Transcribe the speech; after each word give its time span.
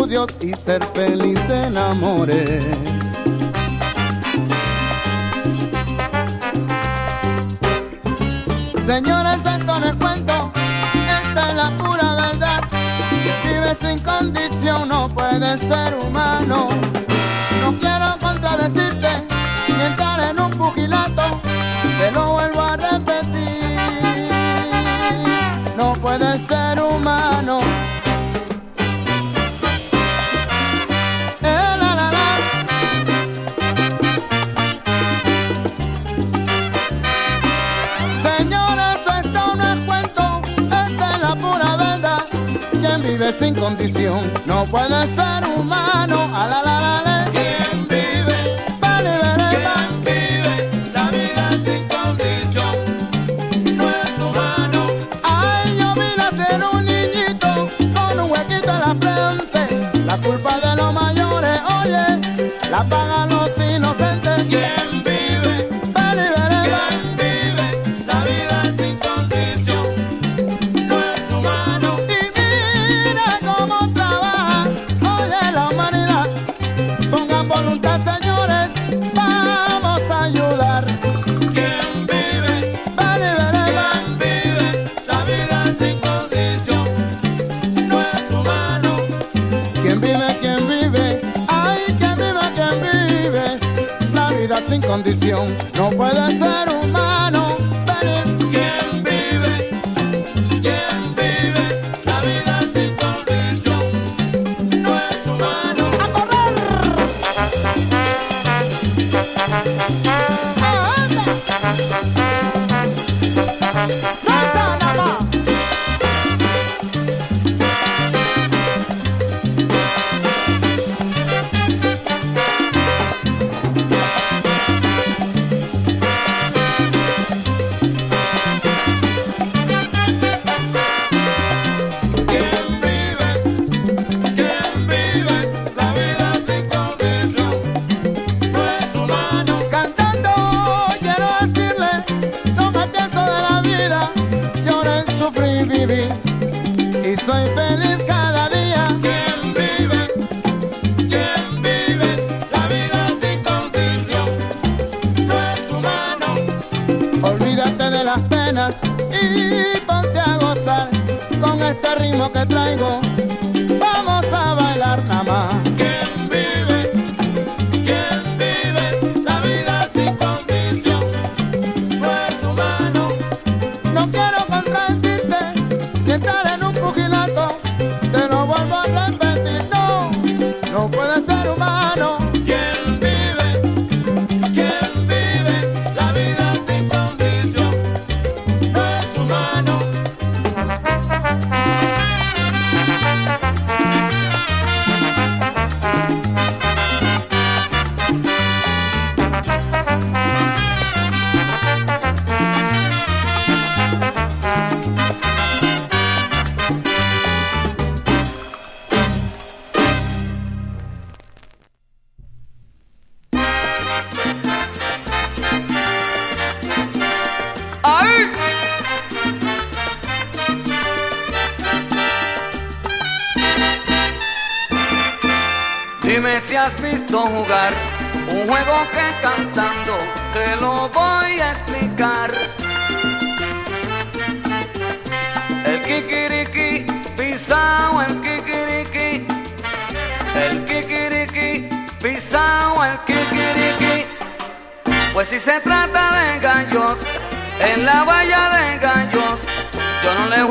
estudios 0.00 0.28
y 0.40 0.54
ser 0.54 0.82
feliz 0.94 1.38
en 1.50 1.76
amores. 1.76 2.64
Señores, 8.86 9.38
esto 9.44 9.78
no 9.78 9.98
cuento, 9.98 10.52
esta 11.22 11.50
es 11.50 11.54
la 11.54 11.70
pura 11.76 12.14
verdad. 12.14 12.62
Vive 13.44 13.74
sin 13.74 13.98
condición, 13.98 14.88
no 14.88 15.08
puede 15.10 15.58
ser 15.58 15.94
humano. 15.94 16.68
No 17.60 17.78
quiero 17.78 18.16
contradecirte 18.20 19.08
ni 19.68 19.82
entrar 19.82 20.30
en 20.30 20.40
un 20.40 20.50
pugilato, 20.52 21.40
te 21.98 22.10
lo 22.12 22.32
vuelvo 22.32 22.60
a 22.62 22.76
repetir. 22.76 24.30
No 25.76 25.92
puede 25.94 26.38
ser 26.46 26.82
humano. 26.82 27.79
Sin 43.32 43.54
condición 43.54 44.18
no 44.46 44.64
puede 44.66 45.06
ser 45.14 45.44
humano. 45.56 46.28
A. 46.32 47.09
sin 95.20 95.69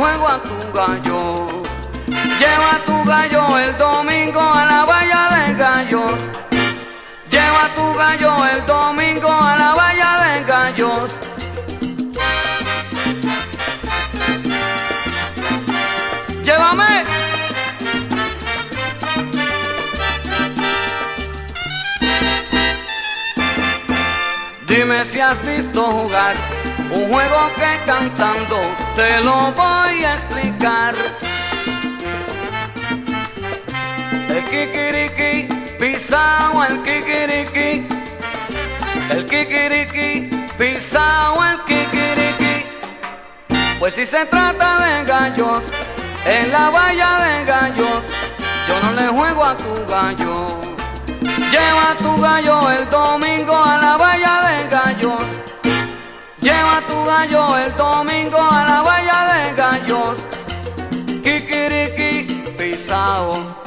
juego 0.10 0.28
a 0.28 0.44
tu 0.44 0.58
gallo. 0.74 1.48
Lleva 2.40 2.72
tu 2.86 3.04
gallo 3.04 3.58
el 3.58 3.78
domingo 3.78 4.42
a 4.42 4.66
la 4.66 4.86
valla 4.86 5.22
de 5.36 5.54
gallos. 5.56 6.20
Lleva 7.30 7.64
tu 7.76 7.94
gallo 7.94 8.32
el 8.54 8.66
domingo 8.66 9.32
a 9.32 9.58
la 9.58 9.74
valla 9.76 10.12
de 10.26 10.44
gallos. 10.46 11.10
Llévame. 16.44 17.04
Dime 24.68 25.04
si 25.06 25.20
has 25.20 25.38
visto 25.44 25.84
jugar 25.84 26.36
un 26.92 27.08
juego 27.10 27.52
que 27.56 27.86
cantando 27.86 28.60
te 28.96 29.22
lo 29.22 29.52
voy 29.54 30.04
a 30.04 30.16
explicar. 30.16 30.96
El 34.30 34.44
kikiriki, 34.46 35.48
pisao 35.80 36.64
el 36.64 36.82
kikiriki. 36.82 37.88
El 39.10 39.26
kikiriki, 39.26 40.30
pisao 40.58 41.44
el 41.44 41.60
kikiriki. 41.66 42.66
Pues 43.80 43.94
si 43.94 44.06
se 44.06 44.26
trata 44.26 44.80
de 44.86 45.04
gallos, 45.06 45.64
en 46.26 46.52
la 46.52 46.70
valla 46.70 47.20
de 47.20 47.46
gallos, 47.46 48.04
yo 48.68 48.80
no 48.84 48.94
le 48.94 49.08
juego 49.08 49.44
a 49.44 49.56
tu 49.56 49.74
gallo. 49.88 50.62
Lleva 51.52 51.96
tu 51.98 52.22
gallo 52.22 52.70
el 52.70 52.90
domingo 52.90 53.56
a 53.56 53.78
la 53.78 53.98
valla 53.98 54.42
de 54.48 54.70
gallos. 54.70 55.39
Lleva 56.70 56.88
tu 56.88 57.04
gallo 57.04 57.58
el 57.58 57.76
domingo 57.76 58.38
a 58.38 58.64
la 58.64 58.82
valla 58.84 59.34
de 59.34 59.56
gallos. 59.56 60.18
Kikiriki 61.24 62.44
pisao. 62.58 63.59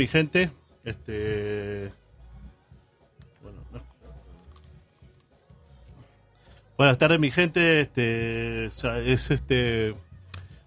Mi 0.00 0.06
gente. 0.06 0.50
Este. 0.82 1.92
Bueno, 3.42 3.58
no. 3.70 3.82
Buenas 6.78 6.96
tardes, 6.96 7.20
mi 7.20 7.30
gente. 7.30 7.82
Este. 7.82 8.64
Es 8.64 9.30
este. 9.30 9.94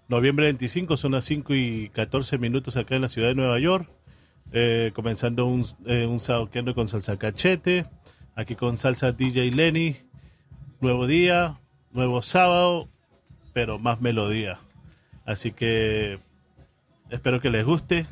Noviembre 0.06 0.44
25, 0.44 0.96
son 0.96 1.12
las 1.12 1.24
5 1.24 1.52
y 1.52 1.88
14 1.88 2.38
minutos 2.38 2.76
acá 2.76 2.94
en 2.94 3.02
la 3.02 3.08
ciudad 3.08 3.26
de 3.26 3.34
Nueva 3.34 3.58
York. 3.58 3.90
Eh, 4.52 4.92
comenzando 4.94 5.46
un, 5.46 5.66
eh, 5.84 6.06
un 6.06 6.20
saoqueando 6.20 6.72
con 6.76 6.86
salsa 6.86 7.18
cachete. 7.18 7.86
Aquí 8.36 8.54
con 8.54 8.78
salsa 8.78 9.10
DJ 9.10 9.50
Lenny. 9.50 9.96
Nuevo 10.80 11.08
día, 11.08 11.58
nuevo 11.90 12.22
sábado, 12.22 12.88
pero 13.52 13.80
más 13.80 14.00
melodía. 14.00 14.60
Así 15.24 15.50
que 15.50 16.20
espero 17.10 17.40
que 17.40 17.50
les 17.50 17.64
guste. 17.64 18.06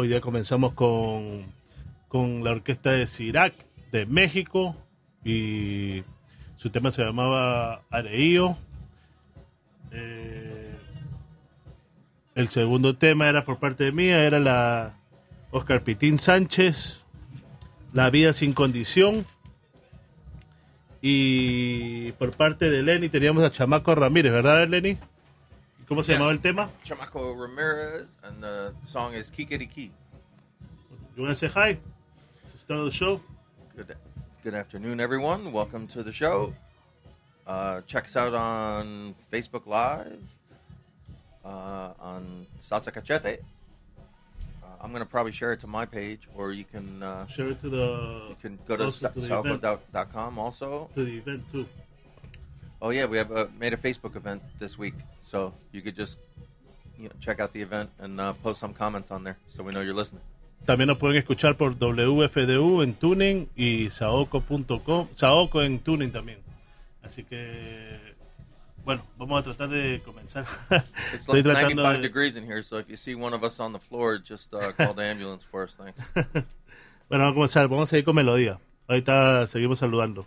Hoy 0.00 0.06
día 0.06 0.20
comenzamos 0.20 0.74
con, 0.74 1.46
con 2.06 2.44
la 2.44 2.52
orquesta 2.52 2.90
de 2.90 3.04
Sirac 3.04 3.52
de 3.90 4.06
México 4.06 4.76
y 5.24 6.04
su 6.54 6.70
tema 6.70 6.92
se 6.92 7.02
llamaba 7.02 7.82
Areío. 7.90 8.56
Eh, 9.90 10.72
el 12.36 12.46
segundo 12.46 12.96
tema 12.96 13.28
era 13.28 13.44
por 13.44 13.58
parte 13.58 13.82
de 13.82 13.90
mía, 13.90 14.22
era 14.22 14.38
la 14.38 15.00
Oscar 15.50 15.82
Pitín 15.82 16.20
Sánchez, 16.20 17.04
La 17.92 18.08
vida 18.08 18.32
sin 18.32 18.52
condición. 18.52 19.26
Y 21.02 22.12
por 22.12 22.36
parte 22.36 22.70
de 22.70 22.84
Lenny 22.84 23.08
teníamos 23.08 23.42
a 23.42 23.50
Chamaco 23.50 23.96
Ramírez, 23.96 24.30
¿verdad, 24.30 24.68
Lenny? 24.68 24.96
¿Cómo 25.88 26.02
se 26.02 26.12
Yes. 26.12 26.18
llamaba 26.18 26.32
el 26.32 26.40
tema? 26.40 26.70
Chamaco 26.84 27.34
Ramirez, 27.34 28.06
and 28.22 28.42
the 28.42 28.74
song 28.84 29.14
is 29.14 29.30
Kikiriki. 29.30 29.90
You 31.16 31.22
want 31.22 31.30
to 31.30 31.34
say 31.34 31.48
hi? 31.48 31.78
It's 32.42 32.52
the 32.52 32.58
start 32.58 32.80
of 32.80 32.86
the 32.86 32.92
show. 32.92 33.20
Good, 33.74 33.96
good 34.42 34.54
afternoon, 34.54 35.00
everyone. 35.00 35.50
Welcome 35.50 35.86
to 35.88 36.02
the 36.02 36.12
show. 36.12 36.54
Uh, 37.46 37.80
check 37.86 38.04
us 38.04 38.16
out 38.16 38.34
on 38.34 39.14
Facebook 39.32 39.66
Live, 39.66 40.18
uh, 41.44 41.94
on 41.98 42.46
Salsa 42.60 42.92
Cachete. 42.92 43.38
Uh, 44.62 44.66
I'm 44.82 44.90
going 44.90 45.02
to 45.02 45.08
probably 45.08 45.32
share 45.32 45.52
it 45.54 45.60
to 45.60 45.66
my 45.66 45.86
page, 45.86 46.28
or 46.36 46.52
you 46.52 46.64
can 46.64 47.02
uh, 47.02 47.26
Share 47.28 47.48
it 47.48 47.60
to 47.62 47.70
the 47.70 48.26
you 48.28 48.36
can 48.42 48.58
go 48.68 48.76
to 48.76 48.84
also 48.84 49.08
to 49.08 49.26
salvo.com 49.26 50.38
also. 50.38 50.90
to 50.94 51.04
the 51.04 51.16
event 51.16 51.42
too. 51.50 51.66
Oh 52.82 52.90
yeah, 52.90 53.06
we 53.06 53.16
have 53.16 53.32
uh, 53.32 53.46
made 53.58 53.72
a 53.72 53.76
Facebook 53.78 54.14
event 54.14 54.42
this 54.60 54.78
week, 54.78 54.94
so 55.28 55.52
you 55.72 55.82
could 55.82 55.94
just 55.96 56.18
you 56.98 57.08
know, 57.08 57.14
check 57.20 57.40
out 57.40 57.52
the 57.52 57.60
event 57.62 57.90
and 57.98 58.20
uh, 58.20 58.32
post 58.42 58.60
some 58.60 58.72
comments 58.74 59.10
on 59.10 59.22
there, 59.24 59.36
so 59.54 59.62
we 59.62 59.70
know 59.72 59.82
you're 59.82 59.94
listening. 59.94 60.22
también 60.64 60.88
nos 60.88 60.98
pueden 60.98 61.16
escuchar 61.16 61.56
por 61.56 61.76
WFDU 61.78 62.82
en 62.82 62.94
Tuning 62.94 63.48
y 63.56 63.88
saoco.com, 63.90 65.08
Saoco 65.14 65.62
en 65.62 65.78
Tuning 65.80 66.10
también. 66.10 66.40
Así 67.02 67.24
que, 67.24 67.98
bueno, 68.84 69.02
vamos 69.16 69.40
a 69.40 69.44
tratar 69.44 69.68
de 69.70 70.02
comenzar. 70.04 70.44
It's 71.14 71.28
like 71.28 71.42
tratando 71.42 71.82
95 71.82 71.92
de- 71.92 72.02
degrees 72.02 72.36
in 72.36 72.44
here, 72.44 72.62
so 72.62 72.78
if 72.78 72.88
you 72.88 72.96
see 72.96 73.14
one 73.14 73.34
of 73.34 73.42
us 73.44 73.60
on 73.60 73.72
the 73.72 73.78
floor, 73.78 74.18
just 74.18 74.52
uh, 74.52 74.72
call 74.76 74.94
the 74.94 75.04
ambulance 75.04 75.44
for 75.50 75.64
us. 75.64 75.74
Thanks. 75.76 76.00
Bueno, 77.08 77.24
vamos 77.24 77.32
a 77.32 77.34
comenzar, 77.34 77.68
vamos 77.68 77.84
a 77.84 77.90
seguir 77.90 78.04
con 78.04 78.16
melodía. 78.16 78.58
Ahorita 78.86 79.46
seguimos 79.46 79.78
saludando. 79.78 80.26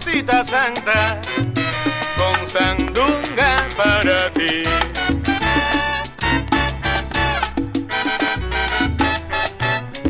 Mamacita 0.00 0.44
santa. 0.44 1.20
Con 2.16 2.46
sandunga 2.46 3.68
para 3.76 4.30
ti. 4.32 4.62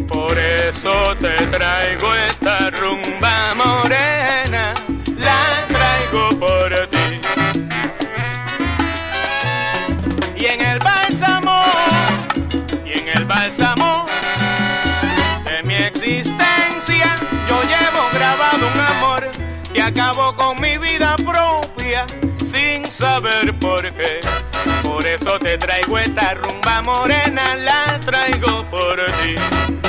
Por 0.08 0.38
eso 0.38 1.14
te 1.16 1.46
traigo 1.46 2.14
esta 2.14 2.70
rumba 2.70 3.54
morena, 3.54 4.09
te 25.38 25.56
traigo 25.58 25.98
esta 25.98 26.34
rumba 26.34 26.82
morena, 26.82 27.54
la 27.56 28.00
traigo 28.00 28.64
por 28.70 28.96
ti. 28.96 29.79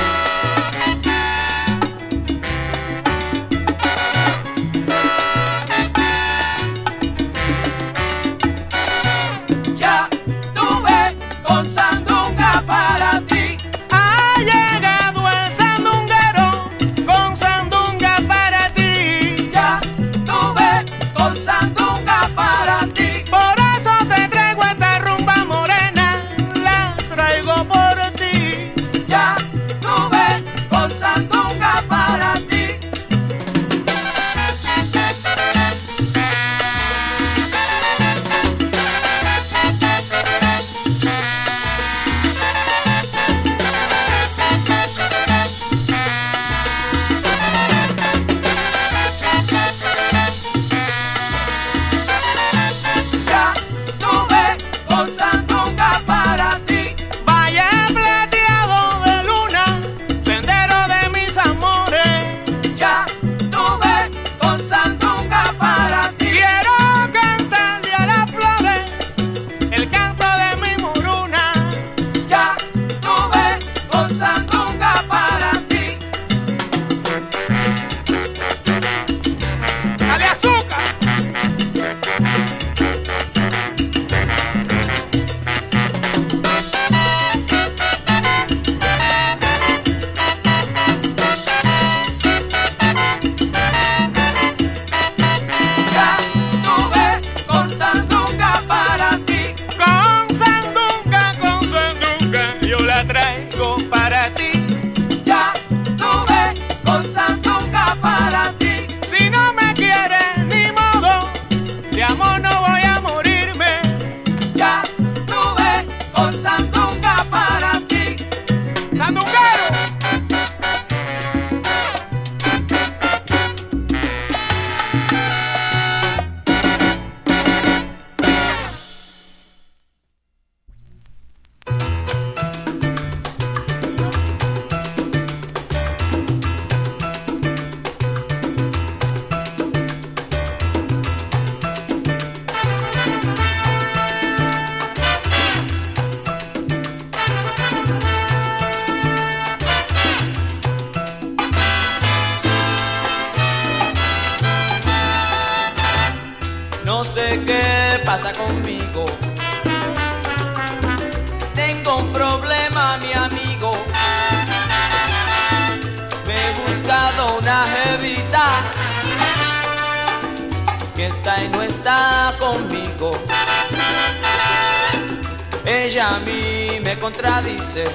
A 176.11 176.19
mí 176.19 176.79
me 176.83 176.97
contradice. 176.97 177.85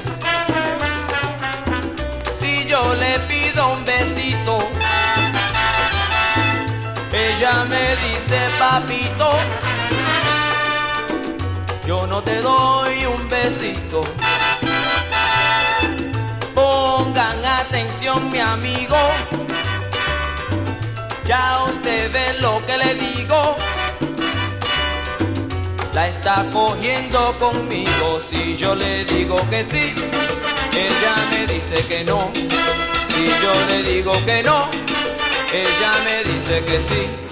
Si 2.41 2.65
yo 2.67 2.95
le 2.95 3.19
pido 3.21 3.73
un 3.73 3.85
besito, 3.85 4.59
ella 7.13 7.65
me 7.65 7.97
dice, 8.05 8.49
papito, 8.59 9.31
yo 11.87 12.07
no 12.07 12.23
te 12.23 12.41
doy 12.41 13.05
un 13.05 13.29
besito. 13.29 14.01
Pongan 16.55 17.45
atención, 17.45 18.31
mi 18.31 18.41
amigo. 18.41 18.97
Ya 21.27 21.65
usted 21.65 22.11
ve 22.13 22.35
lo 22.41 22.65
que 22.65 22.79
le 22.79 22.95
digo. 22.95 23.56
La 25.97 26.09
está 26.09 26.47
cogiendo 26.53 27.35
conmigo. 27.39 28.21
Si 28.21 28.55
yo 28.55 28.75
le 28.75 29.07
digo 29.07 29.35
que 29.49 29.65
sí, 29.65 29.95
ella 30.77 31.15
me 31.31 31.47
dice 31.47 31.83
que 31.89 32.05
no. 32.05 32.19
Si 33.09 33.25
yo 33.25 33.53
le 33.71 33.83
digo 33.83 34.13
que 34.27 34.43
no, 34.43 34.69
ella 35.55 35.93
me 36.05 36.23
dice 36.31 36.63
que 36.67 36.83
sí. 36.83 37.26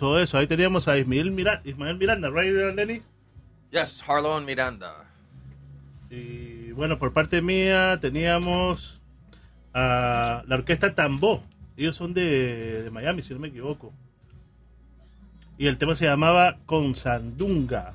Sabroso 0.00 0.18
eso. 0.18 0.38
Ahí 0.38 0.46
teníamos 0.46 0.88
a 0.88 0.96
Ismael 0.96 1.30
Miranda, 1.30 1.60
Ismael 1.64 1.98
Miranda 1.98 2.30
right, 2.30 2.74
Lenny? 2.74 3.02
Yes, 3.70 4.02
Harlow 4.06 4.40
Miranda. 4.40 5.04
Y 6.08 6.72
bueno, 6.72 6.98
por 6.98 7.12
parte 7.12 7.42
mía 7.42 7.98
teníamos 8.00 9.02
a 9.74 10.42
la 10.46 10.56
orquesta 10.56 10.94
Tambó. 10.94 11.42
Ellos 11.76 11.96
son 11.96 12.14
de, 12.14 12.82
de 12.82 12.90
Miami, 12.90 13.22
si 13.22 13.34
no 13.34 13.40
me 13.40 13.48
equivoco. 13.48 13.92
Y 15.58 15.66
el 15.66 15.76
tema 15.76 15.94
se 15.94 16.06
llamaba 16.06 16.56
Con 16.64 16.94
Sandunga. 16.94 17.92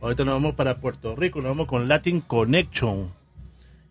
Ahorita 0.00 0.24
nos 0.24 0.34
vamos 0.34 0.56
para 0.56 0.78
Puerto 0.78 1.14
Rico, 1.14 1.40
nos 1.40 1.50
vamos 1.50 1.68
con 1.68 1.86
Latin 1.86 2.20
Connection 2.22 3.12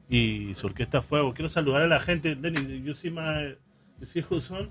y 0.09 0.53
su 0.55 0.67
orquesta 0.67 1.01
Fuego. 1.01 1.33
Quiero 1.33 1.47
saludar 1.47 1.83
a 1.83 1.87
la 1.87 2.01
gente. 2.01 2.35
Lenny, 2.35 2.81
you 2.83 2.93
see 2.93 3.09
my, 3.09 3.55
you 4.01 4.05
see 4.05 4.25
who's 4.29 4.51
on? 4.51 4.69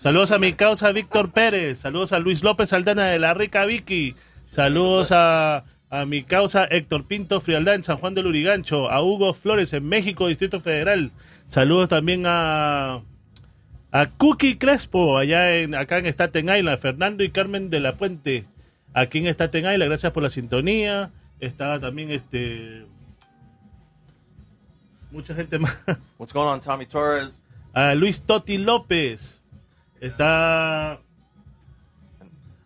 Saludos 0.00 0.32
a 0.32 0.38
mi 0.38 0.52
causa 0.54 0.90
Víctor 0.92 1.30
Pérez. 1.30 1.78
Saludos 1.78 2.12
a 2.12 2.18
Luis 2.18 2.42
López 2.42 2.72
Aldana 2.72 3.06
de 3.06 3.18
la 3.18 3.34
Rica 3.34 3.64
Vicky. 3.64 4.16
Saludos 4.48 5.12
a, 5.12 5.64
a 5.90 6.04
mi 6.04 6.24
causa 6.24 6.64
Héctor 6.64 7.06
Pinto 7.06 7.40
Frialdad 7.40 7.74
en 7.74 7.84
San 7.84 7.98
Juan 7.98 8.14
del 8.14 8.26
Urigancho. 8.26 8.90
A 8.90 9.02
Hugo 9.02 9.34
Flores 9.34 9.72
en 9.72 9.88
México, 9.88 10.26
Distrito 10.26 10.60
Federal. 10.60 11.12
Saludos 11.46 11.88
también 11.88 12.24
a, 12.26 13.02
a 13.92 14.06
Cookie 14.16 14.58
Crespo 14.58 15.16
allá 15.16 15.56
en, 15.56 15.74
acá 15.74 15.98
en 15.98 16.06
Staten 16.06 16.48
Island. 16.48 16.78
Fernando 16.78 17.22
y 17.22 17.30
Carmen 17.30 17.70
de 17.70 17.80
la 17.80 17.96
Puente 17.96 18.46
aquí 18.94 19.18
en 19.18 19.26
Staten 19.28 19.64
Island. 19.64 19.84
Gracias 19.90 20.12
por 20.12 20.22
la 20.22 20.28
sintonía. 20.28 21.10
Estaba 21.40 21.78
también 21.78 22.10
este 22.10 22.84
mucha 25.10 25.34
gente 25.34 25.58
más. 25.58 25.78
What's 26.18 26.32
going 26.32 26.48
on, 26.48 26.60
Tommy 26.60 26.86
Torres? 26.86 27.32
A 27.72 27.94
Luis 27.94 28.22
Totti 28.22 28.58
López. 28.58 29.37
Está 30.00 31.00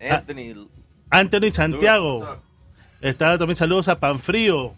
Anthony. 0.01 0.69
Anthony 1.11 1.41
Lewis, 1.41 1.55
Santiago. 1.55 2.39
Está 3.01 3.39
también 3.39 3.57
saludos 3.57 3.89
a 3.89 3.97
Panfrío. 3.97 4.75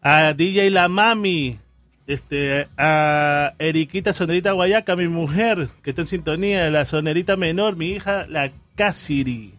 A 0.00 0.32
DJ 0.32 0.70
La 0.70 0.88
Mami. 0.88 1.58
Este, 2.06 2.68
a 2.76 3.54
Eriquita 3.58 4.12
Sonerita 4.12 4.52
Guayaca, 4.52 4.96
mi 4.96 5.06
mujer, 5.06 5.68
que 5.82 5.90
está 5.90 6.02
en 6.02 6.08
sintonía, 6.08 6.68
la 6.68 6.84
sonerita 6.84 7.36
menor, 7.36 7.76
mi 7.76 7.90
hija, 7.90 8.26
la 8.26 8.50
Casiri. 8.74 9.54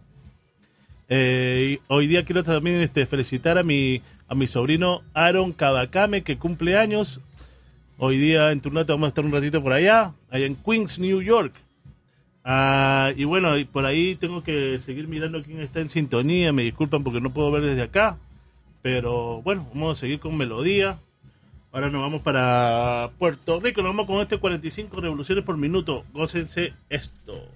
Eh, 1.08 1.78
hoy 1.88 2.06
día 2.06 2.24
quiero 2.24 2.44
también 2.44 2.80
este, 2.82 3.06
felicitar 3.06 3.56
a 3.56 3.62
mi, 3.62 4.02
a 4.28 4.34
mi 4.34 4.46
sobrino 4.46 5.02
Aaron 5.14 5.52
Cabacame, 5.52 6.22
que 6.22 6.36
cumple 6.36 6.76
años. 6.76 7.20
Hoy 8.06 8.18
día 8.18 8.52
en 8.52 8.60
Turnate 8.60 8.92
vamos 8.92 9.06
a 9.06 9.08
estar 9.08 9.24
un 9.24 9.32
ratito 9.32 9.62
por 9.62 9.72
allá, 9.72 10.12
allá 10.28 10.44
en 10.44 10.56
Queens, 10.56 10.98
New 10.98 11.22
York. 11.22 11.54
Ah, 12.44 13.10
y 13.16 13.24
bueno, 13.24 13.52
por 13.72 13.86
ahí 13.86 14.14
tengo 14.16 14.44
que 14.44 14.78
seguir 14.78 15.08
mirando 15.08 15.42
quién 15.42 15.62
está 15.62 15.80
en 15.80 15.88
sintonía. 15.88 16.52
Me 16.52 16.64
disculpan 16.64 17.02
porque 17.02 17.22
no 17.22 17.32
puedo 17.32 17.50
ver 17.50 17.62
desde 17.62 17.80
acá. 17.80 18.18
Pero 18.82 19.40
bueno, 19.40 19.66
vamos 19.72 19.96
a 19.96 20.00
seguir 20.02 20.20
con 20.20 20.36
melodía. 20.36 20.98
Ahora 21.72 21.88
nos 21.88 22.02
vamos 22.02 22.20
para 22.20 23.08
Puerto 23.18 23.58
Rico. 23.58 23.80
Nos 23.80 23.92
vamos 23.92 24.06
con 24.06 24.20
este 24.20 24.36
45 24.36 25.00
revoluciones 25.00 25.42
por 25.42 25.56
minuto. 25.56 26.04
Gócense 26.12 26.74
esto. 26.90 27.48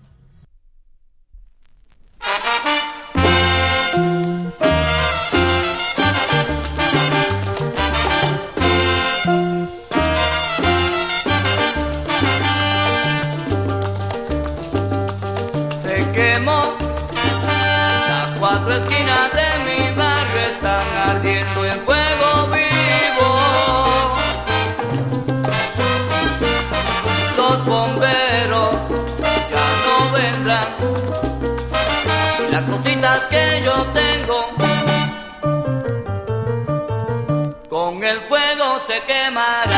se 38.99 39.05
quemarán. 39.05 39.69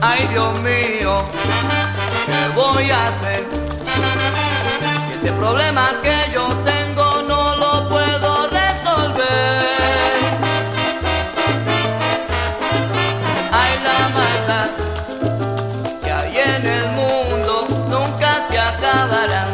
Ay 0.00 0.26
Dios 0.28 0.58
mío, 0.60 1.24
¿qué 2.26 2.48
voy 2.54 2.90
a 2.90 3.08
hacer? 3.08 3.46
Si 5.06 5.12
este 5.14 5.32
problema 5.32 5.90
que 6.02 6.32
yo 6.32 6.46
tengo 6.64 7.22
no 7.22 7.56
lo 7.56 7.88
puedo 7.88 8.48
resolver. 8.48 9.66
Ay 13.52 13.72
la 13.88 14.08
maldad 14.18 14.68
que 16.02 16.12
hay 16.12 16.38
en 16.38 16.66
el 16.66 16.88
mundo 16.90 17.66
nunca 17.88 18.46
se 18.48 18.58
acabará. 18.58 19.46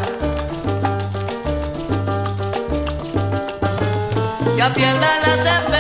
Ya 4.57 4.69
pierdan 4.71 5.23
las 5.23 5.72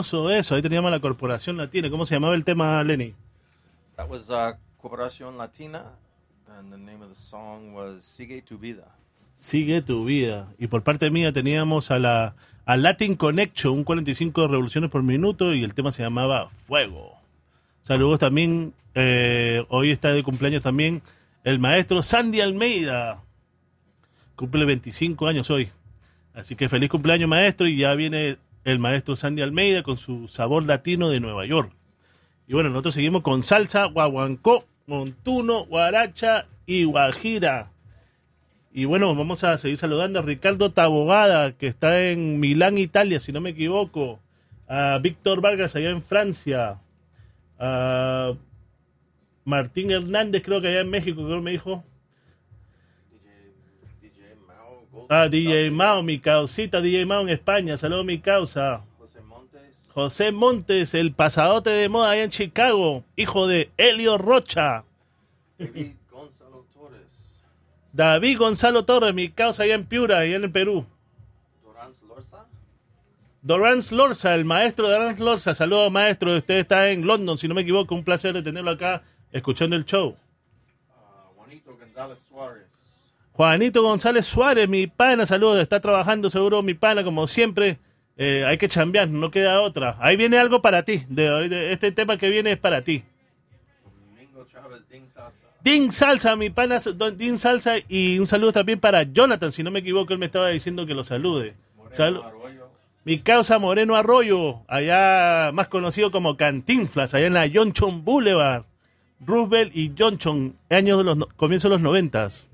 Eso. 0.00 0.54
Ahí 0.54 0.62
teníamos 0.62 0.90
la 0.90 1.00
Corporación 1.00 1.56
Latina. 1.56 1.90
¿Cómo 1.90 2.06
se 2.06 2.14
llamaba 2.14 2.34
el 2.34 2.44
tema, 2.44 2.82
Lenny? 2.84 3.14
That 3.96 4.08
was 4.08 4.28
uh, 4.30 4.56
Cooperación 4.80 5.36
Latina, 5.36 5.92
and 6.58 6.70
the 6.70 6.78
name 6.78 7.02
of 7.02 7.10
the 7.10 7.20
song 7.20 7.74
was 7.74 8.04
Sigue 8.04 8.42
tu 8.42 8.58
vida. 8.58 8.84
Sigue 9.34 9.82
tu 9.82 10.04
vida. 10.04 10.48
Y 10.58 10.66
por 10.68 10.82
parte 10.82 11.10
mía 11.10 11.32
teníamos 11.32 11.90
a 11.90 11.98
la 11.98 12.34
a 12.64 12.76
Latin 12.76 13.16
Connection, 13.16 13.72
un 13.72 13.84
45 13.84 14.46
revoluciones 14.46 14.90
por 14.90 15.02
minuto, 15.02 15.54
y 15.54 15.64
el 15.64 15.74
tema 15.74 15.90
se 15.90 16.02
llamaba 16.02 16.48
Fuego. 16.50 17.16
Saludos 17.82 18.18
también. 18.18 18.74
eh, 18.94 19.64
hoy 19.68 19.90
está 19.90 20.12
de 20.12 20.22
cumpleaños 20.22 20.62
también 20.62 21.02
el 21.44 21.58
maestro 21.58 22.02
Sandy 22.02 22.40
Almeida. 22.40 23.22
Cumple 24.36 24.64
25 24.66 25.26
años 25.26 25.50
hoy. 25.50 25.70
Así 26.34 26.54
que 26.54 26.68
feliz 26.68 26.90
cumpleaños, 26.90 27.28
maestro. 27.28 27.66
Y 27.66 27.78
ya 27.78 27.94
viene 27.94 28.36
el 28.70 28.78
maestro 28.78 29.16
Sandy 29.16 29.42
Almeida 29.42 29.82
con 29.82 29.96
su 29.96 30.28
sabor 30.28 30.64
latino 30.64 31.08
de 31.08 31.20
Nueva 31.20 31.46
York. 31.46 31.72
Y 32.46 32.52
bueno, 32.52 32.68
nosotros 32.68 32.94
seguimos 32.94 33.22
con 33.22 33.42
salsa, 33.42 33.86
guaguancó, 33.86 34.64
montuno, 34.86 35.64
guaracha 35.66 36.44
y 36.66 36.84
guajira. 36.84 37.72
Y 38.72 38.84
bueno, 38.84 39.14
vamos 39.14 39.42
a 39.44 39.56
seguir 39.58 39.78
saludando 39.78 40.18
a 40.18 40.22
Ricardo 40.22 40.70
Tabogada, 40.70 41.52
que 41.52 41.66
está 41.66 42.10
en 42.10 42.40
Milán, 42.40 42.78
Italia, 42.78 43.20
si 43.20 43.32
no 43.32 43.40
me 43.40 43.50
equivoco. 43.50 44.20
A 44.68 44.98
Víctor 44.98 45.40
Vargas, 45.40 45.74
allá 45.74 45.88
en 45.90 46.02
Francia. 46.02 46.80
A 47.58 48.34
Martín 49.44 49.90
Hernández, 49.90 50.42
creo 50.42 50.60
que 50.60 50.68
allá 50.68 50.80
en 50.80 50.90
México, 50.90 51.24
creo 51.24 51.38
que 51.38 51.44
me 51.44 51.52
dijo. 51.52 51.84
Ah, 55.08 55.28
DJ 55.28 55.70
Mao, 55.70 56.02
mi 56.02 56.18
causita, 56.18 56.80
DJ 56.80 57.06
Mao 57.06 57.22
en 57.22 57.30
España. 57.30 57.76
Saludos, 57.76 58.04
mi 58.04 58.18
causa. 58.20 58.82
José 58.98 59.20
Montes, 59.22 59.60
José 59.94 60.32
Montes, 60.32 60.94
el 60.94 61.12
pasadote 61.12 61.70
de 61.70 61.88
moda 61.88 62.10
allá 62.10 62.24
en 62.24 62.30
Chicago, 62.30 63.04
hijo 63.16 63.46
de 63.46 63.70
Helio 63.76 64.18
Rocha. 64.18 64.84
David 65.58 65.94
Gonzalo 66.10 66.64
Torres, 66.74 67.06
David 67.92 68.38
Gonzalo 68.38 68.84
Torres, 68.84 69.14
mi 69.14 69.28
causa 69.30 69.62
allá 69.64 69.74
en 69.74 69.86
Piura, 69.86 70.18
allá 70.18 70.36
en 70.36 70.44
el 70.44 70.52
Perú. 70.52 70.86
Dorán 73.40 73.76
Lorza, 73.76 73.94
Lorza, 73.94 74.34
el 74.34 74.44
maestro 74.44 74.88
Dorans 74.88 75.18
Lorza. 75.20 75.54
Saludos, 75.54 75.90
maestro. 75.90 76.36
Usted 76.36 76.56
está 76.56 76.90
en 76.90 77.06
London, 77.06 77.38
si 77.38 77.48
no 77.48 77.54
me 77.54 77.62
equivoco. 77.62 77.94
Un 77.94 78.04
placer 78.04 78.34
de 78.34 78.42
tenerlo 78.42 78.72
acá 78.72 79.02
escuchando 79.32 79.74
el 79.76 79.84
show. 79.86 80.08
uh, 80.10 81.34
Juanito 81.36 81.76
González 81.78 82.18
Suárez, 82.28 82.67
Juanito 83.38 83.82
González 83.84 84.26
Suárez, 84.26 84.68
mi 84.68 84.88
pana, 84.88 85.24
saludos. 85.24 85.60
Está 85.62 85.78
trabajando 85.78 86.28
seguro, 86.28 86.60
mi 86.64 86.74
pana, 86.74 87.04
como 87.04 87.28
siempre. 87.28 87.78
Eh, 88.16 88.44
hay 88.44 88.58
que 88.58 88.66
chambear, 88.68 89.08
no 89.08 89.30
queda 89.30 89.60
otra. 89.60 89.96
Ahí 90.00 90.16
viene 90.16 90.38
algo 90.38 90.60
para 90.60 90.82
ti. 90.82 91.04
De, 91.08 91.48
de- 91.48 91.72
este 91.72 91.92
tema 91.92 92.16
que 92.18 92.30
viene 92.30 92.50
es 92.50 92.58
para 92.58 92.82
ti. 92.82 93.04
Domingo 94.10 94.44
Chávez 94.50 94.80
Ding 95.62 95.92
Salsa, 95.92 96.34
mi 96.34 96.50
pana 96.50 96.80
Don 96.96 97.16
Din 97.16 97.38
Salsa. 97.38 97.74
Y 97.88 98.18
un 98.18 98.26
saludo 98.26 98.50
también 98.50 98.80
para 98.80 99.04
Jonathan, 99.04 99.52
si 99.52 99.62
no 99.62 99.70
me 99.70 99.78
equivoco, 99.78 100.12
él 100.12 100.18
me 100.18 100.26
estaba 100.26 100.48
diciendo 100.48 100.84
que 100.84 100.94
lo 100.94 101.04
salude. 101.04 101.54
Moreno 101.76 102.22
Arroyo, 102.24 102.68
mi 103.04 103.20
causa 103.20 103.60
Moreno 103.60 103.94
Arroyo, 103.94 104.62
allá 104.66 105.52
más 105.52 105.68
conocido 105.68 106.10
como 106.10 106.36
Cantinflas, 106.36 107.14
allá 107.14 107.28
en 107.28 107.34
la 107.34 107.48
Johnson 107.54 108.04
Boulevard. 108.04 108.64
Roosevelt 109.24 109.76
y 109.76 109.92
Johnson, 109.96 110.56
años 110.70 110.98
de 110.98 111.04
los 111.04 111.18
comienzos 111.36 111.70
de 111.70 111.76
los 111.76 111.80
noventas. 111.80 112.48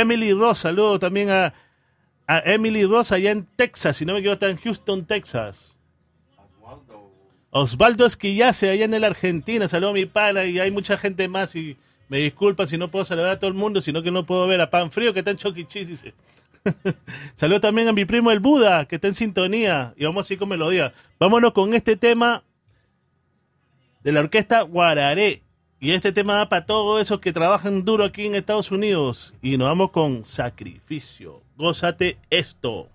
Emily 0.00 0.32
Ross, 0.32 0.58
saludo 0.58 0.98
también 0.98 1.30
a, 1.30 1.54
Emily 2.44 2.84
Ross 2.84 3.12
allá 3.12 3.30
en 3.30 3.46
Texas, 3.56 3.96
si 3.96 4.04
no 4.04 4.12
me 4.12 4.18
equivoco, 4.18 4.34
está 4.34 4.48
en 4.48 4.56
Houston, 4.56 5.06
Texas. 5.06 5.74
Oswaldo, 6.36 7.12
Osvaldo 7.50 8.06
Esquillace, 8.06 8.68
allá 8.68 8.84
en 8.84 8.94
el 8.94 9.04
Argentina, 9.04 9.68
saludo 9.68 9.90
a 9.90 9.94
mi 9.94 10.06
pana 10.06 10.44
y 10.44 10.58
hay 10.58 10.70
mucha 10.70 10.96
gente 10.96 11.28
más 11.28 11.54
y 11.54 11.76
me 12.08 12.18
disculpa 12.18 12.66
si 12.66 12.78
no 12.78 12.90
puedo 12.90 13.04
saludar 13.04 13.30
a 13.30 13.38
todo 13.38 13.48
el 13.48 13.56
mundo, 13.56 13.80
sino 13.80 14.02
que 14.02 14.10
no 14.10 14.26
puedo 14.26 14.46
ver 14.46 14.60
a 14.60 14.70
Pan 14.70 14.90
Frío 14.90 15.12
que 15.12 15.20
está 15.20 15.30
en 15.30 15.38
Choquichis, 15.38 15.88
dice. 15.88 16.14
saludo 17.34 17.60
también 17.60 17.88
a 17.88 17.92
mi 17.92 18.04
primo 18.04 18.30
el 18.30 18.40
Buda, 18.40 18.86
que 18.86 18.96
está 18.96 19.08
en 19.08 19.14
sintonía 19.14 19.94
y 19.96 20.04
vamos 20.04 20.26
así 20.26 20.36
con 20.36 20.48
melodía. 20.48 20.92
Vámonos 21.18 21.52
con 21.52 21.74
este 21.74 21.96
tema 21.96 22.42
de 24.02 24.12
la 24.12 24.20
orquesta 24.20 24.62
Guararé. 24.62 25.42
Y 25.78 25.92
este 25.92 26.10
tema 26.10 26.36
da 26.36 26.48
para 26.48 26.64
todos 26.64 27.02
esos 27.02 27.20
que 27.20 27.34
trabajan 27.34 27.84
duro 27.84 28.04
aquí 28.04 28.24
en 28.24 28.34
Estados 28.34 28.70
Unidos. 28.70 29.34
Y 29.42 29.58
nos 29.58 29.68
vamos 29.68 29.90
con 29.90 30.24
sacrificio. 30.24 31.42
Gózate 31.56 32.16
esto. 32.30 32.88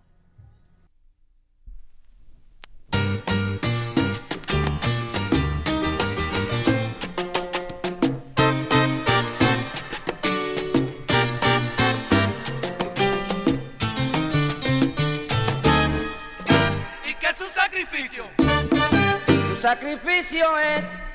¿Y 17.08 17.14
qué 17.14 17.28
es 17.28 17.42
un 17.42 17.50
sacrificio? 17.52 18.24
Tu 18.38 19.56
sacrificio 19.62 20.58
es 20.58 21.11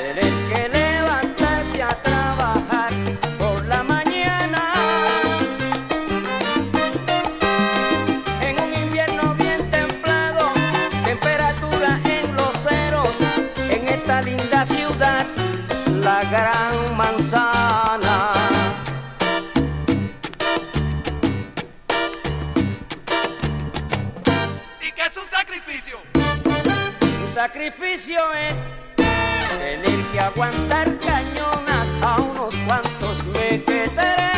Tener 0.00 0.32
que 0.48 0.68
levantarse 0.70 1.82
a 1.82 1.90
trabajar 2.02 2.90
por 3.38 3.66
la 3.66 3.82
mañana. 3.82 4.72
En 8.40 8.54
un 8.62 8.72
invierno 8.82 9.34
bien 9.34 9.70
templado, 9.70 10.52
temperatura 11.04 12.00
en 12.06 12.34
los 12.34 12.52
ceros. 12.62 13.10
En 13.68 13.88
esta 13.88 14.22
linda 14.22 14.64
ciudad, 14.64 15.26
la 15.86 16.22
gran 16.24 16.96
manzana. 16.96 18.32
¿Y 24.80 24.92
qué 24.92 25.06
es 25.06 25.16
un 25.18 25.28
sacrificio? 25.28 25.98
Un 26.14 27.34
sacrificio 27.34 28.20
es 28.32 28.54
tener 29.58 30.04
que 30.12 30.20
aguantar 30.20 30.98
cañonas 30.98 31.88
a 32.02 32.20
unos 32.20 32.54
cuantos 32.66 33.24
me 33.26 33.62
quedaré 33.64 34.30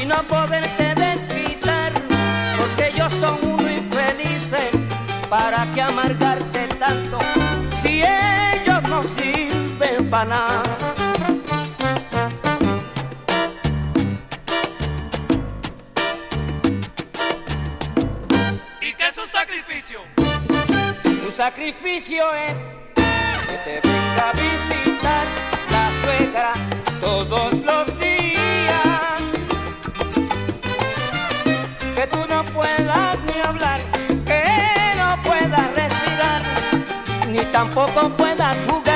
y 0.00 0.06
no 0.06 0.22
poderte 0.24 0.94
desquitar 0.94 1.92
porque 2.58 2.92
yo 2.96 3.08
son 3.10 3.38
uno 3.42 3.70
infeliz 3.70 4.52
¿eh? 4.52 4.70
para 5.28 5.66
que 5.72 5.80
amargarte 5.82 6.68
tanto 6.78 7.18
si 7.80 8.02
ellos 8.02 8.82
no 8.88 9.02
sirven 9.02 10.10
para 10.10 10.24
nada. 10.26 10.67
sacrificio 21.38 22.24
es 22.34 22.54
que 22.96 23.56
te 23.64 23.88
venga 23.88 24.30
a 24.30 24.32
visitar 24.32 25.24
la 25.70 25.88
suegra 26.02 26.52
todos 27.00 27.52
los 27.52 28.00
días. 28.00 29.20
Que 31.94 32.08
tú 32.08 32.18
no 32.28 32.44
puedas 32.46 33.18
ni 33.24 33.40
hablar, 33.40 33.80
que 34.26 34.42
no 34.96 35.22
puedas 35.22 35.66
respirar, 35.76 36.42
ni 37.28 37.44
tampoco 37.52 38.10
puedas 38.16 38.56
jugar. 38.66 38.87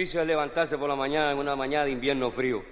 sacrificio 0.00 0.22
es 0.22 0.26
levantarse 0.26 0.78
por 0.78 0.88
la 0.88 0.96
mañana 0.96 1.30
en 1.30 1.38
una 1.38 1.54
mañana 1.54 1.84
de 1.84 1.90
invierno 1.90 2.30
frío. 2.30 2.62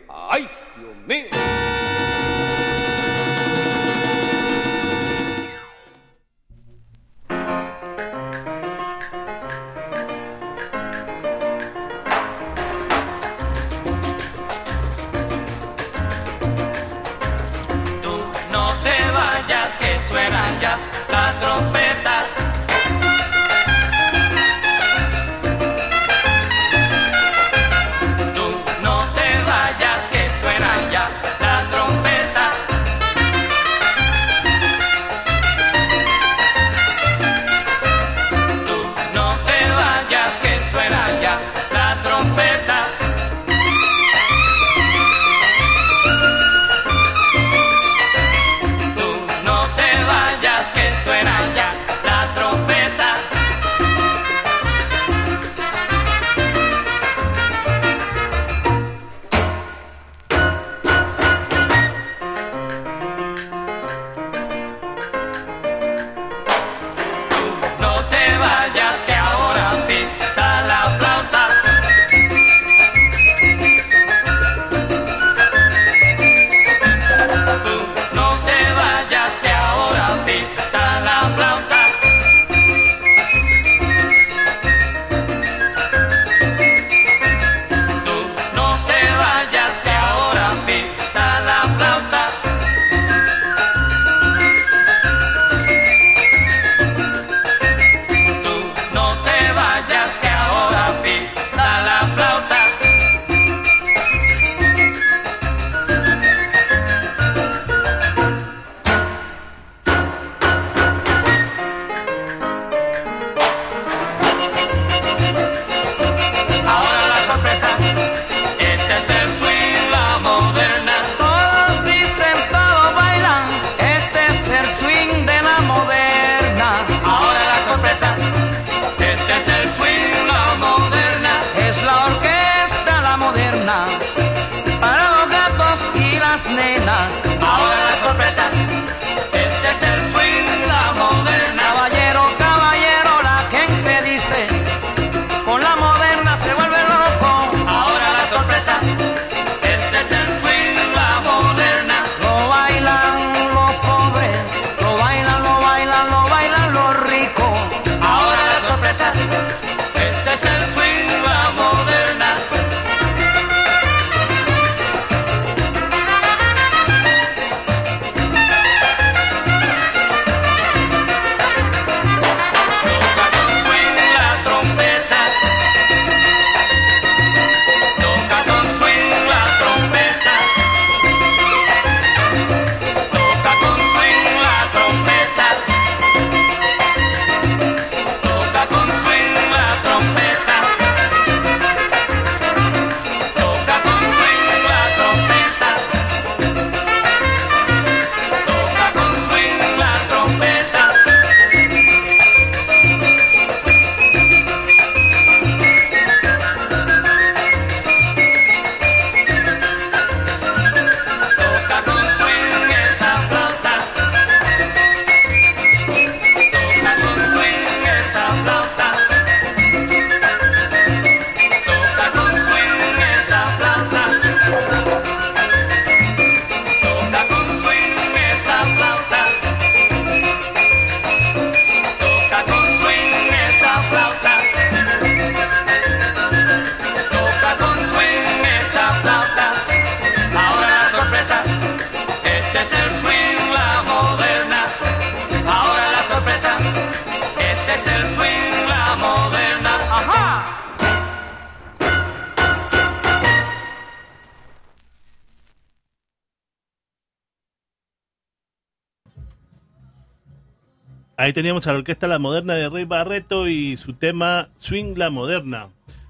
Ahí 261.28 261.34
teníamos 261.34 261.66
a 261.66 261.72
la 261.72 261.78
orquesta 261.80 262.08
La 262.08 262.18
Moderna 262.18 262.54
de 262.54 262.70
Rey 262.70 262.86
Barreto 262.86 263.48
y 263.48 263.76
su 263.76 263.92
tema 263.92 264.48
Swing 264.56 264.96
La 264.96 265.10
Moderna. 265.10 265.68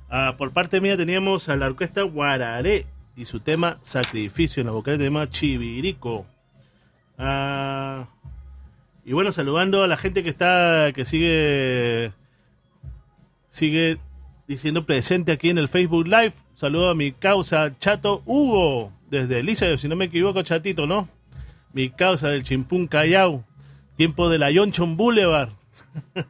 Ah, 0.09 0.37
por 0.39 0.53
parte 0.53 0.81
mía 0.81 0.97
teníamos 0.97 1.49
a 1.49 1.57
la 1.57 1.67
orquesta 1.67 2.03
Guararé 2.03 2.87
y 3.17 3.25
su 3.25 3.41
tema 3.41 3.81
Sacrificio. 3.83 4.61
En 4.61 4.69
la 4.69 4.73
vocal 4.75 4.97
tema 4.97 5.29
Chivirico. 5.29 6.25
Ah, 7.19 8.07
y 9.05 9.13
bueno, 9.13 9.33
saludando 9.33 9.83
a 9.83 9.89
la 9.89 9.97
gente 9.97 10.23
que 10.23 10.31
está, 10.31 10.93
que 10.95 11.05
sigue, 11.05 12.13
sigue 13.49 13.99
diciendo 14.47 14.87
presente 14.87 15.33
aquí 15.33 15.51
en 15.51 15.59
el 15.59 15.67
Facebook 15.67 16.07
Live. 16.07 16.35
Saludo 16.55 16.91
a 16.91 16.95
mi 16.95 17.11
causa 17.11 17.77
Chato 17.81 18.23
Hugo, 18.25 18.93
desde 19.11 19.41
Elisa, 19.41 19.77
si 19.79 19.89
no 19.89 19.97
me 19.97 20.05
equivoco, 20.05 20.43
Chatito, 20.43 20.87
¿no? 20.87 21.09
Mi 21.73 21.91
causa 21.91 22.29
del 22.29 22.45
Chimpún 22.45 22.87
Callao. 22.87 23.48
Tiempo 23.99 24.29
de 24.31 24.39
la 24.39 24.53
Yonchon 24.53 24.97
Boulevard. 24.97 25.49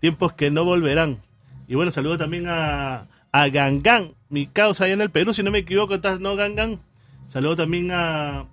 Tiempos 0.00 0.32
que 0.32 0.50
no 0.50 0.64
volverán. 0.64 1.22
Y 1.68 1.76
bueno, 1.76 1.92
saludo 1.92 2.18
también 2.18 2.48
a, 2.48 3.06
a 3.30 3.48
Gangan, 3.50 4.14
mi 4.28 4.48
causa 4.48 4.84
allá 4.84 4.94
en 4.94 5.00
el 5.00 5.12
Perú, 5.12 5.32
si 5.32 5.44
no 5.44 5.52
me 5.52 5.60
equivoco, 5.60 5.94
¿estás 5.94 6.18
no 6.18 6.34
Gangan? 6.34 6.80
Saludo 7.28 7.54
también 7.54 7.92
a, 7.92 8.46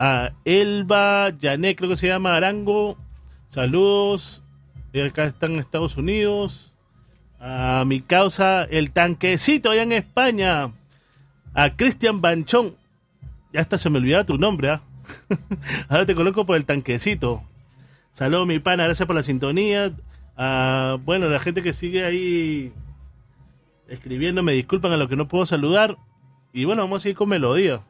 a 0.00 0.32
Elba 0.44 1.30
Yané, 1.38 1.76
creo 1.76 1.88
que 1.88 1.94
se 1.94 2.08
llama 2.08 2.34
Arango. 2.34 2.98
Saludos. 3.46 4.42
Y 4.92 5.00
acá 5.00 5.26
están 5.26 5.52
en 5.52 5.60
Estados 5.60 5.96
Unidos. 5.96 6.74
A 7.38 7.84
mi 7.86 8.00
causa, 8.00 8.64
el 8.64 8.90
tanquecito 8.90 9.70
allá 9.70 9.82
en 9.82 9.92
España. 9.92 10.72
A 11.54 11.76
Cristian 11.76 12.20
Banchón. 12.20 12.74
Ya 13.52 13.60
hasta 13.60 13.78
se 13.78 13.88
me 13.88 13.98
olvidaba 13.98 14.26
tu 14.26 14.36
nombre, 14.36 14.70
¿ah? 14.70 14.82
Ahora 15.88 16.06
te 16.06 16.16
coloco 16.16 16.44
por 16.44 16.56
el 16.56 16.64
tanquecito. 16.64 17.44
Saludos, 18.12 18.46
mi 18.46 18.58
pana, 18.58 18.84
gracias 18.84 19.06
por 19.06 19.16
la 19.16 19.22
sintonía. 19.22 19.90
Ah, 20.36 20.98
bueno, 21.02 21.30
la 21.30 21.40
gente 21.40 21.62
que 21.62 21.72
sigue 21.72 22.04
ahí 22.04 22.70
escribiendo, 23.88 24.42
me 24.42 24.52
disculpan 24.52 24.92
a 24.92 24.98
los 24.98 25.08
que 25.08 25.16
no 25.16 25.28
puedo 25.28 25.46
saludar. 25.46 25.96
Y 26.52 26.66
bueno, 26.66 26.82
vamos 26.82 27.02
a 27.02 27.08
ir 27.08 27.16
con 27.16 27.30
melodía. 27.30 27.80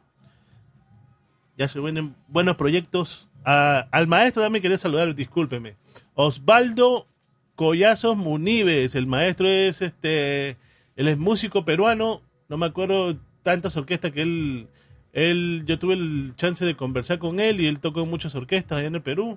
Ya 1.59 1.66
se 1.66 1.81
vienen 1.81 2.14
buenos 2.29 2.57
proyectos. 2.57 3.29
Ah, 3.45 3.89
al 3.91 4.07
maestro 4.07 4.45
también 4.45 4.62
quería 4.62 4.79
saludar, 4.79 5.12
discúlpeme. 5.12 5.75
Osvaldo 6.14 7.09
Collazos 7.57 8.16
Munives, 8.16 8.95
el 8.95 9.09
maestro 9.09 9.49
es 9.49 9.83
este, 9.83 10.51
él 10.95 11.09
es 11.09 11.18
músico 11.18 11.64
peruano, 11.64 12.23
no 12.49 12.57
me 12.57 12.66
acuerdo 12.66 13.16
tantas 13.43 13.77
orquestas 13.77 14.12
que 14.12 14.23
él, 14.23 14.68
él, 15.12 15.64
yo 15.66 15.81
tuve 15.81 15.95
el 15.95 16.35
chance 16.37 16.64
de 16.64 16.77
conversar 16.77 17.18
con 17.18 17.41
él 17.41 17.61
y 17.61 17.66
él 17.66 17.81
tocó 17.81 18.07
muchas 18.07 18.37
orquestas 18.37 18.79
allá 18.79 18.87
en 18.87 18.95
el 18.95 19.03
Perú. 19.03 19.37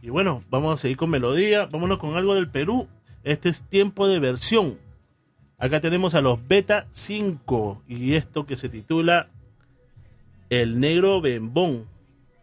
Y 0.00 0.10
bueno, 0.10 0.44
vamos 0.48 0.74
a 0.74 0.76
seguir 0.76 0.96
con 0.96 1.10
melodía, 1.10 1.66
vámonos 1.66 1.98
con 1.98 2.16
algo 2.16 2.34
del 2.34 2.48
Perú. 2.48 2.88
Este 3.24 3.48
es 3.48 3.64
tiempo 3.64 4.06
de 4.06 4.20
versión. 4.20 4.78
Acá 5.58 5.80
tenemos 5.80 6.14
a 6.14 6.20
los 6.20 6.46
Beta 6.46 6.86
5 6.92 7.82
y 7.88 8.14
esto 8.14 8.46
que 8.46 8.54
se 8.54 8.68
titula 8.68 9.28
El 10.50 10.78
Negro 10.78 11.20
Bembón. 11.20 11.86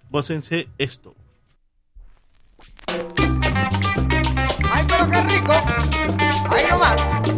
Gócense 0.09 0.67
esto. 0.77 1.15
¡Ay, 4.71 4.85
pero 4.87 5.09
qué 5.09 5.21
rico! 5.23 5.53
¡Ahí 6.49 6.65
nomás! 6.69 7.34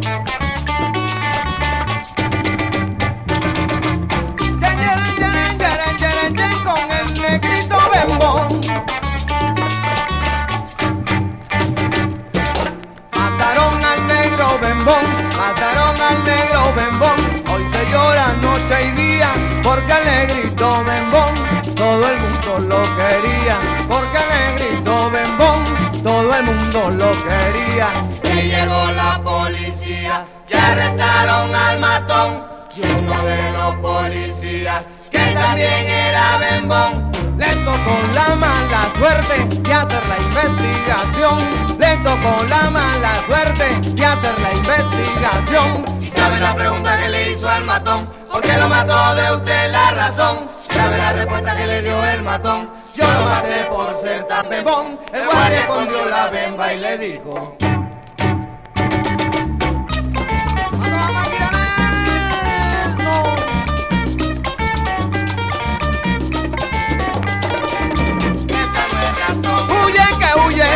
Bembón 14.88 15.28
Mataron 15.36 16.00
al 16.00 16.24
negro 16.24 16.74
bembón. 16.74 17.18
Hoy 17.52 17.64
se 17.72 17.90
llora 17.90 18.32
noche 18.40 18.88
y 18.88 18.90
día 18.92 19.32
Porque 19.62 19.92
al 19.92 20.04
negrito 20.04 20.84
bembón 20.84 21.74
Todo 21.74 22.08
el 22.08 22.18
mundo 22.18 22.58
lo 22.68 22.82
quería. 22.96 23.58
Porque 23.88 24.18
al 24.18 24.28
negrito 24.28 25.10
bembón 25.10 26.02
Todo 26.02 26.34
el 26.34 26.44
mundo 26.44 26.90
lo 26.90 27.10
quería. 27.22 27.92
Que 28.22 28.48
llegó 28.48 28.90
la 28.92 29.20
policía, 29.22 30.24
que 30.46 30.56
arrestaron 30.56 31.54
al 31.54 31.80
matón. 31.80 32.44
Y 32.76 32.82
uno 32.82 33.22
de 33.24 33.50
los 33.52 33.74
policías 33.76 34.82
que 35.10 35.32
también 35.34 35.86
era 35.86 36.38
bembón. 36.38 37.17
Le 37.38 37.54
tocó 37.64 38.02
la 38.14 38.34
mala 38.34 38.90
suerte 38.98 39.44
de 39.60 39.72
hacer 39.72 40.02
la 40.08 40.18
investigación. 40.18 41.78
Le 41.78 41.96
tocó 41.98 42.44
la 42.48 42.70
mala 42.70 43.14
suerte 43.26 43.78
de 43.92 44.04
hacer 44.04 44.40
la 44.40 44.52
investigación. 44.52 45.84
Y 46.00 46.06
sabe 46.06 46.40
la 46.40 46.54
pregunta 46.56 46.98
que 47.00 47.08
le 47.08 47.32
hizo 47.32 47.48
al 47.48 47.64
matón, 47.64 48.08
¿por 48.30 48.40
qué 48.40 48.56
lo 48.56 48.68
mató 48.68 49.14
de 49.14 49.36
usted 49.36 49.70
la 49.70 49.90
razón? 49.92 50.50
Sabe 50.68 50.98
la 50.98 51.12
respuesta 51.12 51.56
que 51.56 51.66
le 51.66 51.82
dio 51.82 52.04
el 52.06 52.22
matón, 52.24 52.70
yo 52.96 53.04
lo 53.04 53.24
maté 53.24 53.64
por 53.70 53.96
ser 54.02 54.24
tan. 54.24 54.52
El 54.52 54.64
guardia 54.64 55.60
escondió 55.60 56.08
la 56.08 56.30
bemba 56.30 56.72
y 56.72 56.80
le 56.80 56.98
dijo. 56.98 57.56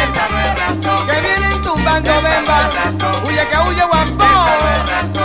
Esa 0.05 0.29
no 0.29 0.39
es 0.41 0.55
razón, 0.61 1.07
que 1.07 1.21
vienen 1.21 1.63
tumbando 1.63 2.11
Esa 2.11 2.21
no 2.23 2.29
bemba. 2.29 2.61
es 2.69 2.75
razón. 2.75 3.15
Huye 3.27 3.49
que 3.49 3.57
huye 3.59 3.85
guapo. 3.85 4.25
esa 4.25 4.57
no 4.63 4.69
es 4.77 4.89
razón, 4.89 5.22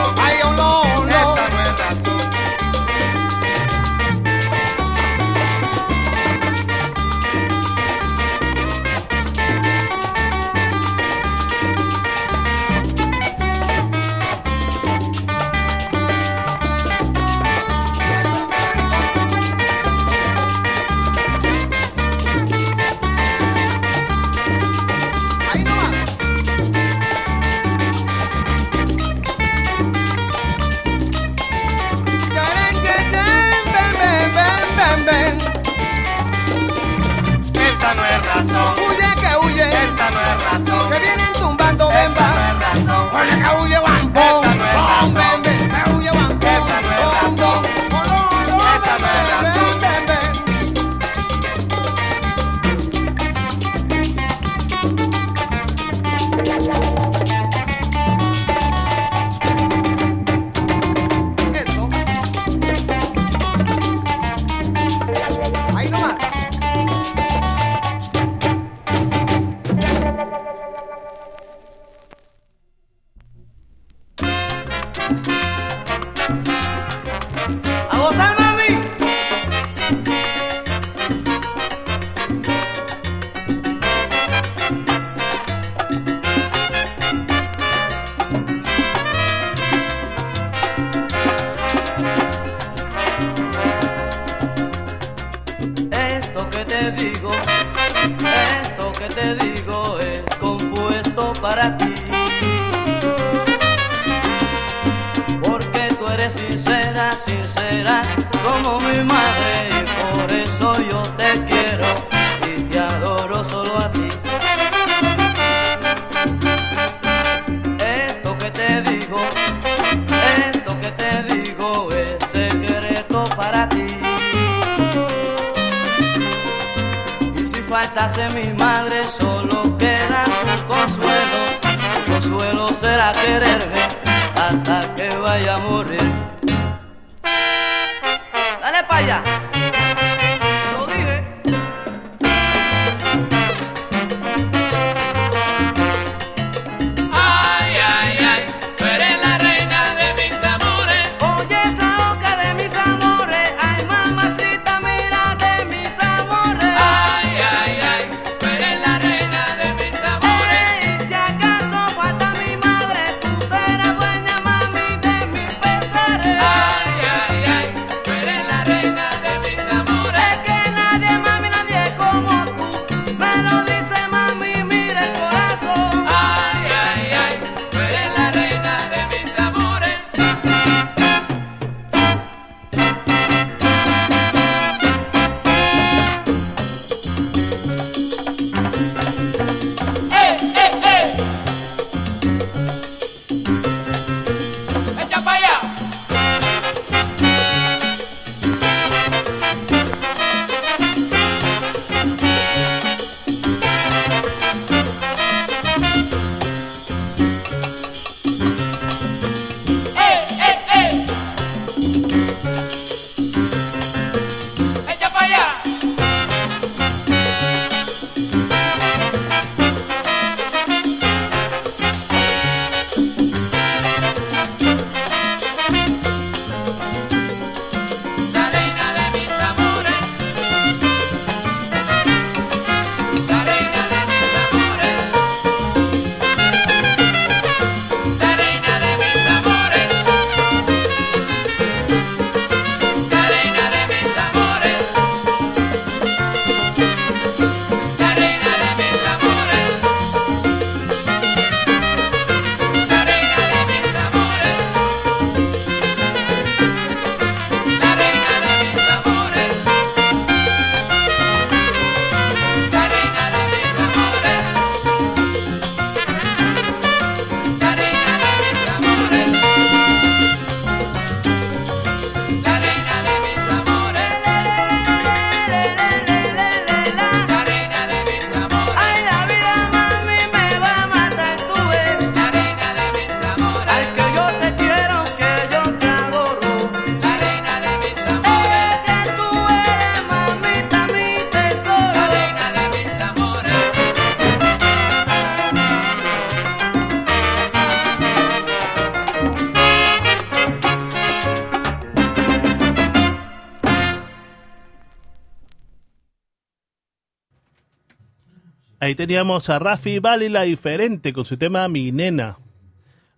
Ahí 308.88 308.95
teníamos 308.95 309.49
a 309.49 309.59
Rafi 309.59 309.99
Bali 309.99 310.29
la 310.29 310.43
diferente 310.43 311.11
con 311.11 311.25
su 311.25 311.35
tema 311.35 311.67
Mi 311.67 311.91
Nena. 311.91 312.38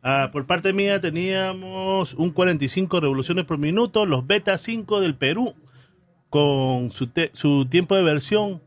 Ah, 0.01 0.29
por 0.31 0.47
parte 0.47 0.73
mía 0.73 0.99
teníamos 0.99 2.15
un 2.15 2.31
45 2.31 2.99
revoluciones 2.99 3.45
por 3.45 3.59
minuto, 3.59 4.07
los 4.07 4.25
Beta 4.25 4.57
5 4.57 4.99
del 4.99 5.13
Perú, 5.13 5.53
con 6.31 6.91
su, 6.91 7.11
su 7.33 7.67
tiempo 7.67 7.95
de 7.95 8.01
versión 8.01 8.63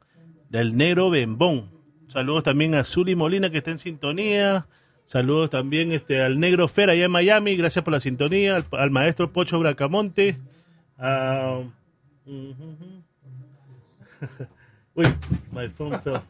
del 0.48 0.76
Negro 0.76 1.10
Bembón. 1.10 1.72
Saludos 2.06 2.44
también 2.44 2.76
a 2.76 2.84
Zuli 2.84 3.16
Molina 3.16 3.50
que 3.50 3.58
está 3.58 3.72
en 3.72 3.80
sintonía. 3.80 4.68
Saludos 5.04 5.50
también 5.50 5.90
este, 5.90 6.22
al 6.22 6.38
Negro 6.38 6.68
Fer 6.68 6.88
allá 6.88 7.06
en 7.06 7.10
Miami, 7.10 7.56
gracias 7.56 7.84
por 7.84 7.94
la 7.94 7.98
sintonía. 7.98 8.64
Al, 8.70 8.92
maestro 8.92 9.32
Pocho 9.32 9.58
Bracamonte. 9.58 10.38
Ah. 10.98 11.62
Uy, 14.94 15.06
my 15.50 15.68
phone 15.68 16.00
fell. 16.00 16.20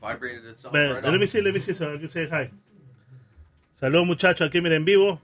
Vibrated 0.00 0.44
itself 0.46 0.72
Ve, 0.72 0.92
right 0.92 1.04
let 1.04 1.18
me 1.18 1.26
see, 1.26 1.40
let 1.40 1.52
me 1.54 1.60
see, 1.60 1.74
so 1.74 1.94
I 1.94 1.98
can 1.98 2.08
say 2.08 2.28
hi. 2.28 2.50
Saludos 3.74 4.06
muchachos, 4.06 4.48
aquí 4.48 4.60
miren 4.60 4.78
en 4.78 4.84
vivo. 4.84 5.20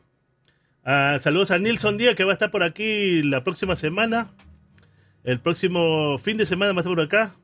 Ah, 0.84 1.18
saludos 1.20 1.50
a 1.50 1.58
Nilson 1.58 1.96
Díaz 1.96 2.16
que 2.16 2.24
va 2.24 2.32
a 2.32 2.34
estar 2.34 2.50
por 2.50 2.62
aquí 2.62 3.22
la 3.22 3.44
próxima 3.44 3.76
semana. 3.76 4.30
El 5.24 5.40
próximo 5.40 6.18
fin 6.18 6.36
de 6.36 6.46
semana 6.46 6.72
va 6.72 6.78
a 6.78 6.82
estar 6.82 6.94
por 6.94 7.04
acá. 7.04 7.34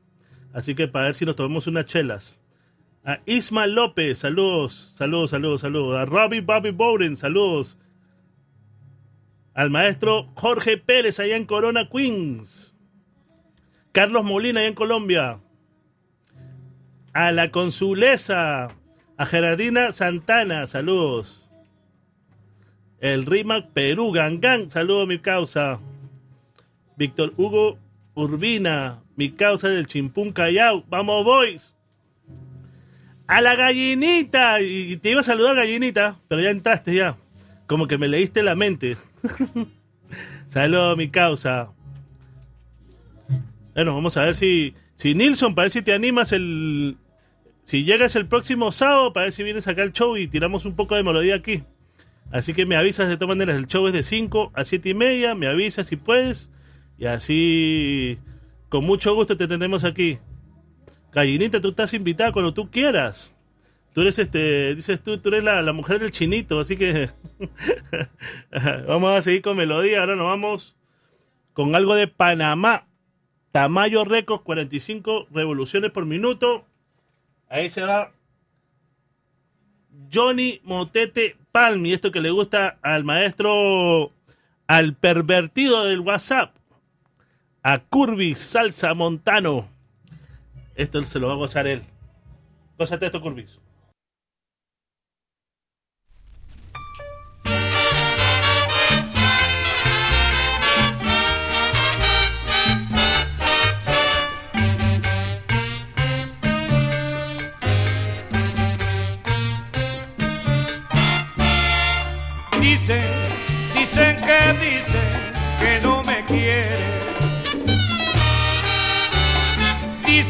Así 0.53 0.75
que 0.75 0.87
para 0.87 1.05
ver 1.05 1.15
si 1.15 1.25
nos 1.25 1.35
tomamos 1.35 1.67
unas 1.67 1.85
chelas. 1.85 2.39
A 3.03 3.19
Isma 3.25 3.67
López, 3.67 4.17
saludos, 4.17 4.93
saludos, 4.97 5.29
saludos, 5.29 5.61
saludos. 5.61 5.97
A 5.97 6.05
Robbie 6.05 6.41
Bobby 6.41 6.71
Bowden, 6.71 7.15
saludos. 7.15 7.77
Al 9.53 9.69
maestro 9.69 10.31
Jorge 10.35 10.77
Pérez 10.77 11.19
allá 11.19 11.37
en 11.37 11.45
Corona, 11.45 11.87
Queens. 11.89 12.74
Carlos 13.95 14.25
Molina 14.25 14.59
allá 14.59 14.67
en 14.67 14.73
Colombia 14.73 15.39
a 17.13 17.31
la 17.31 17.49
consulesa, 17.49 18.67
a 19.15 19.25
Gerardina 19.25 19.93
Santana, 19.93 20.67
saludos. 20.67 21.49
El 22.99 23.25
RIMAC 23.25 23.69
Perú, 23.69 24.11
Gangán, 24.11 24.69
saludos 24.69 25.07
mi 25.07 25.19
causa. 25.19 25.79
Víctor 26.97 27.31
Hugo 27.37 27.79
Urbina, 28.15 29.01
mi 29.15 29.31
causa 29.31 29.69
del 29.69 29.87
Chimpún 29.87 30.33
Callao, 30.33 30.83
vamos 30.89 31.23
boys. 31.23 31.73
A 33.27 33.39
la 33.39 33.55
gallinita, 33.55 34.59
y 34.59 34.97
te 34.97 35.11
iba 35.11 35.21
a 35.21 35.23
saludar 35.23 35.55
gallinita, 35.55 36.19
pero 36.27 36.41
ya 36.41 36.49
entraste 36.49 36.93
ya. 36.93 37.15
Como 37.65 37.87
que 37.87 37.97
me 37.97 38.09
leíste 38.09 38.43
la 38.43 38.55
mente. 38.55 38.97
saludos 40.47 40.97
mi 40.97 41.07
causa. 41.07 41.71
Bueno, 43.75 43.93
vamos 43.93 44.15
a 44.15 44.21
ver 44.21 44.35
si, 44.35 44.73
si 44.95 45.13
Nilsson, 45.13 45.53
para 45.53 45.65
ver 45.65 45.71
si 45.71 45.81
te 45.81 45.93
animas 45.93 46.31
el. 46.31 46.97
Si 47.61 47.83
llegas 47.83 48.15
el 48.15 48.25
próximo 48.25 48.71
sábado, 48.71 49.11
para 49.11 49.25
ver 49.25 49.33
si 49.33 49.43
vienes 49.43 49.67
acá 49.67 49.81
al 49.81 49.91
show 49.91 50.15
y 50.15 50.29
tiramos 50.29 50.65
un 50.65 50.75
poco 50.75 50.95
de 50.95 51.03
melodía 51.03 51.35
aquí. 51.35 51.63
Así 52.31 52.53
que 52.53 52.65
me 52.65 52.77
avisas 52.77 53.09
de 53.09 53.17
todas 53.17 53.35
maneras, 53.35 53.57
el 53.57 53.67
show 53.67 53.85
es 53.87 53.93
de 53.93 54.03
5 54.03 54.51
a 54.53 54.63
7 54.63 54.89
y 54.89 54.93
media, 54.93 55.35
me 55.35 55.47
avisas 55.47 55.87
si 55.87 55.97
puedes. 55.97 56.49
Y 56.97 57.05
así, 57.05 58.17
con 58.69 58.85
mucho 58.85 59.13
gusto 59.13 59.35
te 59.35 59.47
tendremos 59.47 59.83
aquí. 59.83 60.19
Gallinita, 61.11 61.59
tú 61.59 61.69
estás 61.69 61.93
invitada 61.93 62.31
cuando 62.31 62.53
tú 62.53 62.71
quieras. 62.71 63.35
Tú 63.93 64.01
eres 64.01 64.19
este, 64.19 64.73
dices 64.75 65.01
tú, 65.03 65.17
tú 65.17 65.29
eres 65.29 65.43
la, 65.43 65.61
la 65.61 65.73
mujer 65.73 65.99
del 65.99 66.11
chinito, 66.11 66.59
así 66.59 66.77
que 66.77 67.09
vamos 68.87 69.17
a 69.17 69.21
seguir 69.21 69.41
con 69.41 69.57
melodía. 69.57 69.99
Ahora 69.99 70.15
nos 70.15 70.25
vamos 70.27 70.77
con 71.53 71.75
algo 71.75 71.95
de 71.95 72.07
Panamá. 72.07 72.87
Tamayo 73.55 74.03
Records, 74.03 74.43
45 74.43 75.27
revoluciones 75.31 75.89
por 75.89 76.05
minuto. 76.05 76.65
Ahí 77.47 77.69
se 77.69 77.83
va 77.83 78.11
Johnny 80.13 80.59
Motete 80.65 81.37
Palmi, 81.53 81.93
esto 81.93 82.11
que 82.11 82.19
le 82.19 82.31
gusta 82.31 82.77
al 82.81 83.05
maestro, 83.05 84.11
al 84.67 84.93
pervertido 84.95 85.85
del 85.85 86.01
WhatsApp, 86.01 86.53
a 87.63 87.79
Curvis 87.79 88.39
Salsa 88.39 88.93
Montano. 88.93 89.69
Esto 90.75 91.01
se 91.03 91.17
lo 91.17 91.27
va 91.27 91.35
a 91.35 91.37
gozar 91.37 91.65
él. 91.65 91.81
Gózate 92.77 93.05
esto, 93.05 93.21
Curvis. 93.21 93.61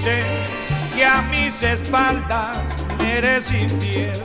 Que 0.05 1.03
a 1.03 1.23
mis 1.31 1.63
espaldas 1.63 2.57
eres 3.03 3.51
infiel. 3.51 4.21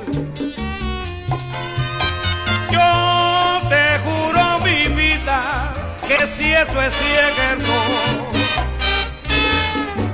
Yo 2.70 3.62
te 3.70 3.98
juro 4.04 4.58
mi 4.62 4.88
vida 4.88 5.72
que 6.06 6.26
si 6.36 6.52
eso 6.52 6.82
es 6.82 6.92
cierto, 6.92 7.72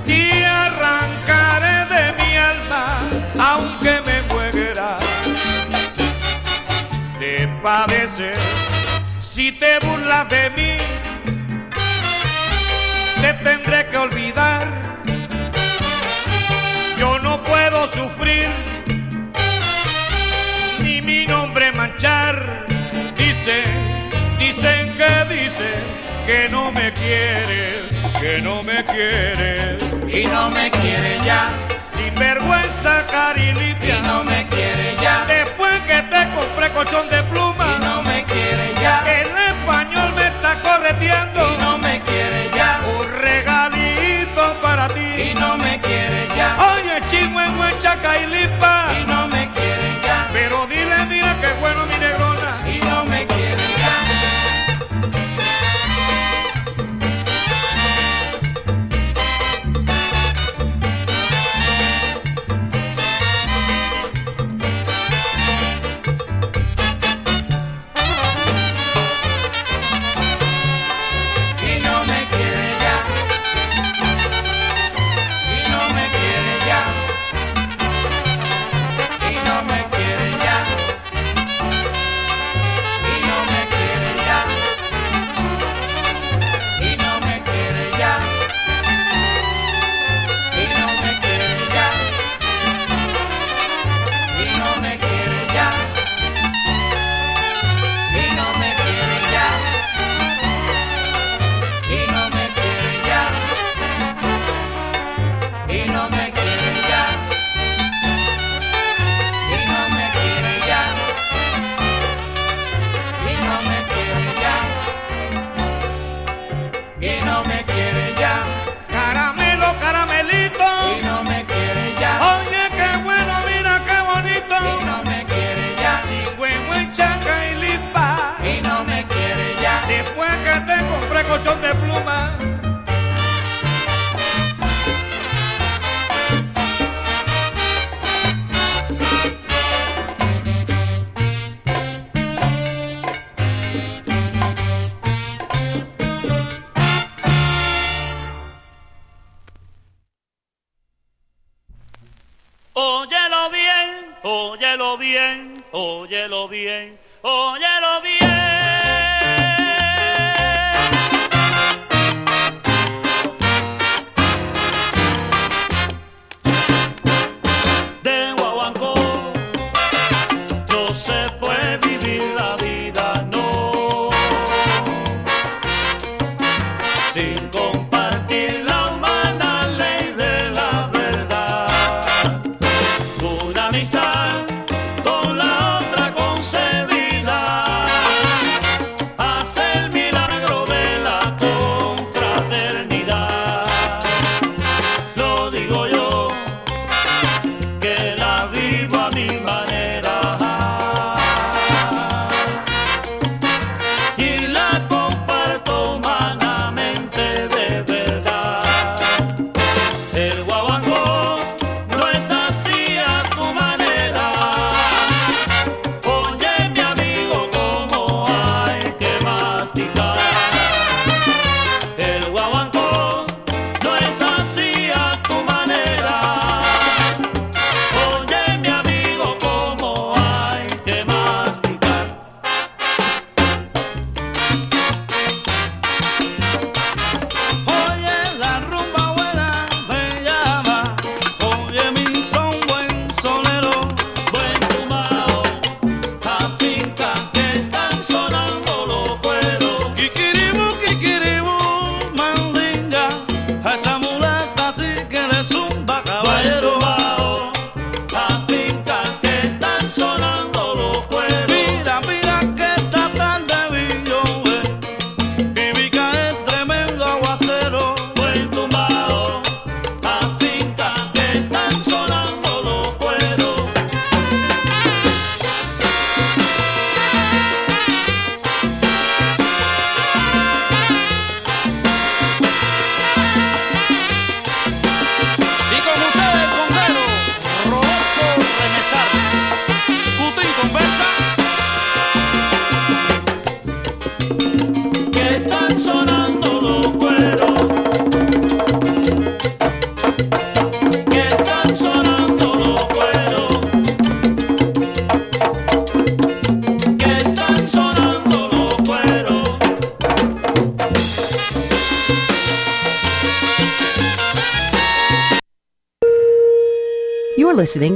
te 0.05 0.45
arrancaré 0.47 1.79
de 1.93 2.12
mi 2.12 2.37
alma 2.37 3.01
aunque 3.41 4.03
me 4.07 4.23
muera 4.33 4.99
de 7.19 7.49
padecer. 7.61 8.39
Si 9.21 9.51
te 9.51 9.81
burlas 9.81 10.29
de 10.29 10.49
mí, 10.51 10.77
te 13.21 13.35
tendré 13.43 13.89
que 13.91 13.99
olvidar. 13.99 14.87
No 17.37 17.45
puedo 17.45 17.87
sufrir 17.89 18.49
ni 20.82 21.03
mi 21.03 21.26
nombre 21.26 21.70
manchar. 21.72 22.64
Dicen, 23.14 23.68
dicen 24.39 24.91
que 24.97 25.34
dicen 25.34 25.82
que 26.24 26.49
no 26.51 26.72
me 26.72 26.91
quieres, 26.93 27.91
que 28.18 28.41
no 28.41 28.62
me 28.62 28.82
quieres. 28.87 29.82
y 30.09 30.24
no 30.24 30.49
me 30.49 30.70
quiere 30.70 31.20
ya, 31.22 31.51
Sin 31.82 32.14
vergüenza, 32.14 33.05
cari 33.11 33.53
limpia. 33.53 33.99
y 33.99 34.03
no 34.07 34.24
me 34.24 34.49
quiere 34.49 34.97
ya, 35.03 35.26
Después 35.26 35.78
que 35.82 36.03
te 36.05 36.26
compré 36.34 36.70
colchón 36.70 37.07
de 37.11 37.22
pluma. 37.24 37.86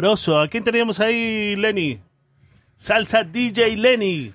Sabroso. 0.00 0.40
¿A 0.40 0.48
quién 0.48 0.64
teníamos 0.64 0.98
ahí, 0.98 1.54
Lenny? 1.56 2.00
Salsa 2.74 3.22
DJ 3.22 3.76
Lenny. 3.76 4.32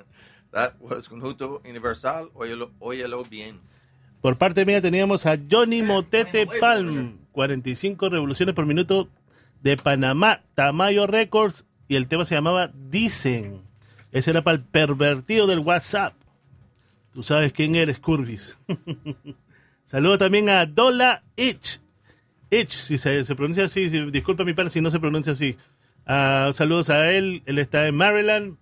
That 0.52 0.74
was 0.78 1.08
Conjunto 1.08 1.60
Universal, 1.68 2.30
óyelo, 2.34 2.70
óyelo 2.78 3.24
bien. 3.24 3.58
Por 4.20 4.38
parte 4.38 4.64
mía 4.64 4.80
teníamos 4.80 5.26
a 5.26 5.36
Johnny 5.50 5.82
Motete 5.82 6.46
Palm, 6.60 7.18
45 7.32 8.08
revoluciones 8.08 8.54
por 8.54 8.64
minuto 8.64 9.08
de 9.60 9.76
Panamá, 9.76 10.42
Tamayo 10.54 11.08
Records, 11.08 11.66
y 11.88 11.96
el 11.96 12.06
tema 12.06 12.24
se 12.24 12.36
llamaba 12.36 12.70
Dicen. 12.72 13.62
Ese 14.12 14.30
era 14.30 14.44
para 14.44 14.58
el 14.58 14.62
pervertido 14.62 15.48
del 15.48 15.58
WhatsApp. 15.58 16.14
Tú 17.12 17.24
sabes 17.24 17.52
quién 17.52 17.74
eres, 17.74 17.98
Curvis. 17.98 18.56
Saludo 19.84 20.16
también 20.16 20.48
a 20.48 20.64
Dola 20.64 21.24
Itch. 21.34 21.80
Itch, 22.50 22.70
si 22.70 22.98
se, 22.98 23.24
pronuncia 23.34 23.64
así, 23.64 23.90
si- 23.90 24.10
disculpa 24.10 24.44
mi 24.44 24.54
padre 24.54 24.70
si 24.70 24.80
no 24.80 24.90
se 24.90 25.00
pronuncia 25.00 25.32
así. 25.32 25.56
Ah, 26.06 26.50
saludos 26.54 26.88
a 26.90 27.10
él, 27.12 27.42
él 27.46 27.58
está 27.58 27.86
en 27.86 27.94
Maryland. 27.96 28.56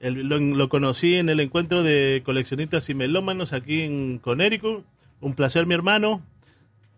Él- 0.00 0.28
lo, 0.28 0.68
conocí 0.68 1.16
en 1.16 1.28
el 1.28 1.40
encuentro 1.40 1.82
de 1.82 2.22
coleccionistas 2.24 2.88
y 2.88 2.94
melómanos 2.94 3.52
aquí 3.52 3.82
en 3.82 4.18
Connecticut. 4.18 4.84
Un 5.20 5.34
placer, 5.34 5.66
mi 5.66 5.74
hermano. 5.74 6.22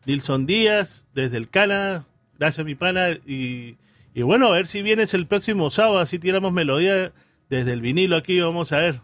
Nilson 0.07 0.47
Díaz, 0.47 1.09
desde 1.14 1.37
el 1.39 1.49
Canadá. 1.49 2.07
Gracias, 2.39 2.64
mi 2.66 2.74
pana. 2.74 3.11
Y, 3.26 3.76
y 4.14 4.22
bueno, 4.22 4.47
a 4.49 4.51
ver 4.53 4.66
si 4.66 4.83
vienes 4.83 5.14
el 5.14 5.26
próximo 5.26 5.70
sábado. 5.70 5.99
Así 5.99 6.18
tiramos 6.18 6.53
melodía 6.53 7.12
desde 7.49 7.72
el 7.72 7.81
vinilo 7.81 8.16
aquí. 8.16 8.39
Vamos 8.41 8.72
a 8.72 8.76
ver. 8.78 9.01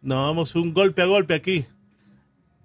Nos 0.00 0.18
vamos 0.26 0.54
un 0.54 0.72
golpe 0.72 1.02
a 1.02 1.06
golpe 1.06 1.34
aquí. 1.34 1.66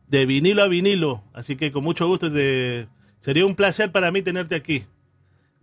De 0.08 0.26
vinilo 0.26 0.62
a 0.64 0.68
vinilo. 0.68 1.24
Así 1.34 1.56
que 1.56 1.72
con 1.72 1.84
mucho 1.84 2.08
gusto. 2.08 2.32
te- 2.32 2.88
sería 3.20 3.46
un 3.46 3.56
placer 3.56 3.92
para 3.92 4.12
mí 4.12 4.22
tenerte 4.22 4.56
aquí. 4.56 4.86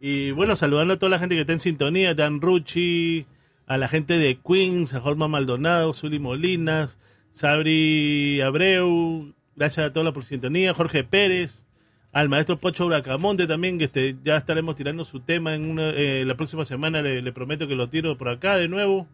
Y 0.00 0.30
bueno, 0.30 0.57
saludando 0.57 0.94
a 0.94 0.98
toda 0.98 1.11
la 1.11 1.18
gente 1.18 1.34
que 1.34 1.42
está 1.42 1.52
en 1.52 1.61
sintonía, 1.61 2.14
Dan 2.14 2.40
Rucci, 2.40 3.26
a 3.66 3.78
la 3.78 3.88
gente 3.88 4.18
de 4.18 4.38
Queens, 4.38 4.94
a 4.94 5.00
Jorma 5.00 5.28
Maldonado, 5.28 5.92
Zuli 5.94 6.18
Molinas, 6.18 6.98
Sabri 7.30 8.40
Abreu, 8.40 9.34
gracias 9.57 9.86
a 9.86 9.92
todos 9.92 10.12
por 10.12 10.24
sintonía, 10.24 10.74
Jorge 10.74 11.02
Pérez, 11.02 11.66
al 12.12 12.28
maestro 12.28 12.59
Pocho 12.59 12.86
Bracamonte 12.86 13.46
también, 13.46 13.78
que 13.78 13.84
este, 13.84 14.16
ya 14.22 14.36
estaremos 14.36 14.76
tirando 14.76 15.04
su 15.04 15.20
tema 15.20 15.54
en 15.54 15.68
una, 15.68 15.90
eh, 15.90 16.24
la 16.24 16.36
próxima 16.36 16.64
semana, 16.64 17.02
le, 17.02 17.32
prometo 17.32 17.66
que 17.66 17.74
lo 17.74 17.88
tiro 17.88 18.16
por 18.16 18.28
acá 18.28 18.57
de 18.57 18.68
nuevo. 18.68 19.07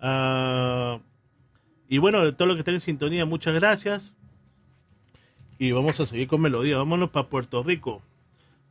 Ah, 0.00 1.00
y 1.88 1.98
bueno, 1.98 2.34
todo 2.34 2.48
lo 2.48 2.54
que 2.54 2.60
están 2.60 2.74
en 2.74 2.80
sintonía, 2.80 3.24
muchas 3.24 3.54
gracias. 3.54 4.14
Y 5.60 5.72
vamos 5.72 6.00
a 6.00 6.06
seguir 6.06 6.26
con 6.26 6.40
melodía, 6.40 6.78
vámonos 6.78 7.10
para 7.10 7.28
Puerto 7.28 7.62
Rico. 7.62 8.00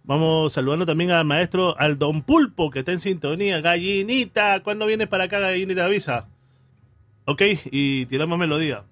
Vamos 0.03 0.53
saludando 0.53 0.87
también 0.87 1.11
al 1.11 1.23
maestro 1.23 1.79
al 1.79 1.99
Don 1.99 2.23
Pulpo, 2.23 2.71
que 2.71 2.79
está 2.79 2.91
en 2.91 2.99
sintonía. 2.99 3.61
Gallinita, 3.61 4.63
¿cuándo 4.63 4.87
vienes 4.87 5.07
para 5.07 5.25
acá, 5.25 5.37
Gallinita? 5.37 5.85
Avisa. 5.85 6.27
Ok, 7.25 7.43
y 7.65 8.07
tiramos 8.07 8.39
melodía. 8.39 8.85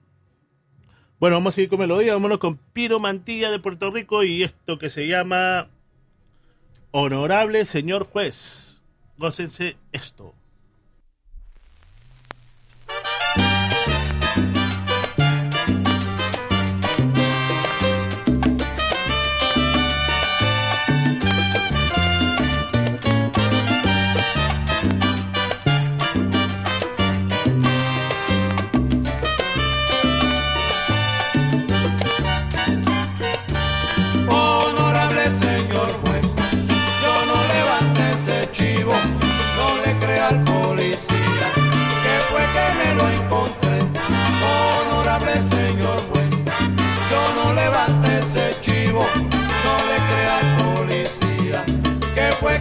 Bueno, 1.19 1.37
vamos 1.37 1.55
a 1.55 1.55
seguir 1.55 1.71
con 1.71 1.79
melodía. 1.79 2.13
Vámonos 2.13 2.37
con 2.37 2.57
Piro 2.71 2.99
Mantilla 2.99 3.49
de 3.49 3.57
Puerto 3.57 3.89
Rico 3.89 4.23
y 4.23 4.43
esto 4.43 4.77
que 4.77 4.91
se 4.91 5.07
llama 5.07 5.69
Honorable 6.91 7.65
Señor 7.65 8.03
Juez. 8.03 8.79
Gócense 9.17 9.75
esto. 9.91 10.35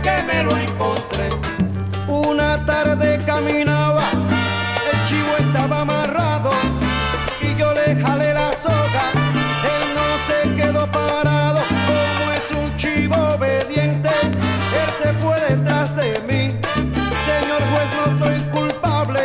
Que 0.06 0.22
me 0.22 0.42
lo 0.44 0.56
encontré. 0.56 1.28
Una 2.06 2.64
tarde 2.64 3.18
caminaba, 3.26 4.04
el 4.90 4.98
chivo 5.08 5.32
estaba 5.40 5.80
amarrado 5.80 6.50
y 7.40 7.56
yo 7.56 7.72
le 7.72 7.96
jalé 8.00 8.32
la 8.32 8.52
soga. 8.64 9.04
Él 9.74 9.84
no 9.98 10.08
se 10.28 10.38
quedó 10.54 10.86
parado, 10.92 11.60
como 11.88 12.24
es 12.38 12.46
un 12.62 12.76
chivo 12.76 13.16
obediente, 13.34 14.10
él 14.80 14.90
se 15.02 15.12
fue 15.14 15.40
detrás 15.50 15.88
de 15.96 16.10
mí. 16.28 16.42
Señor 17.30 17.62
juez, 17.70 17.88
no 17.98 18.06
soy 18.20 18.38
culpable 18.56 19.22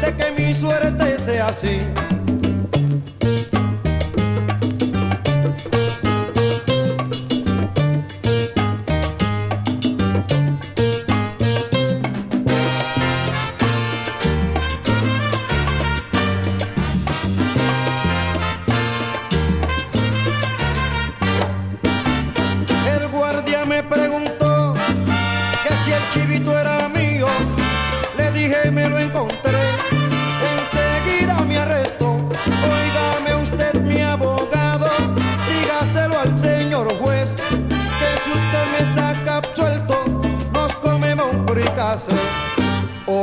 de 0.00 0.16
que 0.16 0.30
mi 0.30 0.54
suerte 0.54 1.18
sea 1.18 1.48
así. 1.48 1.82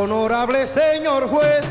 Honorable 0.02 0.66
señor 0.70 1.28
juez. 1.28 1.68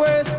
where 0.00 0.29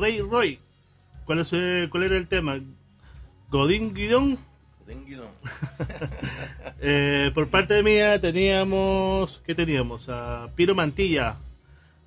Rey 0.00 0.20
Roy. 0.20 0.58
¿Cuál, 1.24 1.40
es, 1.40 1.52
eh, 1.52 1.88
¿Cuál 1.90 2.04
era 2.04 2.16
el 2.16 2.26
tema? 2.26 2.58
Godín 3.48 3.94
Guidón. 3.94 4.38
Eh, 6.82 7.30
por 7.34 7.48
parte 7.48 7.82
mía 7.82 8.18
teníamos. 8.20 9.42
¿Qué 9.46 9.54
teníamos? 9.54 10.08
A 10.08 10.48
Piro 10.56 10.74
Mantilla. 10.74 11.36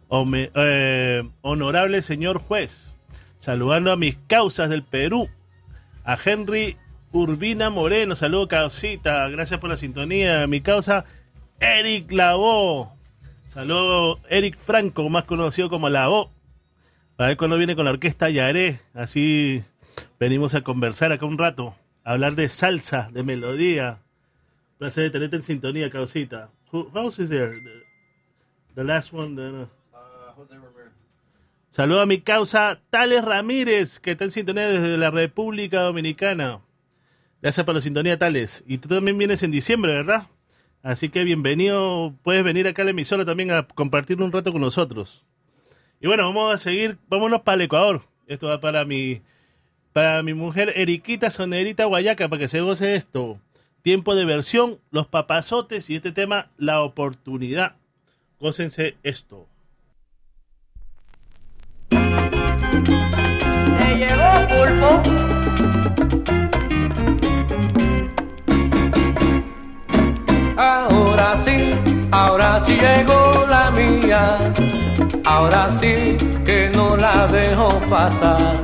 Eh, 0.09 1.23
honorable 1.41 2.01
señor 2.01 2.39
juez. 2.39 2.95
Saludando 3.37 3.91
a 3.91 3.95
mis 3.95 4.17
causas 4.27 4.69
del 4.69 4.83
Perú. 4.83 5.29
A 6.03 6.17
Henry 6.23 6.77
Urbina 7.11 7.69
Moreno. 7.69 8.15
Saludo, 8.15 8.47
causita. 8.47 9.29
Gracias 9.29 9.59
por 9.59 9.69
la 9.69 9.77
sintonía. 9.77 10.47
Mi 10.47 10.59
causa, 10.59 11.05
Eric 11.59 12.11
Lavó. 12.11 12.97
Saludo, 13.45 14.19
Eric 14.29 14.57
Franco, 14.57 15.07
más 15.09 15.25
conocido 15.25 15.69
como 15.69 15.87
Lavó. 15.89 16.31
A 17.15 17.27
ver 17.27 17.38
cuándo 17.38 17.57
viene 17.57 17.76
con 17.76 17.85
la 17.85 17.91
orquesta 17.91 18.30
Yaré. 18.30 18.80
Así 18.95 19.64
venimos 20.19 20.56
a 20.56 20.61
conversar 20.61 21.11
acá 21.11 21.26
un 21.26 21.38
rato. 21.38 21.76
A 22.03 22.14
hablar 22.14 22.35
de 22.35 22.49
salsa, 22.49 23.10
de 23.14 23.22
melodía. 23.22 23.99
Un 24.73 24.77
Placer 24.80 25.03
de 25.03 25.10
tenerte 25.11 25.35
en 25.35 25.44
sintonía, 25.44 25.91
causita. 25.91 26.49
Who, 26.72 26.91
else 26.95 27.22
is 27.22 27.30
there? 27.30 27.53
The, 28.73 28.84
last 28.84 29.14
one. 29.14 29.35
The, 29.35 29.41
uh, 29.41 29.68
Jose 30.35 30.56
Ramirez. 30.56 30.91
Saludo 31.69 32.02
a 32.02 32.06
mi 32.07 32.22
causa 32.22 32.81
Tales 32.90 33.23
Ramírez, 33.23 33.99
que 33.99 34.11
está 34.11 34.23
en 34.23 34.31
sintonía 34.31 34.68
desde 34.68 34.98
la 34.98 35.11
República 35.11 35.81
Dominicana. 35.81 36.61
Gracias 37.44 37.64
por 37.64 37.76
la 37.76 37.81
sintonía, 37.81 38.18
Tales. 38.18 38.64
Y 38.65 38.80
tú 38.80 38.90
también 38.90 39.19
vienes 39.19 39.44
en 39.44 39.52
diciembre, 39.52 39.94
¿verdad? 39.94 40.30
Así 40.81 41.10
que 41.10 41.23
bienvenido. 41.23 42.15
Puedes 42.23 42.44
venir 42.44 42.68
acá 42.68 42.81
a 42.81 42.85
la 42.85 42.91
emisora 42.91 43.23
también 43.23 43.52
a 43.52 43.68
compartir 43.68 44.19
un 44.19 44.31
rato 44.31 44.52
con 44.52 44.61
nosotros. 44.61 45.23
Y 46.03 46.07
bueno, 46.07 46.25
vamos 46.25 46.53
a 46.53 46.57
seguir. 46.57 46.97
Vámonos 47.07 47.43
para 47.43 47.55
el 47.55 47.61
Ecuador. 47.61 48.01
Esto 48.27 48.47
va 48.47 48.59
para 48.59 48.84
mi, 48.84 49.21
para 49.93 50.21
mi 50.21 50.34
mujer 50.34 50.73
Eriquita 50.75 51.30
Sonerita 51.30 51.85
Guayaca, 51.85 52.27
para 52.27 52.41
que 52.41 52.49
se 52.49 52.59
goce 52.59 52.97
esto. 52.97 53.39
Tiempo 53.84 54.13
de 54.13 54.25
versión, 54.25 54.80
los 54.91 55.07
papazotes 55.07 55.89
y 55.89 55.95
este 55.95 56.11
tema, 56.11 56.51
la 56.57 56.81
oportunidad. 56.81 57.77
Gócense 58.41 58.97
esto. 59.03 59.47
Ahora 70.57 71.38
sí, 71.38 71.73
ahora 72.11 72.59
sí 72.59 72.75
llegó 72.75 73.45
la 73.47 73.71
mía. 73.71 74.82
Ahora 75.25 75.69
sí 75.69 76.17
que 76.43 76.69
no 76.75 76.97
la 76.97 77.27
dejo 77.27 77.79
pasar. 77.89 78.61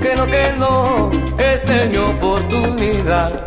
Que 0.00 0.14
no, 0.16 0.26
que 0.26 0.54
no, 0.58 1.10
esta 1.38 1.82
es 1.82 1.90
mi 1.90 1.96
oportunidad. 1.98 3.46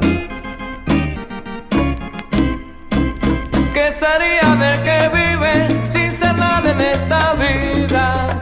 ¿Qué 3.74 3.92
sería 3.94 4.56
del 4.56 4.84
que 4.84 5.10
vive 5.10 5.68
sin 5.90 6.12
ser 6.12 6.36
nada 6.36 6.70
en 6.70 6.82
esta 6.82 7.34
vida? 7.34 8.40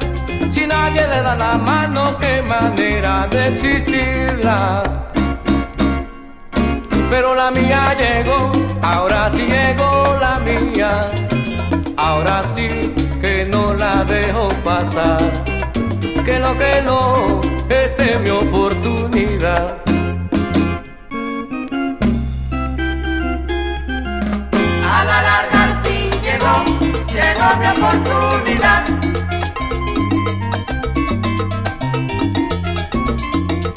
Si 0.49 0.67
nadie 0.67 1.07
le 1.07 1.21
da 1.21 1.35
la 1.35 1.57
mano, 1.57 2.17
qué 2.19 2.41
manera 2.41 3.27
de 3.27 3.47
existirla. 3.47 4.83
Pero 7.09 7.35
la 7.35 7.51
mía 7.51 7.95
llegó, 7.97 8.51
ahora 8.81 9.29
sí 9.31 9.45
llegó 9.47 10.17
la 10.19 10.39
mía. 10.39 11.09
Ahora 11.95 12.43
sí 12.53 12.93
dejo 14.07 14.47
pasar. 14.63 15.17
Que 16.25 16.39
no, 16.39 16.57
que 16.57 16.81
no, 16.81 17.41
esta 17.69 18.03
es 18.03 18.19
mi 18.19 18.29
oportunidad. 18.29 19.77
A 24.83 25.03
la 25.05 25.21
larga 25.21 25.63
al 25.63 25.83
fin 25.83 26.09
llegó, 26.21 26.55
llegó 27.13 27.47
mi 27.59 27.67
oportunidad. 27.67 28.83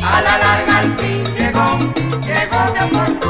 A 0.02 0.20
la 0.22 0.38
larga 0.38 0.78
al 0.78 0.98
fin 0.98 1.24
llegó, 1.34 1.78
llegó 2.26 2.72
mi 2.72 2.80
oportunidad. 2.80 3.29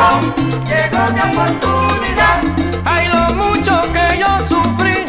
Llegó, 0.00 0.20
llegó 0.64 1.12
mi 1.12 1.20
oportunidad. 1.20 2.40
Hay 2.84 3.08
lo 3.08 3.34
mucho 3.34 3.82
que 3.92 4.18
yo 4.18 4.38
sufrí 4.48 5.04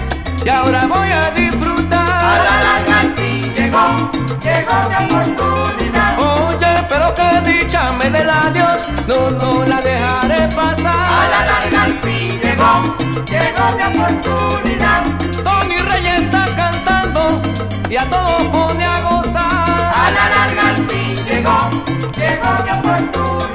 y 0.46 0.50
ahora 0.50 0.86
voy 0.88 1.10
a 1.10 1.32
disfrutar. 1.32 2.22
A 2.22 2.84
la 2.90 3.16
fin 3.16 3.42
llegó, 3.54 4.12
llegó 4.42 4.76
mi 4.90 4.96
oportunidad. 5.06 6.20
Oye, 6.20 6.86
pero 6.90 7.14
qué 7.16 7.42
dicha 7.52 7.92
me 7.94 8.10
dé 8.10 8.24
la 8.24 8.52
Dios, 8.54 8.88
no, 9.08 9.32
no 9.32 9.66
la 9.66 9.80
dejaré 9.80 10.48
pasar. 10.50 11.08
A 11.08 11.30
la 11.30 11.46
larga 11.46 11.84
al 11.84 12.00
fin 12.00 12.40
llegó, 12.42 12.96
llegó 13.26 13.66
mi 13.78 13.84
oportunidad. 13.84 15.04
Tony 15.44 15.78
Reyes 15.78 16.22
está 16.22 16.46
cantando 16.56 17.42
y 17.90 17.96
a 17.96 18.06
todos 18.10 18.44
pone 18.48 18.86
a 18.86 19.00
gozar. 19.02 19.92
A 19.96 20.12
la 20.12 20.30
larga 20.36 20.70
al 20.70 20.88
fin 20.88 21.16
llegó, 21.26 21.70
llegó 22.18 22.64
mi 22.64 22.72
oportunidad. 22.72 23.51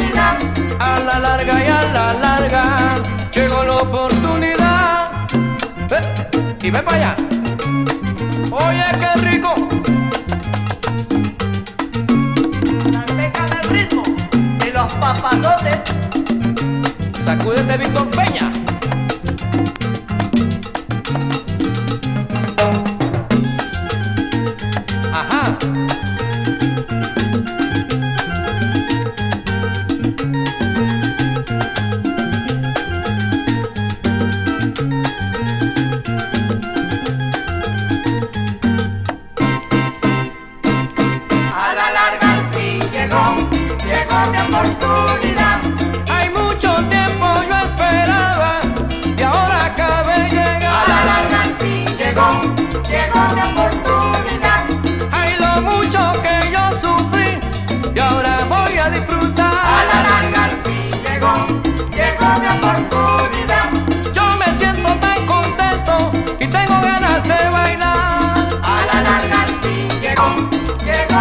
A 0.97 1.01
la 1.01 1.19
larga 1.21 1.65
y 1.65 1.69
a 1.69 1.83
la 1.93 2.15
larga 2.15 2.63
llegó 3.31 3.63
la 3.65 3.77
oportunidad. 3.77 5.29
Ve, 5.91 6.01
y 6.63 6.71
ve 6.71 6.83
para 6.83 6.97
allá. 6.97 7.17
Oye, 8.51 8.85
qué 9.01 9.21
rico. 9.21 9.55
Manteca 12.93 13.47
del 13.47 13.69
ritmo 13.69 14.03
y 14.67 14.71
los 14.73 14.93
papazotes. 14.95 15.81
Sacúdete, 17.25 17.77
Víctor 17.77 18.11
Peña. 18.11 18.51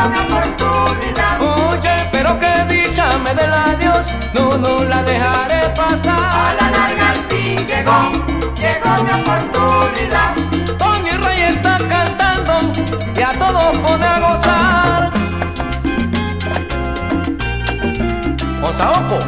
Oportunidad. 0.04 1.42
Oye, 1.42 2.10
pero 2.12 2.40
qué 2.40 2.66
dicha 2.68 3.08
me 3.24 3.34
dé 3.34 3.48
la 3.48 3.76
Dios, 3.80 4.14
no, 4.34 4.58
no 4.58 4.84
la 4.84 5.04
dejaré 5.04 5.60
A 5.66 5.74
pasar. 5.74 6.56
la 6.60 6.70
larga 6.72 7.10
al 7.12 7.22
fin 7.30 7.58
llegó, 7.68 8.12
llegó 8.56 9.04
mi 9.04 9.12
oportunidad. 9.22 10.36
Tony 10.78 11.12
Rey 11.12 11.42
está 11.56 11.78
cantando 11.88 12.72
y 13.16 13.22
a 13.22 13.30
todos 13.30 13.78
pone 13.78 14.06
a 14.06 14.20
gozar. 14.20 15.12
Osaoco. 18.64 19.20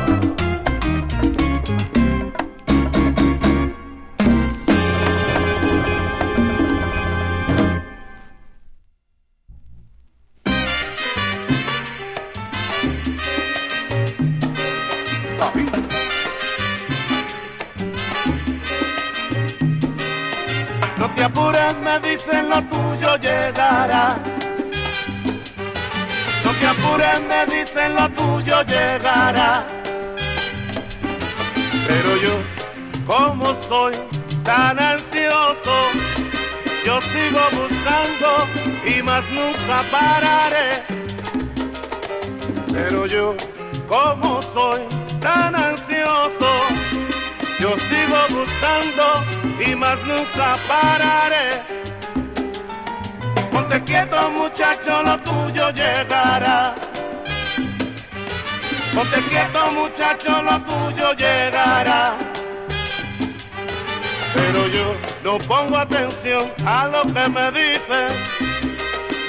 No 20.97 21.09
te 21.15 21.23
apures, 21.23 21.77
me 21.77 21.99
dicen 21.99 22.49
lo 22.49 22.61
tuyo 22.63 23.17
llegará. 23.17 24.17
No 26.43 26.51
te 26.53 26.67
apures, 26.67 27.21
me 27.21 27.45
dicen 27.55 27.95
lo 27.95 28.09
tuyo 28.09 28.63
llegará. 28.63 29.67
Pero 31.87 32.17
yo, 32.17 32.35
como 33.05 33.53
soy 33.53 33.95
tan 34.43 34.79
ansioso, 34.79 35.75
yo 36.83 36.99
sigo 37.01 37.41
buscando 37.53 38.47
y 38.85 39.03
más 39.03 39.23
nunca 39.29 39.83
pararé. 39.91 40.83
Pero 42.73 43.05
yo, 43.05 43.35
como 43.87 44.41
soy 44.41 44.96
tan 45.19 45.55
ansioso, 45.55 46.49
yo 47.59 47.69
sigo 47.89 48.17
buscando 48.29 49.23
y 49.65 49.75
más 49.75 49.99
nunca 50.05 50.57
pararé. 50.67 51.61
Ponte 53.51 53.83
quieto 53.83 54.29
muchacho, 54.31 55.03
lo 55.03 55.17
tuyo 55.19 55.71
llegará. 55.71 56.75
Ponte 58.93 59.21
quieto 59.29 59.71
muchacho, 59.71 60.41
lo 60.41 60.61
tuyo 60.61 61.13
llegará. 61.13 62.15
Pero 64.33 64.67
yo 64.67 64.95
no 65.23 65.37
pongo 65.39 65.77
atención 65.77 66.51
a 66.65 66.87
lo 66.87 67.01
que 67.03 67.29
me 67.29 67.51
dicen. 67.51 68.09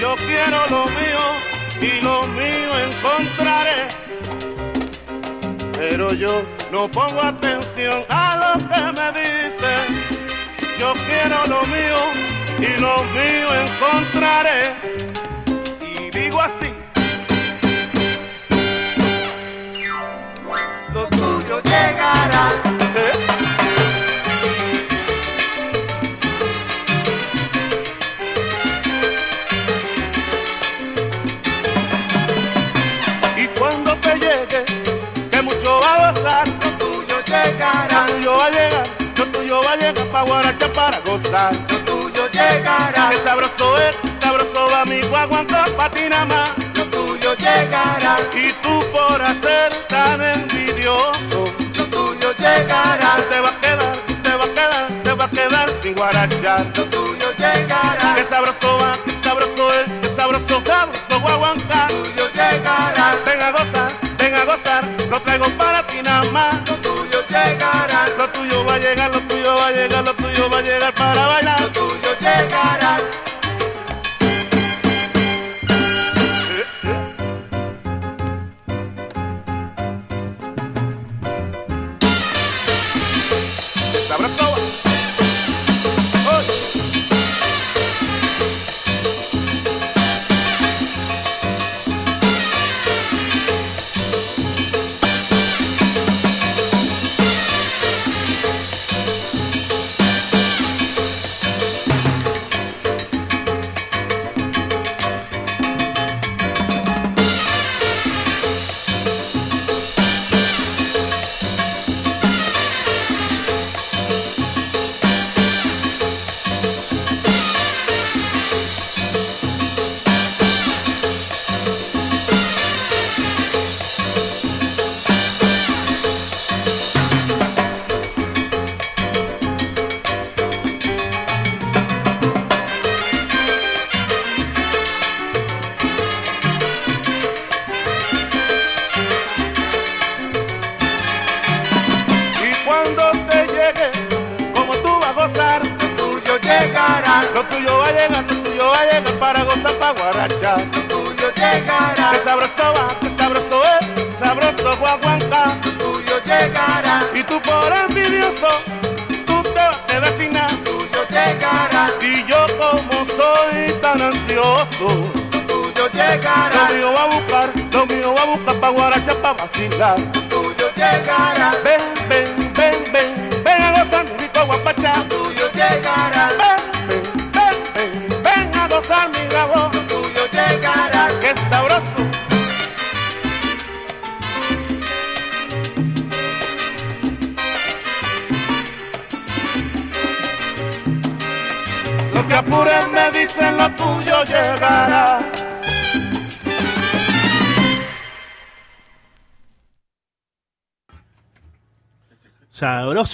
Yo 0.00 0.14
quiero 0.16 0.58
lo 0.70 0.84
mío 0.86 1.24
y 1.80 2.00
lo 2.02 2.26
mío 2.28 2.70
encontraré. 2.88 4.07
Pero 5.78 6.12
yo 6.12 6.42
no 6.72 6.88
pongo 6.88 7.22
atención 7.22 8.04
a 8.08 8.36
lo 8.42 8.68
que 8.68 8.82
me 8.98 9.12
dicen. 9.12 10.28
Yo 10.76 10.92
quiero 11.06 11.46
lo 11.46 11.62
mío 11.66 12.00
y 12.58 12.80
lo 12.80 13.04
mío 13.14 13.48
encontraré. 13.64 14.74
Y 15.80 16.10
digo 16.10 16.40
así. 16.40 16.74
Lo 20.92 21.06
tuyo 21.06 21.62
llegará. 21.62 22.77
Pa' 40.12 40.22
guaracha 40.22 40.70
para 40.72 40.98
gozar. 41.00 41.52
Lo 41.70 41.78
tuyo 41.80 42.28
llegará. 42.30 43.10
Que 43.10 43.18
sabroso 43.24 43.76
es, 43.78 43.96
sabroso 44.20 44.68
va 44.72 44.84
mi 44.84 45.00
guaguanca 45.02 45.64
pa' 45.76 45.90
ti 45.90 46.08
nada 46.08 46.24
más. 46.26 46.50
Lo 46.74 46.84
tuyo 46.86 47.34
llegará. 47.34 48.16
Y 48.34 48.52
tú 48.62 48.80
por 48.92 49.20
hacer 49.20 49.72
tan 49.88 50.20
envidioso, 50.22 51.44
Lo 51.76 51.84
tuyo 51.86 52.32
llegará. 52.38 53.16
te 53.30 53.40
va 53.40 53.48
a 53.50 53.60
quedar, 53.60 53.92
te 54.22 54.30
va 54.36 54.44
a 54.44 54.54
quedar, 54.54 55.02
te 55.02 55.12
va 55.12 55.24
a 55.24 55.30
quedar 55.30 55.70
sin 55.82 55.94
guarachar. 55.94 56.66
Lo 56.76 56.84
tuyo 56.84 57.32
llegará. 57.36 58.14
Que 58.14 58.24
sabroso 58.28 58.78
va, 58.78 58.92
que 59.04 59.22
sabroso 59.22 59.72
es, 59.74 59.86
que 60.00 60.16
sabroso, 60.16 60.62
sabroso 60.64 61.20
guaguanca. 61.20 61.86
Lo 61.90 62.02
tuyo 62.02 62.28
llegará. 62.34 63.16
Ven 63.26 63.42
a 63.42 63.50
gozar, 63.52 63.92
ven 64.18 64.34
a 64.34 64.44
gozar, 64.44 64.84
lo 65.10 65.20
traigo 65.20 65.48
para 65.58 65.86
ti 65.86 66.00
nada 66.02 66.24
más. 66.30 66.67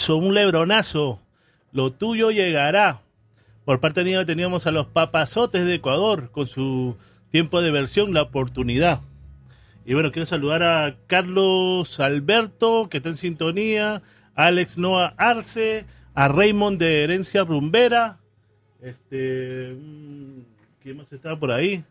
Un 0.09 0.35
lebronazo. 0.35 1.21
Lo 1.73 1.91
tuyo 1.91 2.31
llegará. 2.31 3.01
Por 3.65 3.81
parte 3.81 4.05
mía 4.05 4.25
teníamos 4.27 4.67
a 4.67 4.71
los 4.71 4.87
papazotes 4.87 5.65
de 5.65 5.77
Ecuador 5.77 6.31
con 6.31 6.47
su 6.47 6.97
tiempo 7.31 7.63
de 7.63 7.71
versión, 7.71 8.13
la 8.13 8.23
oportunidad. 8.23 9.01
Y 9.87 9.95
bueno, 9.95 10.13
quiero 10.13 10.27
saludar 10.27 10.63
a 10.63 10.97
Carlos 11.07 12.01
Alberto, 12.01 12.89
que 12.91 12.99
está 12.99 13.09
en 13.09 13.17
sintonía, 13.17 14.03
a 14.35 14.47
Alex 14.47 14.77
Noah 14.77 15.15
Arce, 15.17 15.87
a 16.15 16.29
Raymond 16.29 16.79
de 16.79 17.05
Herencia 17.05 17.45
Rumbera. 17.45 18.19
Este, 18.83 19.73
mm, 19.73 20.41
¿quién 20.83 20.99
más 20.99 21.11
estaba 21.13 21.39
por 21.39 21.51
ahí? 21.51 21.83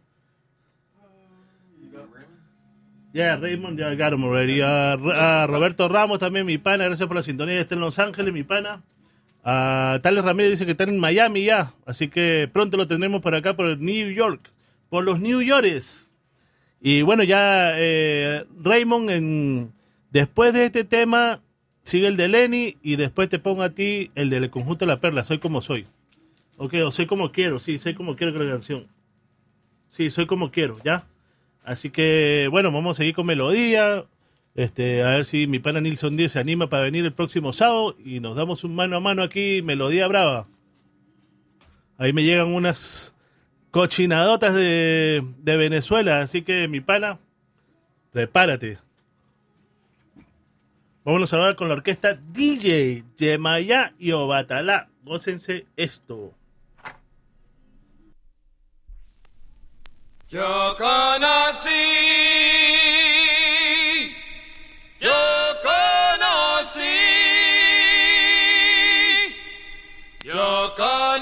Ya, 3.14 3.38
Raymond, 3.38 3.78
ya 3.80 3.94
got 3.94 4.14
him 4.14 4.24
already. 4.24 4.62
A, 4.62 4.94
a 4.94 5.48
Roberto 5.48 5.88
Ramos 5.88 6.18
también, 6.18 6.48
mi 6.48 6.58
pana, 6.58 6.86
gracias 6.86 7.08
por 7.08 7.16
la 7.16 7.22
sintonía. 7.22 7.62
Está 7.62 7.76
en 7.76 7.82
Los 7.82 8.00
Ángeles, 8.00 8.34
mi 8.34 8.44
pana. 8.44 8.82
A 9.44 10.00
Tales 10.02 10.26
Ramírez 10.26 10.52
dice 10.52 10.66
que 10.66 10.72
está 10.72 10.86
en 10.86 10.98
Miami 10.98 11.46
ya. 11.46 11.74
Así 11.86 12.08
que 12.08 12.50
pronto 12.52 12.76
lo 12.76 12.88
tendremos 12.88 13.22
por 13.22 13.36
acá, 13.36 13.56
por 13.56 13.78
New 13.78 14.12
York. 14.12 14.50
Por 14.90 15.04
los 15.04 15.20
New 15.20 15.42
Yorkers. 15.42 16.10
Y 16.82 17.04
bueno, 17.04 17.24
ya 17.24 17.74
eh, 17.76 18.46
Raymond, 18.60 19.70
después 20.10 20.54
de 20.54 20.66
este 20.66 20.84
tema, 20.84 21.42
sigue 21.84 22.08
el 22.08 22.18
de 22.18 22.28
Lenny 22.30 22.78
y 22.82 22.96
después 22.96 23.30
te 23.30 23.38
pongo 23.38 23.62
a 23.62 23.70
ti 23.70 24.12
el 24.16 24.32
del 24.32 24.50
conjunto 24.50 24.86
de 24.86 24.92
la 24.92 25.00
perla, 25.00 25.24
Soy 25.24 25.38
como 25.38 25.62
soy. 25.62 25.86
Ok, 26.58 26.74
o 26.86 26.92
soy 26.92 27.06
como 27.06 27.32
quiero, 27.32 27.60
sí, 27.60 27.78
soy 27.78 27.94
como 27.94 28.16
quiero 28.16 28.34
con 28.34 28.46
la 28.46 28.52
canción. 28.52 28.88
Sí, 29.90 30.10
soy 30.10 30.26
como 30.26 30.52
quiero, 30.52 30.78
¿ya? 30.84 31.06
Así 31.64 31.90
que, 31.90 32.48
bueno, 32.52 32.72
vamos 32.72 32.98
a 32.98 33.00
seguir 33.00 33.16
con 33.16 33.26
melodía. 33.26 34.06
Este, 34.56 35.04
a 35.04 35.12
ver 35.12 35.26
si 35.26 35.48
mi 35.48 35.60
pana 35.60 35.82
Nilson 35.82 36.16
10 36.16 36.34
se 36.34 36.40
anima 36.40 36.70
para 36.70 36.84
venir 36.84 37.06
el 37.06 37.14
próximo 37.14 37.54
sábado 37.54 37.96
y 38.04 38.20
nos 38.20 38.36
damos 38.36 38.64
un 38.64 38.76
mano 38.76 38.98
a 38.98 39.00
mano 39.00 39.24
aquí, 39.24 39.62
melodía 39.64 40.08
brava. 40.08 40.48
Ahí 41.98 42.14
me 42.14 42.24
llegan 42.24 42.54
unas 42.54 43.16
cochinadotas 43.72 44.54
de, 44.54 45.24
Venezuela, 45.44 46.22
así 46.22 46.44
que 46.44 46.68
mi 46.68 46.82
pana, 46.82 47.20
prepárate. 48.12 48.78
Vámonos 51.04 51.34
a 51.34 51.38
hablar 51.38 51.56
con 51.56 51.68
la 51.68 51.74
orquesta 51.74 52.14
DJ 52.14 53.04
Yemayá 53.18 53.94
y 53.98 54.12
Obatalá. 54.12 54.90
Gócense 55.04 55.66
esto. 55.76 56.34
You're 60.34 60.74
gonna 60.80 61.54
see. 61.54 61.94
You're 70.24 70.72
gonna. 70.76 71.13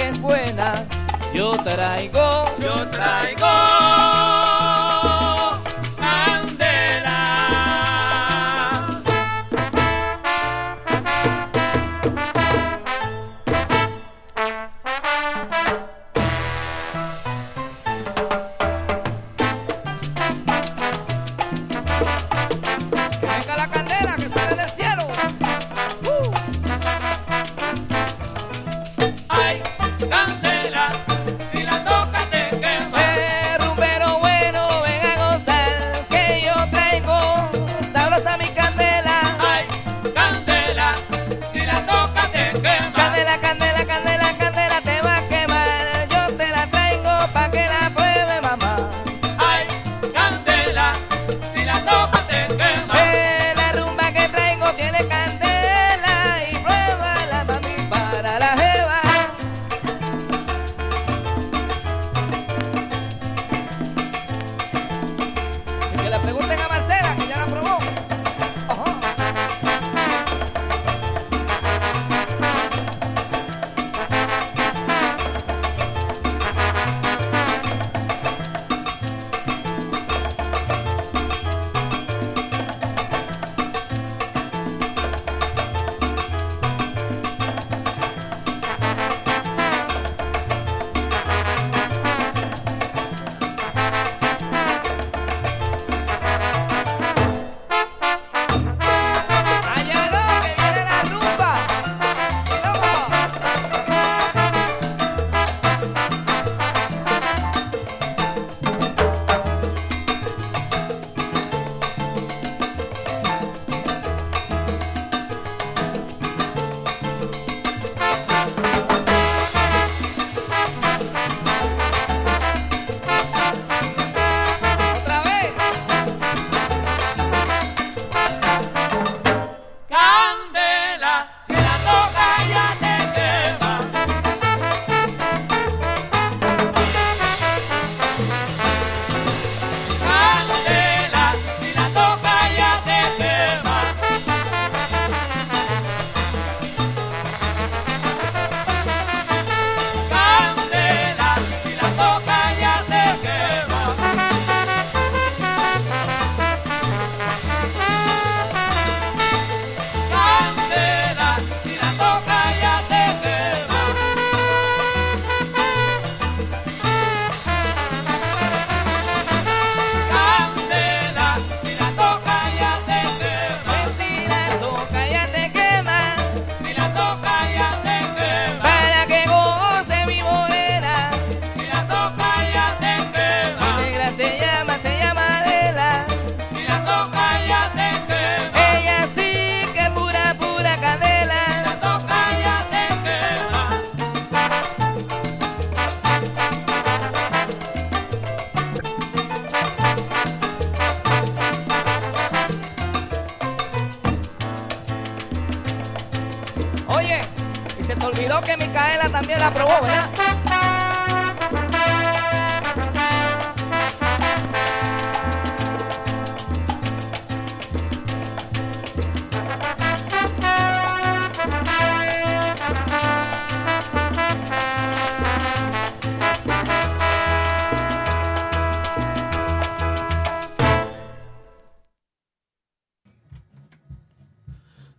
Que 0.00 0.08
es 0.08 0.20
buena. 0.20 0.72
Yo 1.34 1.52
traigo, 1.62 2.44
yo 2.60 2.88
traigo 2.90 4.19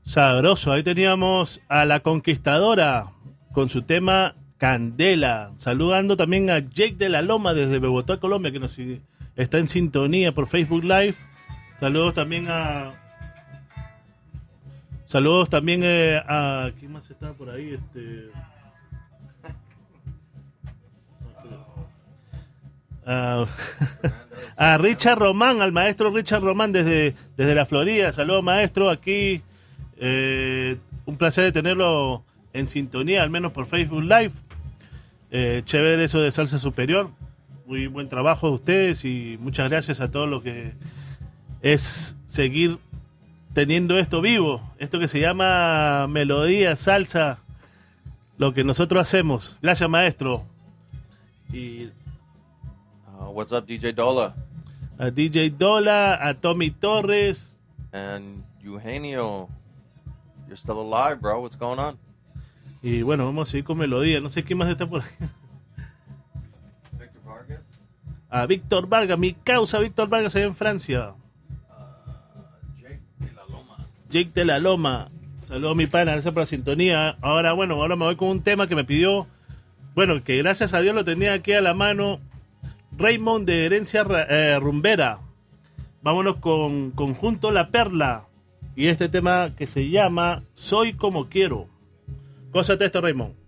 Sabroso, 0.03 0.71
ahí 0.73 0.83
teníamos 0.83 1.61
a 1.69 1.85
la 1.85 2.01
conquistadora 2.01 3.11
con 3.53 3.69
su 3.69 3.83
tema 3.83 4.35
Candela. 4.57 5.53
Saludando 5.55 6.17
también 6.17 6.49
a 6.49 6.59
Jake 6.59 6.95
de 6.97 7.09
la 7.09 7.21
Loma 7.21 7.53
desde 7.53 7.79
Bogotá, 7.79 8.19
Colombia, 8.19 8.51
que 8.51 8.59
nos 8.59 8.77
está 9.35 9.57
en 9.57 9.67
sintonía 9.67 10.33
por 10.33 10.47
Facebook 10.47 10.83
Live. 10.83 11.15
Saludos 11.79 12.15
también 12.15 12.47
a. 12.49 12.91
Saludos 15.05 15.49
también 15.49 15.81
eh, 15.83 16.21
a. 16.27 16.71
¿Quién 16.79 16.91
más 16.91 17.09
está 17.09 17.33
por 17.33 17.49
ahí? 17.49 17.73
Este. 17.73 18.27
A, 23.05 23.45
a 24.57 24.77
Richard 24.77 25.17
Román, 25.17 25.61
al 25.61 25.71
maestro 25.71 26.11
Richard 26.11 26.43
Román 26.43 26.71
desde, 26.71 27.15
desde 27.35 27.55
la 27.55 27.65
Florida. 27.65 28.11
Saludos, 28.11 28.43
maestro, 28.43 28.89
aquí. 28.89 29.41
Eh, 30.01 30.77
un 31.05 31.15
placer 31.15 31.45
de 31.45 31.51
tenerlo 31.51 32.23
en 32.53 32.67
sintonía, 32.67 33.23
al 33.23 33.29
menos 33.29 33.51
por 33.53 33.67
Facebook 33.67 34.01
Live. 34.03 34.33
Eh, 35.29 35.61
chévere 35.63 36.03
eso 36.03 36.19
de 36.19 36.31
Salsa 36.31 36.57
Superior. 36.57 37.11
Muy 37.67 37.87
buen 37.87 38.09
trabajo 38.09 38.47
de 38.47 38.53
ustedes 38.55 39.05
y 39.05 39.37
muchas 39.39 39.69
gracias 39.69 40.01
a 40.01 40.11
todos 40.11 40.27
los 40.27 40.43
que 40.43 40.73
es 41.61 42.17
seguir 42.25 42.79
teniendo 43.53 43.97
esto 43.99 44.21
vivo. 44.21 44.61
Esto 44.79 44.99
que 44.99 45.07
se 45.07 45.19
llama 45.19 46.07
melodía, 46.07 46.75
salsa, 46.75 47.39
lo 48.37 48.53
que 48.53 48.63
nosotros 48.63 49.01
hacemos. 49.01 49.57
Gracias, 49.61 49.89
maestro. 49.89 50.43
Y 51.53 51.89
Uh, 53.21 53.29
what's 53.29 53.51
up, 53.51 53.67
DJ 53.67 53.93
Dola? 53.93 54.33
a 54.97 55.11
DJ 55.11 55.51
Dola, 55.51 56.15
a 56.27 56.33
Tommy 56.33 56.71
Torres, 56.71 57.55
And 57.91 58.43
Eugenio, 58.63 59.47
you're 60.51 60.57
still 60.57 60.81
alive, 60.81 61.21
bro. 61.21 61.39
What's 61.39 61.55
going 61.55 61.79
on? 61.79 61.97
y 62.83 63.03
bueno, 63.03 63.25
vamos 63.25 63.47
a 63.47 63.51
seguir 63.51 63.63
con 63.63 63.77
melodía. 63.77 64.19
No 64.19 64.29
sé 64.29 64.43
quién 64.43 64.57
más 64.57 64.69
está 64.69 64.85
por 64.85 65.01
ahí. 65.01 65.07
Victor 66.99 67.23
Vargas? 67.23 67.59
A 68.29 68.45
Víctor 68.45 68.87
Vargas, 68.87 69.19
mi 69.19 69.33
causa 69.33 69.79
Víctor 69.79 70.09
Vargas 70.09 70.35
allá 70.35 70.45
en 70.45 70.55
Francia. 70.55 71.13
Jake 72.75 73.01
de 73.19 73.31
la 73.33 73.45
Loma. 73.45 73.87
Jake 74.09 74.31
de 74.33 74.45
la 74.45 74.59
Loma. 74.59 75.07
Saludos 75.43 75.75
mi 75.75 75.85
pana, 75.85 76.13
gracias 76.13 76.33
por 76.33 76.41
la 76.41 76.47
sintonía. 76.47 77.17
Ahora, 77.21 77.53
bueno, 77.53 77.75
ahora 77.75 77.95
me 77.95 78.05
voy 78.05 78.15
con 78.15 78.29
un 78.29 78.41
tema 78.41 78.67
que 78.67 78.75
me 78.75 78.83
pidió, 78.83 79.27
bueno, 79.95 80.21
que 80.23 80.37
gracias 80.37 80.73
a 80.73 80.81
Dios 80.81 80.95
lo 80.95 81.05
tenía 81.05 81.33
aquí 81.33 81.53
a 81.53 81.61
la 81.61 81.73
mano, 81.73 82.19
Raymond 82.97 83.45
de 83.45 83.65
Herencia 83.65 84.05
eh, 84.29 84.57
Rumbera. 84.59 85.19
Vámonos 86.01 86.37
con 86.37 86.91
Conjunto 86.91 87.51
La 87.51 87.69
Perla 87.69 88.25
y 88.75 88.87
este 88.87 89.09
tema 89.09 89.55
que 89.55 89.67
se 89.67 89.89
llama 89.89 90.43
Soy 90.53 90.93
como 90.93 91.29
quiero. 91.29 91.69
Cósate 92.51 92.85
esto, 92.85 93.01
Raymond. 93.01 93.40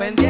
pendiente. 0.00 0.29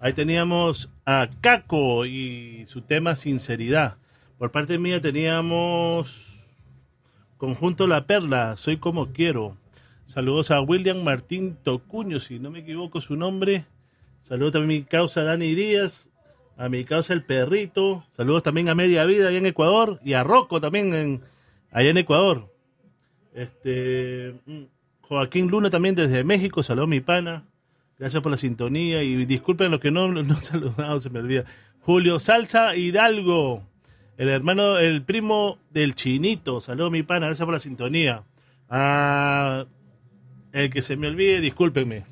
Ahí 0.00 0.14
teníamos 0.14 0.90
a 1.04 1.28
Caco 1.42 2.06
y 2.06 2.64
su 2.66 2.80
tema 2.80 3.14
Sinceridad. 3.14 3.98
Por 4.38 4.52
parte 4.52 4.78
mía 4.78 5.02
teníamos 5.02 6.56
Conjunto 7.36 7.86
La 7.86 8.06
Perla, 8.06 8.56
Soy 8.56 8.78
como 8.78 9.12
quiero. 9.12 9.58
Saludos 10.06 10.50
a 10.50 10.62
William 10.62 11.02
Martín 11.02 11.58
Tocuño, 11.62 12.18
si 12.20 12.38
no 12.38 12.50
me 12.50 12.60
equivoco 12.60 13.02
su 13.02 13.16
nombre. 13.16 13.66
Saludos 14.22 14.54
también 14.54 14.80
a 14.80 14.82
mi 14.82 14.88
causa 14.88 15.24
Dani 15.24 15.54
Díaz, 15.54 16.08
a 16.56 16.70
mi 16.70 16.86
causa 16.86 17.12
El 17.12 17.22
Perrito. 17.22 18.06
Saludos 18.12 18.42
también 18.42 18.70
a 18.70 18.74
Media 18.74 19.04
Vida 19.04 19.28
allá 19.28 19.36
en 19.36 19.46
Ecuador 19.46 20.00
y 20.02 20.14
a 20.14 20.24
Rocco 20.24 20.62
también 20.62 20.94
en, 20.94 21.20
allá 21.70 21.90
en 21.90 21.98
Ecuador. 21.98 22.50
Este 23.34 24.40
mm, 24.46 24.62
Joaquín 25.02 25.48
Luna 25.48 25.68
también 25.68 25.94
desde 25.94 26.24
México, 26.24 26.62
saludos 26.62 26.88
mi 26.88 27.00
pana. 27.00 27.44
Gracias 27.98 28.22
por 28.22 28.32
la 28.32 28.36
sintonía 28.36 29.02
y 29.02 29.24
disculpen 29.24 29.70
los 29.70 29.80
que 29.80 29.90
no, 29.90 30.08
no 30.08 30.20
han 30.20 30.36
saludado, 30.42 31.00
se 31.00 31.10
me 31.10 31.20
olvida. 31.20 31.44
Julio 31.80 32.18
Salsa 32.18 32.76
Hidalgo, 32.76 33.62
el 34.16 34.28
hermano, 34.28 34.78
el 34.78 35.02
primo 35.02 35.58
del 35.70 35.94
Chinito, 35.94 36.60
saludos 36.60 36.90
mi 36.90 37.02
pana, 37.02 37.26
gracias 37.26 37.44
por 37.44 37.54
la 37.54 37.60
sintonía. 37.60 38.24
A 38.68 39.66
el 40.52 40.70
que 40.70 40.82
se 40.82 40.96
me 40.96 41.08
olvide, 41.08 41.40
discúlpenme. 41.40 42.04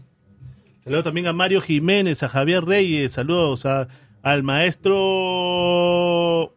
Saludos 0.84 1.04
también 1.04 1.28
a 1.28 1.32
Mario 1.32 1.60
Jiménez, 1.60 2.22
a 2.22 2.28
Javier 2.28 2.64
Reyes, 2.64 3.12
saludos 3.12 3.66
a, 3.66 3.88
al 4.22 4.42
maestro 4.42 6.54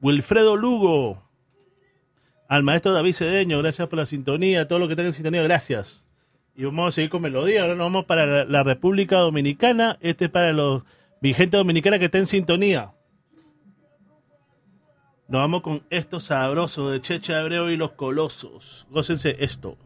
Wilfredo 0.00 0.56
Lugo, 0.56 1.22
al 2.48 2.62
maestro 2.62 2.92
David 2.92 3.14
Cedeño, 3.14 3.58
gracias 3.58 3.88
por 3.88 3.98
la 3.98 4.06
sintonía, 4.06 4.62
a 4.62 4.68
todos 4.68 4.80
los 4.80 4.88
que 4.88 4.94
están 4.94 5.06
en 5.06 5.12
sintonía, 5.12 5.42
gracias. 5.42 6.03
Y 6.56 6.64
vamos 6.64 6.88
a 6.88 6.90
seguir 6.92 7.10
con 7.10 7.22
melodía. 7.22 7.62
Ahora 7.62 7.74
nos 7.74 7.86
vamos 7.86 8.04
para 8.04 8.44
la, 8.44 8.62
República 8.62 9.16
Dominicana. 9.18 9.98
Este 10.00 10.26
es 10.26 10.30
para 10.30 10.52
los 10.52 10.82
mi 11.20 11.34
gente 11.34 11.56
dominicana 11.56 11.98
que 11.98 12.04
está 12.04 12.18
en 12.18 12.26
sintonía. 12.26 12.92
Nos 15.26 15.40
vamos 15.40 15.62
con 15.62 15.82
esto 15.90 16.20
sabroso 16.20 16.90
de 16.90 17.00
Checha 17.00 17.40
Hebreo 17.40 17.70
y 17.70 17.76
los 17.76 17.92
Colosos. 17.92 18.86
Gócense 18.90 19.36
esto. 19.40 19.76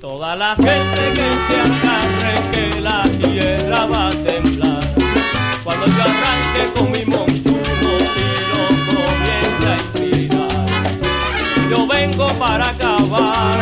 Toda 0.00 0.34
la 0.34 0.56
gente 0.56 0.66
que 1.14 1.32
se 1.46 1.85
para 12.38 12.70
acabar, 12.70 13.54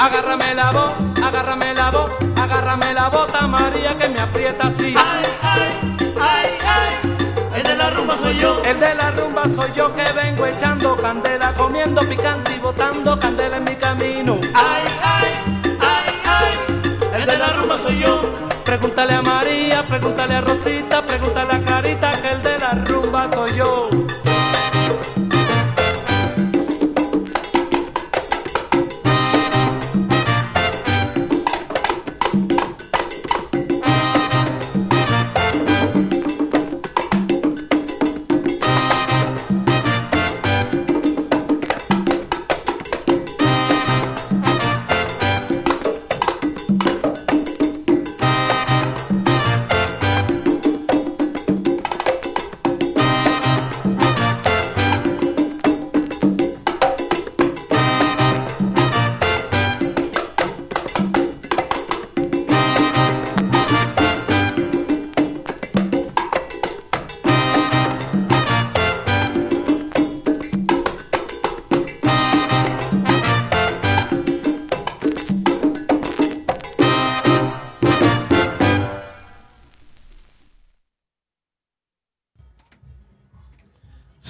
Agárrame 0.00 0.54
la 0.54 0.70
voz, 0.70 0.94
agárrame 1.22 1.74
la 1.74 1.90
voz, 1.90 2.10
agárrame 2.42 2.94
la 2.94 3.10
bota 3.10 3.46
María 3.46 3.98
que 3.98 4.08
me 4.08 4.18
aprieta 4.18 4.68
así. 4.68 4.94
Ay, 4.96 5.22
ay, 5.42 5.98
ay, 6.18 6.58
ay, 6.66 7.56
el 7.56 7.62
de 7.62 7.76
la 7.76 7.90
rumba 7.90 8.16
soy 8.16 8.38
yo. 8.38 8.62
El 8.64 8.80
de 8.80 8.94
la 8.94 9.10
rumba 9.10 9.42
soy 9.44 9.70
yo 9.76 9.94
que 9.94 10.10
vengo 10.12 10.46
echando 10.46 10.96
candela, 10.96 11.52
comiendo 11.52 12.00
picante 12.08 12.56
y 12.56 12.58
botando 12.60 13.18
candela 13.18 13.58
en 13.58 13.64
mi 13.64 13.76
camino. 13.76 14.38
Ay, 14.54 14.84
ay, 15.02 15.32
ay, 15.80 16.20
ay, 16.24 17.20
el 17.20 17.26
de 17.26 17.36
la 17.36 17.48
rumba 17.52 17.76
soy 17.76 17.98
yo. 17.98 18.22
Pregúntale 18.64 19.12
a 19.12 19.20
María, 19.20 19.82
pregúntale 19.86 20.34
a 20.36 20.40
Rosita, 20.40 21.02
pregúntale 21.02 21.56
a 21.56 21.62
Carita 21.62 22.10
que 22.22 22.30
el 22.30 22.42
de 22.42 22.58
la 22.58 22.70
rumba 22.70 23.28
soy 23.34 23.54
yo. 23.54 23.79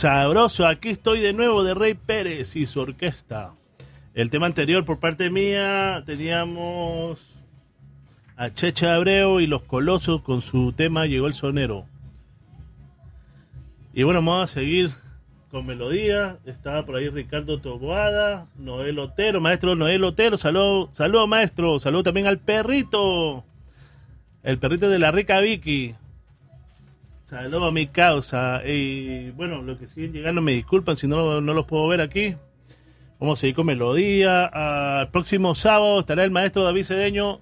Sabroso, 0.00 0.66
aquí 0.66 0.88
estoy 0.88 1.20
de 1.20 1.34
nuevo 1.34 1.62
de 1.62 1.74
Rey 1.74 1.92
Pérez 1.92 2.56
y 2.56 2.64
su 2.64 2.80
orquesta. 2.80 3.52
El 4.14 4.30
tema 4.30 4.46
anterior 4.46 4.82
por 4.86 4.98
parte 4.98 5.28
mía 5.28 6.02
teníamos 6.06 7.20
a 8.34 8.48
Checha 8.48 8.94
Abreu 8.94 9.40
y 9.40 9.46
los 9.46 9.60
Colosos 9.60 10.22
con 10.22 10.40
su 10.40 10.72
tema 10.72 11.04
Llegó 11.04 11.26
el 11.26 11.34
Sonero. 11.34 11.84
Y 13.92 14.04
bueno, 14.04 14.20
vamos 14.20 14.50
a 14.50 14.54
seguir 14.54 14.90
con 15.50 15.66
melodía. 15.66 16.38
Estaba 16.46 16.86
por 16.86 16.96
ahí 16.96 17.10
Ricardo 17.10 17.60
Toboada, 17.60 18.46
Noel 18.56 18.98
Otero, 19.00 19.42
maestro 19.42 19.76
Noel 19.76 20.02
Otero. 20.04 20.38
Saludo, 20.38 20.88
saludo 20.92 21.26
maestro. 21.26 21.78
Saludo 21.78 22.04
también 22.04 22.26
al 22.26 22.38
perrito. 22.38 23.44
El 24.42 24.58
perrito 24.58 24.88
de 24.88 24.98
la 24.98 25.12
rica 25.12 25.40
Vicky. 25.40 25.94
Saludos 27.30 27.68
a 27.68 27.70
mi 27.70 27.86
causa. 27.86 28.60
Y 28.66 29.30
bueno, 29.30 29.62
los 29.62 29.78
que 29.78 29.86
siguen 29.86 30.12
llegando 30.12 30.42
me 30.42 30.50
disculpan 30.50 30.96
si 30.96 31.06
no, 31.06 31.40
no 31.40 31.54
los 31.54 31.64
puedo 31.64 31.86
ver 31.86 32.00
aquí. 32.00 32.34
Vamos 33.20 33.38
a 33.38 33.40
seguir 33.42 33.54
con 33.54 33.66
melodía. 33.66 34.46
Al 34.46 35.12
próximo 35.12 35.54
sábado 35.54 36.00
estará 36.00 36.24
el 36.24 36.32
maestro 36.32 36.64
David 36.64 36.82
Cedeño 36.82 37.40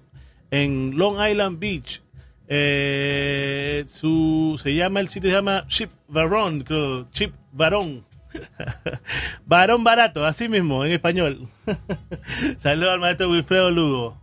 en 0.51 0.95
Long 0.95 1.17
Island 1.27 1.57
Beach. 1.57 2.03
Eh, 2.47 3.83
su, 3.87 4.59
se 4.61 4.75
llama, 4.75 4.99
el 4.99 5.07
sitio 5.07 5.31
se 5.31 5.37
llama 5.37 5.65
Chip 5.67 5.89
Barón, 6.07 6.63
Chip 7.09 7.33
Barón. 7.51 8.05
Varón 9.47 9.83
barato, 9.83 10.23
así 10.23 10.49
mismo, 10.49 10.85
en 10.85 10.91
español. 10.91 11.49
Saludos 12.57 12.93
al 12.93 12.99
maestro 12.99 13.31
Wilfredo 13.31 13.71
Lugo. 13.71 14.21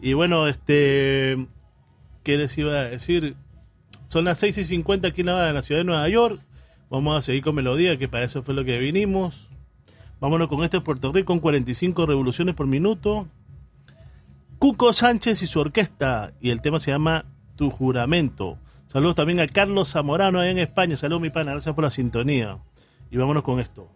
Y 0.00 0.12
bueno, 0.12 0.46
este, 0.48 1.46
¿qué 2.24 2.36
les 2.36 2.58
iba 2.58 2.72
a 2.72 2.84
decir? 2.84 3.36
Son 4.16 4.24
las 4.24 4.38
6 4.38 4.56
y 4.56 4.64
50 4.64 5.08
aquí 5.08 5.20
en 5.20 5.26
la, 5.26 5.50
en 5.50 5.54
la 5.54 5.60
ciudad 5.60 5.82
de 5.82 5.84
Nueva 5.84 6.08
York. 6.08 6.40
Vamos 6.88 7.18
a 7.18 7.20
seguir 7.20 7.44
con 7.44 7.54
melodía, 7.54 7.98
que 7.98 8.08
para 8.08 8.24
eso 8.24 8.42
fue 8.42 8.54
lo 8.54 8.64
que 8.64 8.78
vinimos. 8.78 9.50
Vámonos 10.20 10.48
con 10.48 10.64
este 10.64 10.80
Puerto 10.80 11.12
Rico 11.12 11.26
con 11.26 11.40
45 11.40 12.06
revoluciones 12.06 12.54
por 12.54 12.66
minuto. 12.66 13.28
Cuco 14.58 14.94
Sánchez 14.94 15.42
y 15.42 15.46
su 15.46 15.60
orquesta. 15.60 16.32
Y 16.40 16.48
el 16.48 16.62
tema 16.62 16.78
se 16.78 16.92
llama 16.92 17.26
Tu 17.56 17.68
Juramento. 17.68 18.58
Saludos 18.86 19.16
también 19.16 19.38
a 19.38 19.48
Carlos 19.48 19.92
Zamorano 19.92 20.40
allá 20.40 20.50
en 20.50 20.60
España. 20.60 20.96
Saludos, 20.96 21.20
mi 21.20 21.28
pana. 21.28 21.50
Gracias 21.50 21.74
por 21.74 21.84
la 21.84 21.90
sintonía. 21.90 22.56
Y 23.10 23.18
vámonos 23.18 23.42
con 23.42 23.60
esto. 23.60 23.95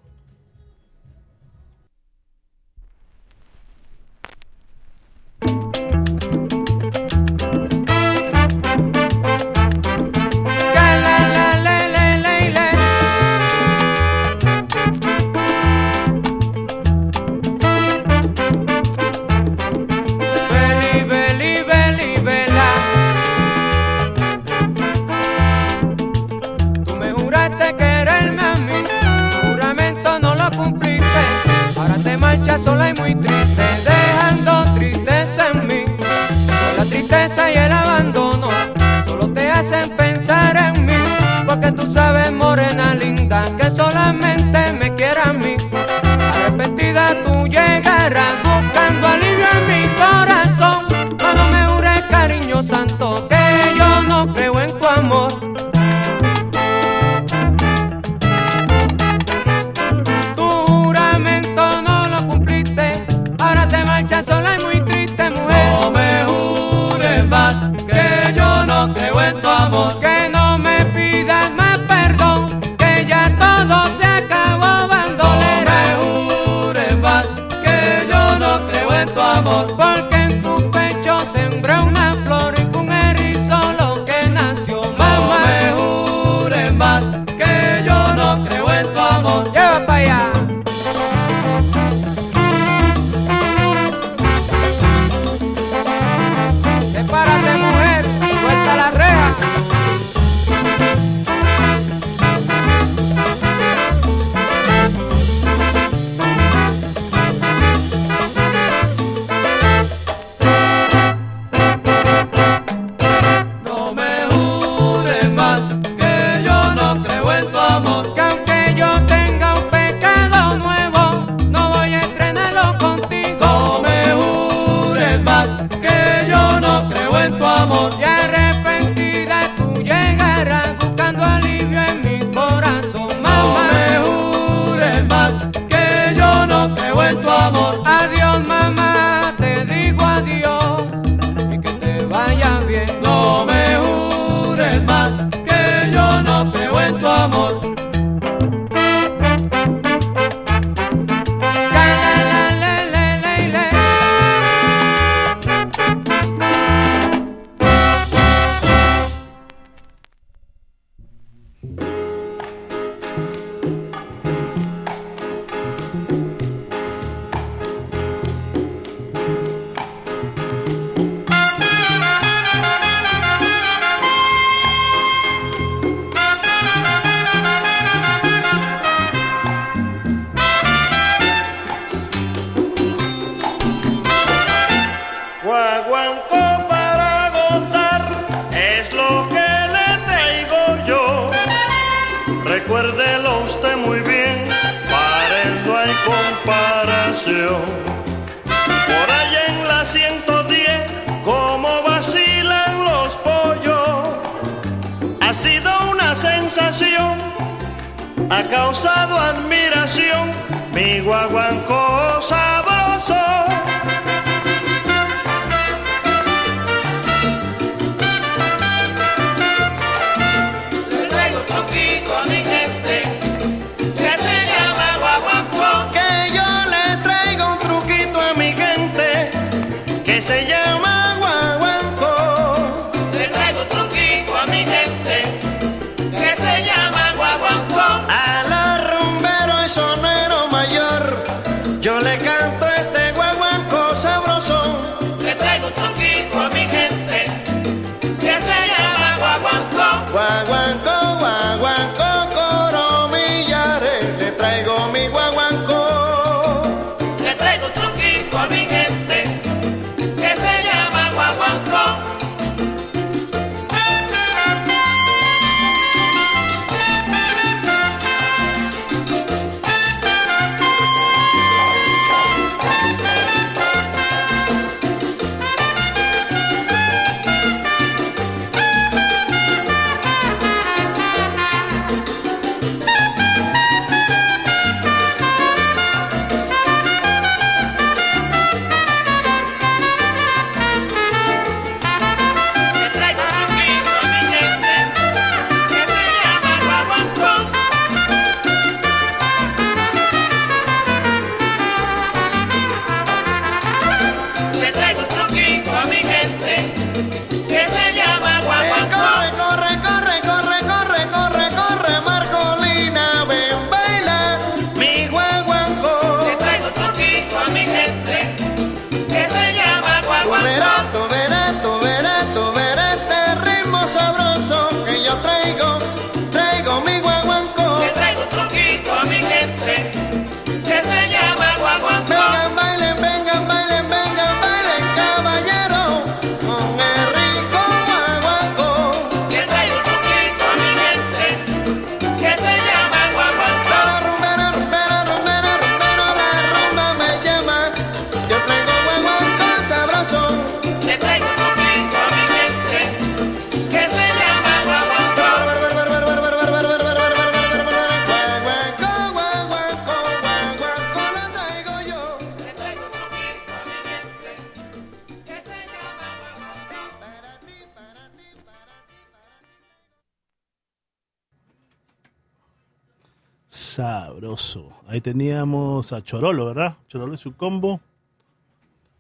A 376.01 376.05
Chorolo, 376.05 376.47
¿verdad? 376.47 376.77
Chorolo 376.89 377.15
y 377.15 377.17
su 377.17 377.35
combo. 377.37 377.81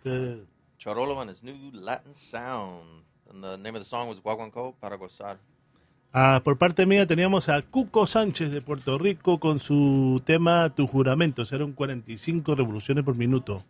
Que- 0.03 0.43
Chorolo 0.79 1.21
and 1.21 1.31
his 1.31 1.43
new 1.43 1.71
Latin 1.73 2.15
sound. 2.15 3.05
And 3.31 3.43
the 3.45 3.57
name 3.59 3.77
of 3.77 3.85
the 3.85 3.89
song 3.89 4.09
was 4.09 4.21
Guaguancó 4.23 4.75
para 4.81 4.97
gozar. 4.97 5.39
Ah, 6.13 6.41
por 6.43 6.59
parte 6.59 6.87
mía 6.87 7.07
teníamos 7.07 7.49
a 7.49 7.63
Cuco 7.63 8.07
Sánchez 8.07 8.51
de 8.51 8.61
Puerto 8.63 8.99
Rico 8.99 9.39
con 9.39 9.61
su 9.61 10.21
tema 10.25 10.75
Tu 10.75 10.87
juramento. 10.89 11.43
Eran 11.53 11.73
45 11.73 12.55
revoluciones 12.57 13.05
por 13.05 13.15
minuto. 13.15 13.63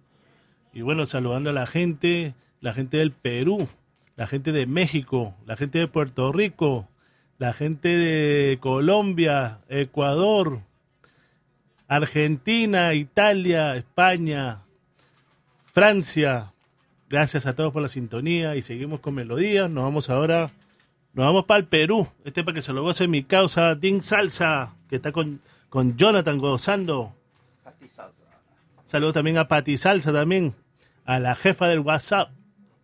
Y 0.72 0.80
bueno, 0.82 1.04
saludando 1.04 1.50
a 1.50 1.52
la 1.52 1.66
gente, 1.66 2.34
la 2.60 2.72
gente 2.72 2.96
del 2.96 3.12
Perú, 3.12 3.68
la 4.16 4.26
gente 4.26 4.52
de 4.52 4.66
México, 4.66 5.34
la 5.44 5.56
gente 5.56 5.80
de 5.80 5.88
Puerto 5.88 6.32
Rico, 6.32 6.88
la 7.38 7.52
gente 7.52 7.88
de 7.88 8.58
Colombia, 8.60 9.60
Ecuador, 9.68 10.60
Argentina, 11.90 12.94
Italia, 12.94 13.74
España, 13.74 14.62
Francia. 15.72 16.52
Gracias 17.08 17.46
a 17.46 17.52
todos 17.52 17.72
por 17.72 17.82
la 17.82 17.88
sintonía 17.88 18.54
y 18.54 18.62
seguimos 18.62 19.00
con 19.00 19.14
melodías. 19.14 19.68
Nos 19.68 19.82
vamos 19.82 20.08
ahora, 20.08 20.52
nos 21.14 21.26
vamos 21.26 21.46
para 21.46 21.58
el 21.58 21.66
Perú. 21.66 22.06
Este 22.24 22.44
para 22.44 22.54
que 22.54 22.62
se 22.62 22.72
lo 22.72 22.84
goce 22.84 23.08
mi 23.08 23.24
causa, 23.24 23.74
Ding 23.74 24.02
Salsa, 24.02 24.76
que 24.88 24.94
está 24.96 25.10
con, 25.10 25.40
con 25.68 25.96
Jonathan 25.96 26.38
gozando. 26.38 27.12
Saludos 28.86 29.14
también 29.14 29.38
a 29.38 29.48
Pati 29.48 29.76
Salsa 29.76 30.12
también, 30.12 30.54
a 31.04 31.18
la 31.18 31.34
jefa 31.34 31.66
del 31.66 31.80
WhatsApp. 31.80 32.30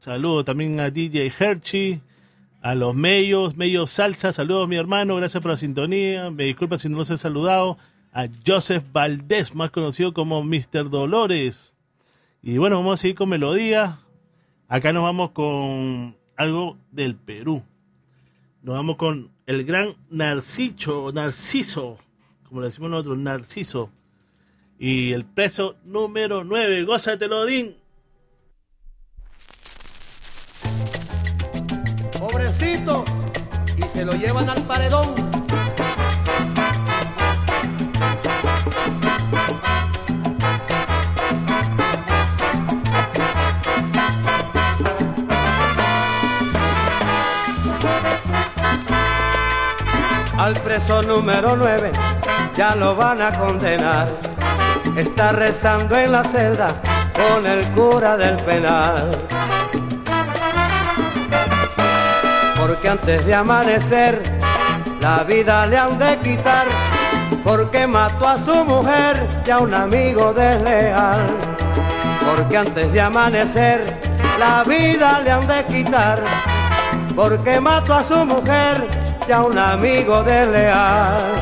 Saludos 0.01 0.47
también 0.47 0.81
a 0.81 0.91
DJ 0.91 1.33
Hershey, 1.39 2.03
a 2.61 2.75
los 2.75 2.93
Mellos, 2.97 3.57
Mellos 3.57 3.89
Salsa. 3.89 4.33
Saludos 4.33 4.67
mi 4.67 4.75
hermano, 4.75 5.15
gracias 5.15 5.41
por 5.41 5.53
la 5.53 5.57
sintonía. 5.57 6.29
Me 6.31 6.43
disculpa 6.43 6.77
si 6.77 6.89
no 6.89 6.99
los 6.99 7.11
he 7.11 7.17
saludado. 7.17 7.79
A 8.17 8.29
Joseph 8.47 8.83
Valdés, 8.95 9.55
más 9.55 9.71
conocido 9.71 10.15
como 10.15 10.43
Mr. 10.43 10.89
Dolores. 10.89 11.75
Y 12.41 12.57
bueno, 12.57 12.77
vamos 12.77 12.99
a 12.99 13.03
seguir 13.03 13.15
con 13.15 13.29
melodía. 13.29 13.99
Acá 14.69 14.95
nos 14.95 15.03
vamos 15.03 15.33
con 15.33 16.17
algo 16.35 16.79
del 16.91 17.15
Perú. 17.15 17.63
Nos 18.63 18.75
vamos 18.75 18.97
con 18.97 19.33
el 19.45 19.67
gran 19.67 19.97
Narciso, 20.09 21.13
Narciso, 21.13 21.99
como 22.49 22.63
le 22.63 22.69
decimos 22.69 22.89
nosotros, 22.89 23.19
Narciso. 23.19 23.91
Y 24.79 25.13
el 25.13 25.27
preso 25.27 25.77
número 25.85 26.43
9, 26.43 26.85
gózatelo, 26.85 27.45
Din. 27.45 27.77
Pobrecito, 32.19 33.05
y 33.77 33.83
se 33.83 34.07
lo 34.07 34.15
llevan 34.15 34.49
al 34.49 34.67
paredón. 34.67 35.36
Al 50.47 50.55
preso 50.61 51.03
número 51.03 51.57
9 51.57 51.91
ya 52.57 52.77
lo 52.77 52.95
van 52.95 53.21
a 53.21 53.37
condenar. 53.37 54.07
Está 54.97 55.33
rezando 55.33 55.97
en 55.97 56.13
la 56.13 56.23
celda 56.23 56.73
con 57.15 57.45
el 57.45 57.67
cura 57.73 58.17
del 58.17 58.37
penal. 58.37 59.11
porque 62.61 62.89
antes 62.89 63.27
de 63.27 63.35
amanecer 63.35 64.23
la 65.01 65.25
vida 65.25 65.67
le 65.67 65.79
han 65.79 65.99
de 65.99 66.17
quitar, 66.19 66.69
porque 67.43 67.89
mató 67.89 68.29
a 68.29 68.39
su 68.39 68.65
mujer 68.65 69.27
y 69.45 69.51
a 69.51 69.59
un 69.59 69.75
amigo 69.75 70.33
desleal, 70.33 71.27
porque 72.25 72.57
antes 72.57 72.93
de 72.93 73.01
amanecer 73.01 74.01
la 74.39 74.63
vida 74.63 75.21
le 75.25 75.31
han 75.33 75.47
de 75.49 75.65
quitar, 75.65 76.23
porque 77.17 77.59
mató 77.59 77.95
a 77.95 78.05
su 78.05 78.25
mujer 78.25 79.06
y 79.29 79.33
a 79.33 79.43
un 79.43 79.59
amigo 79.59 80.23
desleal. 80.23 81.35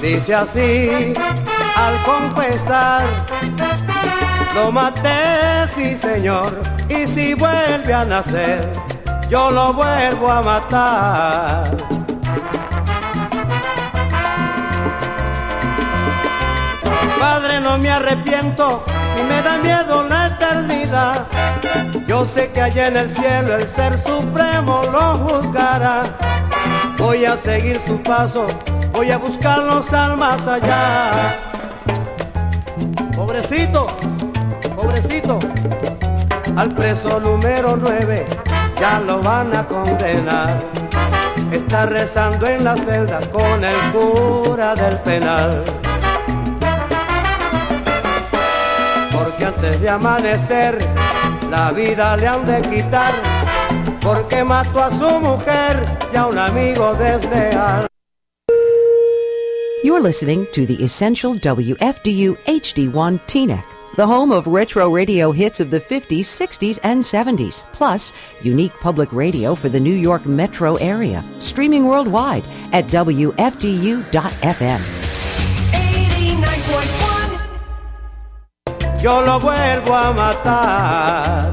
Dice 0.00 0.34
así 0.34 1.14
al 1.76 2.02
confesar, 2.04 3.04
lo 4.54 4.72
maté, 4.72 5.68
sí 5.74 5.96
señor, 5.96 6.60
y 6.88 7.06
si 7.06 7.34
vuelve 7.34 7.94
a 7.94 8.04
nacer, 8.04 8.68
yo 9.30 9.50
lo 9.50 9.72
vuelvo 9.72 10.30
a 10.30 10.42
matar. 10.42 11.76
Padre, 17.20 17.60
no 17.60 17.78
me 17.78 17.90
arrepiento 17.90 18.84
y 19.18 19.22
me 19.24 19.42
da 19.42 19.58
miedo 19.58 20.02
la 20.08 20.26
eternidad. 20.28 21.26
Yo 22.06 22.26
sé 22.26 22.50
que 22.50 22.60
allá 22.60 22.88
en 22.88 22.96
el 22.96 23.14
cielo 23.14 23.56
el 23.56 23.68
Ser 23.74 23.98
Supremo 23.98 24.82
lo 24.90 25.18
juzgará. 25.18 26.02
Voy 26.98 27.24
a 27.24 27.36
seguir 27.36 27.80
su 27.86 28.00
paso, 28.02 28.46
voy 28.92 29.10
a 29.10 29.18
buscar 29.18 29.58
los 29.58 29.92
almas 29.92 30.46
allá. 30.46 31.38
Pobrecito, 33.14 33.86
pobrecito, 34.76 35.38
al 36.56 36.68
preso 36.68 37.18
número 37.20 37.76
9 37.76 38.26
ya 38.82 38.98
lo 38.98 39.22
van 39.22 39.54
a 39.54 39.64
condenar. 39.64 40.60
Está 41.52 41.86
rezando 41.86 42.46
en 42.46 42.64
la 42.64 42.76
celda 42.76 43.20
con 43.30 43.62
el 43.62 43.76
cura 43.92 44.74
del 44.74 44.96
penal. 44.98 45.81
Porque 49.22 49.44
antes 49.44 49.80
de 49.80 49.88
amanecer 49.88 50.84
la 51.48 51.70
vida 51.70 52.16
le 52.16 52.26
han 52.26 52.44
de 52.44 52.60
quitar. 52.62 53.14
Porque 54.00 54.42
mató 54.42 54.82
a 54.82 54.90
su 54.90 55.20
mujer 55.20 55.84
y 56.12 56.16
a 56.16 56.26
un 56.26 56.38
amigo 56.38 56.92
desleal. 56.94 57.86
You're 59.84 60.00
listening 60.00 60.46
to 60.52 60.66
the 60.66 60.82
Essential 60.82 61.34
WFDU 61.34 62.36
HD1 62.46 63.20
TNEC, 63.26 63.64
the 63.96 64.06
home 64.06 64.32
of 64.32 64.48
retro 64.48 64.88
radio 64.90 65.30
hits 65.30 65.60
of 65.60 65.70
the 65.70 65.80
50s, 65.80 66.26
60s, 66.26 66.80
and 66.82 67.02
70s, 67.02 67.62
plus 67.72 68.12
unique 68.42 68.72
public 68.80 69.12
radio 69.12 69.54
for 69.54 69.68
the 69.68 69.78
New 69.78 69.94
York 69.94 70.26
metro 70.26 70.74
area, 70.76 71.22
streaming 71.38 71.86
worldwide 71.86 72.44
at 72.72 72.86
WFDU.FM. 72.86 73.42
Yo 79.02 79.20
lo 79.20 79.40
vuelvo 79.40 79.96
a 79.96 80.12
matar. 80.12 81.50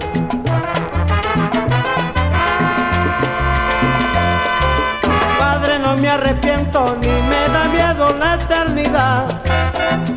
Padre, 5.39 5.80
no 5.80 5.97
me 5.97 6.09
arrepiento 6.09 6.95
ni 7.01 7.07
me 7.07 7.49
da 7.51 7.67
miedo 7.69 8.15
la 8.19 8.35
eternidad. 8.35 9.41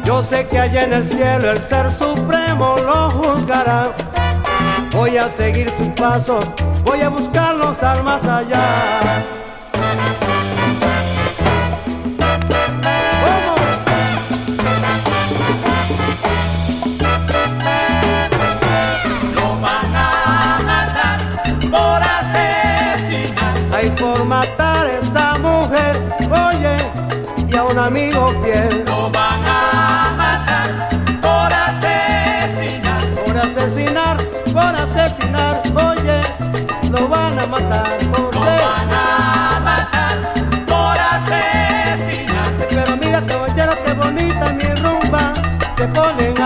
Yo 0.05 0.23
sé 0.23 0.47
que 0.47 0.59
allá 0.59 0.85
en 0.85 0.93
el 0.93 1.09
cielo 1.09 1.53
el 1.53 1.59
Ser 1.71 1.91
Supremo 1.93 2.77
lo 2.85 3.11
juzgará. 3.13 3.93
Voy 4.93 5.17
a 5.17 5.31
seguir 5.31 5.73
sus 5.79 5.89
pasos, 5.89 6.45
voy 6.85 7.01
a 7.01 7.09
buscar 7.09 7.55
los 7.55 7.83
almas 7.83 8.23
allá. 8.27 9.42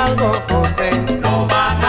Algo 0.06 0.32
José. 0.48 0.90
Lo 1.22 1.46
van 1.48 1.84
a 1.84 1.85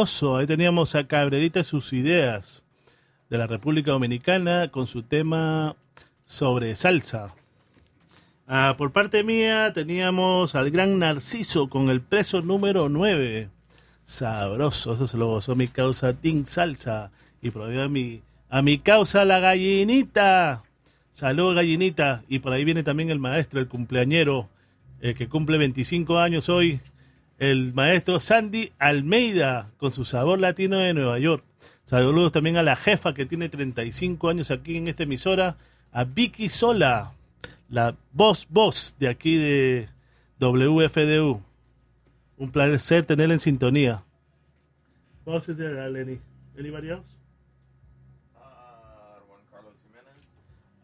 Ahí 0.00 0.46
teníamos 0.46 0.94
a 0.94 1.06
Cabrerita 1.06 1.62
sus 1.62 1.92
ideas 1.92 2.64
de 3.28 3.36
la 3.36 3.46
República 3.46 3.90
Dominicana 3.90 4.70
con 4.70 4.86
su 4.86 5.02
tema 5.02 5.76
sobre 6.24 6.74
salsa. 6.74 7.34
Ah, 8.48 8.76
por 8.78 8.92
parte 8.92 9.22
mía 9.24 9.74
teníamos 9.74 10.54
al 10.54 10.70
gran 10.70 10.98
Narciso 10.98 11.68
con 11.68 11.90
el 11.90 12.00
preso 12.00 12.40
número 12.40 12.88
9. 12.88 13.50
Sabroso, 14.02 14.94
eso 14.94 15.06
se 15.06 15.18
lo 15.18 15.26
gozó 15.26 15.54
mi 15.54 15.68
causa 15.68 16.14
Ting 16.14 16.46
Salsa. 16.46 17.10
Y 17.42 17.50
por 17.50 17.68
ahí 17.68 17.78
a 17.78 17.88
mi, 17.88 18.22
a 18.48 18.62
mi 18.62 18.78
causa 18.78 19.26
la 19.26 19.38
gallinita. 19.38 20.62
Salud 21.12 21.54
gallinita. 21.54 22.22
Y 22.26 22.38
por 22.38 22.54
ahí 22.54 22.64
viene 22.64 22.82
también 22.82 23.10
el 23.10 23.18
maestro, 23.18 23.60
el 23.60 23.68
cumpleañero, 23.68 24.48
eh, 25.02 25.12
que 25.12 25.28
cumple 25.28 25.58
25 25.58 26.18
años 26.18 26.48
hoy. 26.48 26.80
El 27.40 27.72
maestro 27.72 28.20
Sandy 28.20 28.70
Almeida 28.78 29.70
con 29.78 29.92
su 29.92 30.04
sabor 30.04 30.38
latino 30.38 30.76
de 30.76 30.92
Nueva 30.92 31.18
York. 31.18 31.42
Saludos 31.86 32.32
también 32.32 32.58
a 32.58 32.62
la 32.62 32.76
jefa 32.76 33.14
que 33.14 33.24
tiene 33.24 33.48
35 33.48 34.28
años 34.28 34.50
aquí 34.50 34.76
en 34.76 34.88
esta 34.88 35.04
emisora. 35.04 35.56
A 35.90 36.04
Vicky 36.04 36.50
Sola, 36.50 37.12
la 37.70 37.96
voz 38.12 38.46
voz 38.50 38.94
de 38.98 39.08
aquí 39.08 39.38
de 39.38 39.88
WFDU. 40.38 41.40
Un 42.36 42.50
placer 42.52 43.06
tenerla 43.06 43.32
en 43.32 43.40
sintonía. 43.40 44.02
What 45.24 45.48
is 45.48 45.56
there, 45.56 45.80
uh, 45.80 45.90
Lenny? 45.90 46.20
Anybody 46.58 46.90
else? 46.90 47.16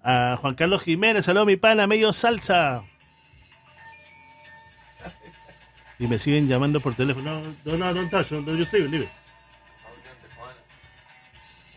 A 0.02 0.38
Juan 0.40 0.54
Carlos 0.54 0.82
Jiménez, 0.82 1.26
saludos 1.26 1.48
mi 1.48 1.56
pana, 1.56 1.86
medio 1.86 2.14
salsa. 2.14 2.82
Y 5.98 6.06
me 6.06 6.18
siguen 6.18 6.48
llamando 6.48 6.80
por 6.80 6.94
teléfono. 6.94 7.40
No, 7.64 7.76
no, 7.76 7.94
don't 7.94 8.10
touch, 8.10 8.28
don't, 8.28 8.46
don't 8.46 8.58
just 8.58 8.72
leave 8.72 9.02
it. 9.02 9.08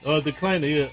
Oh, 0.06 0.22
decline, 0.22 0.62
yeah. 0.62 0.88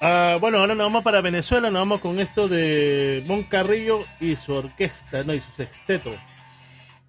Ah, 0.00 0.36
bueno, 0.40 0.58
ahora 0.58 0.74
nos 0.74 0.86
vamos 0.86 1.02
para 1.02 1.20
Venezuela, 1.22 1.70
nos 1.70 1.80
vamos 1.80 2.00
con 2.00 2.20
esto 2.20 2.46
de 2.46 3.22
Mon 3.26 3.42
Carrillo 3.42 4.04
y 4.20 4.36
su 4.36 4.52
orquesta, 4.52 5.22
no, 5.22 5.32
y 5.32 5.40
su 5.40 5.50
sexteto. 5.52 6.10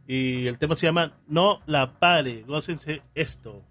Y 0.08 0.48
el 0.48 0.58
tema 0.58 0.76
se 0.76 0.86
llama 0.86 1.18
No 1.28 1.62
la 1.66 2.00
pare, 2.00 2.44
gócense 2.48 3.02
esto. 3.14 3.64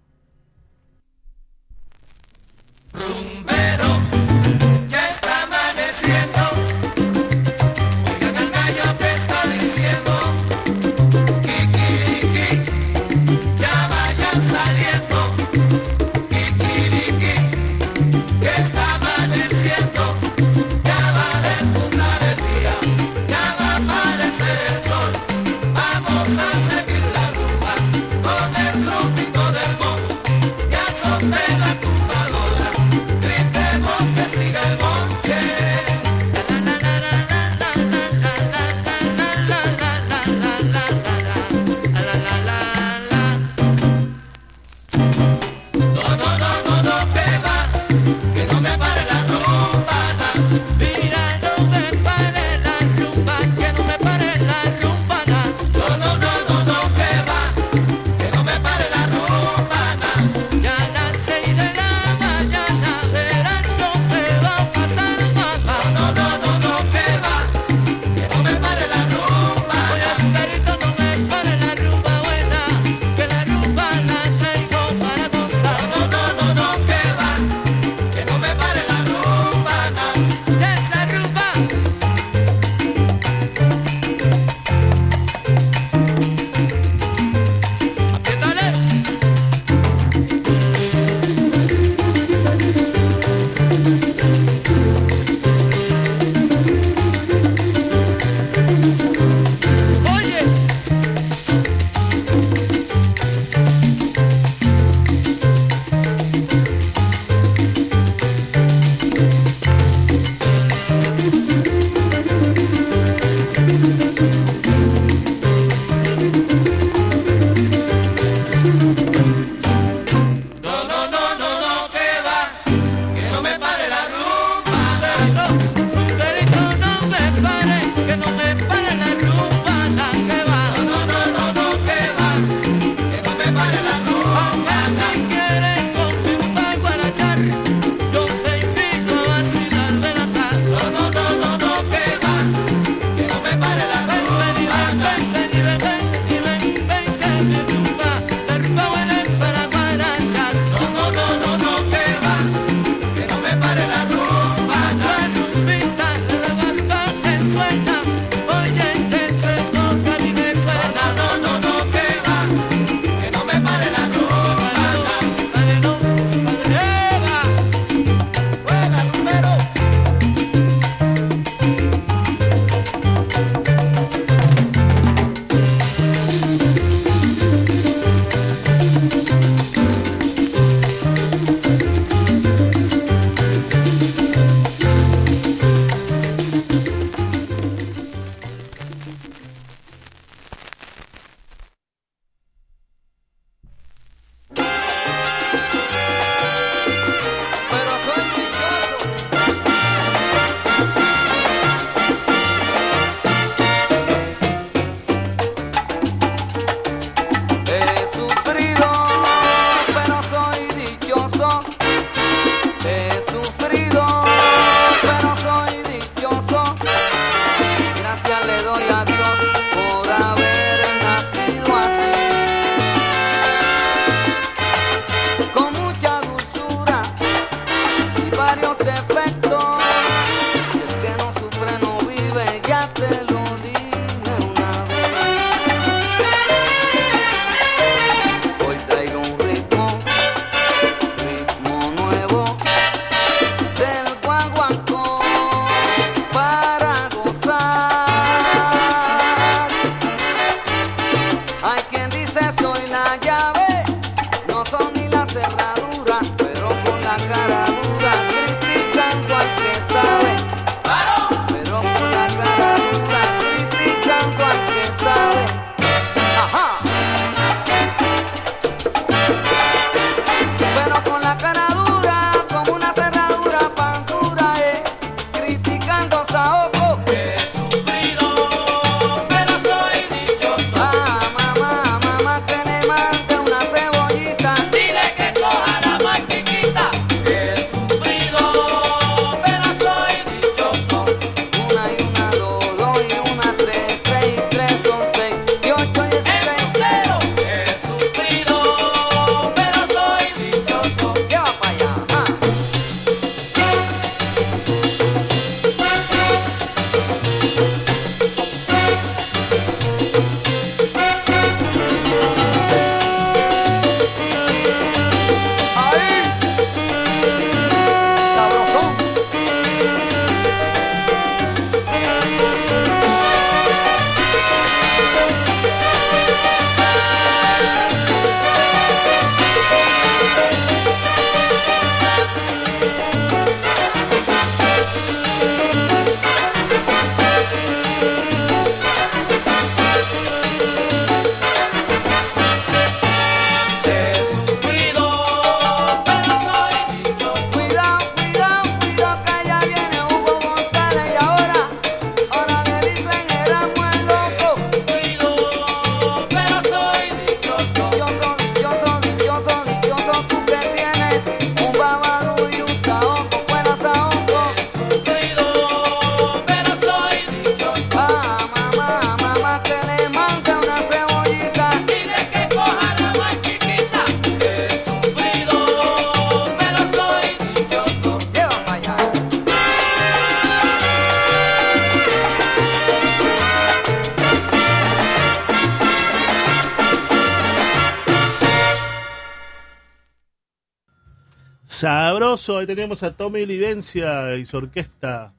Teníamos 392.75 393.03
a 393.03 393.15
Tommy 393.15 393.45
Livencia 393.45 394.35
y 394.35 394.43
su 394.43 394.57
orquesta. 394.57 395.31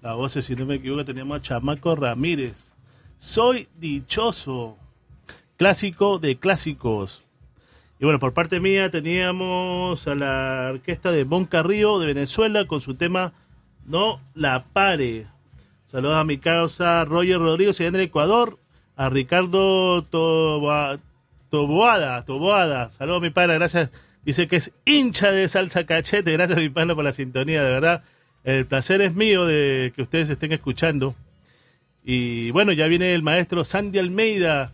La 0.00 0.14
voz, 0.14 0.34
si 0.34 0.54
no 0.54 0.64
me 0.64 0.76
equivoco, 0.76 1.04
teníamos 1.04 1.38
a 1.38 1.42
Chamaco 1.42 1.96
Ramírez. 1.96 2.72
Soy 3.18 3.66
dichoso. 3.76 4.78
Clásico 5.56 6.20
de 6.20 6.38
clásicos. 6.38 7.24
Y 7.98 8.04
bueno, 8.04 8.20
por 8.20 8.32
parte 8.32 8.60
mía 8.60 8.92
teníamos 8.92 10.06
a 10.06 10.14
la 10.14 10.68
orquesta 10.70 11.10
de 11.10 11.24
Bon 11.24 11.46
Carrillo 11.46 11.98
de 11.98 12.06
Venezuela 12.06 12.68
con 12.68 12.80
su 12.80 12.94
tema 12.94 13.32
No 13.84 14.20
la 14.34 14.66
pare. 14.72 15.26
Saludos 15.86 16.14
a 16.16 16.22
mi 16.22 16.38
causa 16.38 17.04
Roger 17.04 17.40
Rodríguez 17.40 17.80
y 17.80 17.86
en 17.86 17.96
Ecuador. 17.96 18.60
A 18.94 19.10
Ricardo 19.10 20.02
Toboada, 20.04 21.00
Toboada. 22.22 22.90
Saludos 22.90 23.20
mi 23.20 23.30
pana, 23.30 23.54
gracias. 23.54 23.90
Dice 24.24 24.48
que 24.48 24.56
es 24.56 24.72
hincha 24.84 25.30
de 25.30 25.48
salsa 25.48 25.84
cachete. 25.84 26.32
Gracias 26.32 26.58
mi 26.58 26.68
pana 26.68 26.94
por 26.94 27.04
la 27.04 27.12
sintonía, 27.12 27.62
de 27.62 27.70
verdad. 27.70 28.02
El 28.42 28.66
placer 28.66 29.00
es 29.00 29.14
mío 29.14 29.46
de 29.46 29.92
que 29.94 30.02
ustedes 30.02 30.28
estén 30.30 30.52
escuchando. 30.52 31.14
Y 32.04 32.50
bueno, 32.50 32.72
ya 32.72 32.86
viene 32.86 33.14
el 33.14 33.22
maestro 33.22 33.64
Sandy 33.64 33.98
Almeida 33.98 34.72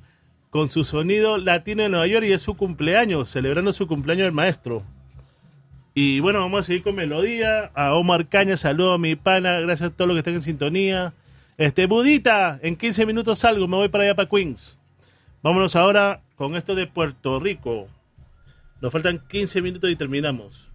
con 0.51 0.69
su 0.69 0.85
sonido 0.85 1.39
latino 1.39 1.85
de 1.85 1.89
Nueva 1.89 2.07
York 2.09 2.27
y 2.27 2.33
es 2.33 2.43
su 2.43 2.57
cumpleaños, 2.57 3.31
celebrando 3.31 3.73
su 3.73 3.87
cumpleaños 3.87 4.25
del 4.25 4.33
maestro. 4.33 4.83
Y 5.95 6.21
bueno, 6.21 6.41
vamos 6.41 6.61
a 6.61 6.63
seguir 6.65 6.83
con 6.83 6.95
melodía. 6.95 7.71
A 7.75 7.95
Omar 7.95 8.29
Caña, 8.29 8.57
saludo 8.57 8.93
a 8.93 8.99
mi 8.99 9.17
pana, 9.17 9.61
gracias 9.61 9.91
a 9.91 9.95
todos 9.95 10.09
los 10.09 10.15
que 10.17 10.21
están 10.21 10.35
en 10.35 10.43
sintonía. 10.43 11.13
Este, 11.57 11.87
Budita, 11.87 12.59
en 12.63 12.77
15 12.77 13.07
minutos 13.07 13.41
salgo, 13.41 13.69
me 13.69 13.77
voy 13.77 13.89
para 13.89 14.05
allá 14.05 14.15
para 14.15 14.29
Queens. 14.29 14.79
Vámonos 15.43 15.77
ahora 15.77 16.23
con 16.37 16.57
esto 16.57 16.75
de 16.75 16.87
Puerto 16.87 17.39
Rico. 17.39 17.89
Nos 18.81 18.93
faltan 18.93 19.19
15 19.29 19.61
minutos 19.61 19.91
y 19.91 19.97
terminamos. 19.97 20.71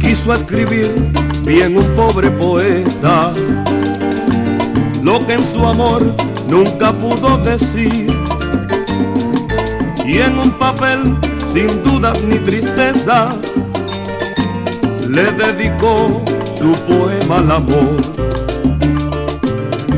quiso 0.00 0.34
escribir 0.34 0.92
bien 1.44 1.76
un 1.76 1.86
pobre 1.94 2.30
poeta 2.30 3.32
lo 5.02 5.24
que 5.24 5.34
en 5.34 5.44
su 5.44 5.64
amor 5.64 6.14
nunca 6.48 6.92
pudo 6.92 7.38
decir 7.38 8.08
y 10.04 10.18
en 10.18 10.38
un 10.38 10.58
papel 10.58 11.16
sin 11.52 11.82
dudas 11.84 12.20
ni 12.22 12.38
tristeza 12.40 13.36
le 15.16 15.32
dedicó 15.32 16.22
su 16.58 16.72
poema 16.84 17.38
al 17.38 17.50
amor 17.50 17.96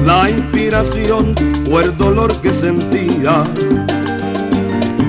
la 0.07 0.31
inspiración 0.31 1.35
fue 1.69 1.83
el 1.87 1.97
dolor 1.97 2.41
que 2.41 2.53
sentía 2.53 3.43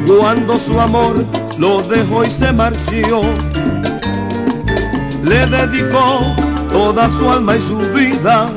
cuando 0.07 0.57
su 0.57 0.81
amor 0.81 1.23
lo 1.59 1.83
dejó 1.83 2.25
y 2.25 2.31
se 2.31 2.51
marchó 2.51 3.21
le 5.23 5.45
dedicó 5.45 6.35
toda 6.71 7.07
su 7.11 7.29
alma 7.29 7.57
y 7.57 7.61
su 7.61 7.77
vida 7.77 8.49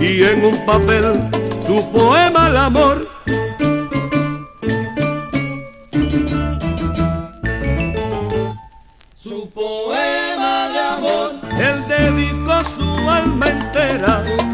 y 0.00 0.22
en 0.22 0.44
un 0.44 0.64
papel 0.64 1.28
su 1.66 1.84
poema 1.90 2.46
al 2.46 2.56
amor. 2.56 3.07
Alma 13.28 13.46
entera. 13.50 14.47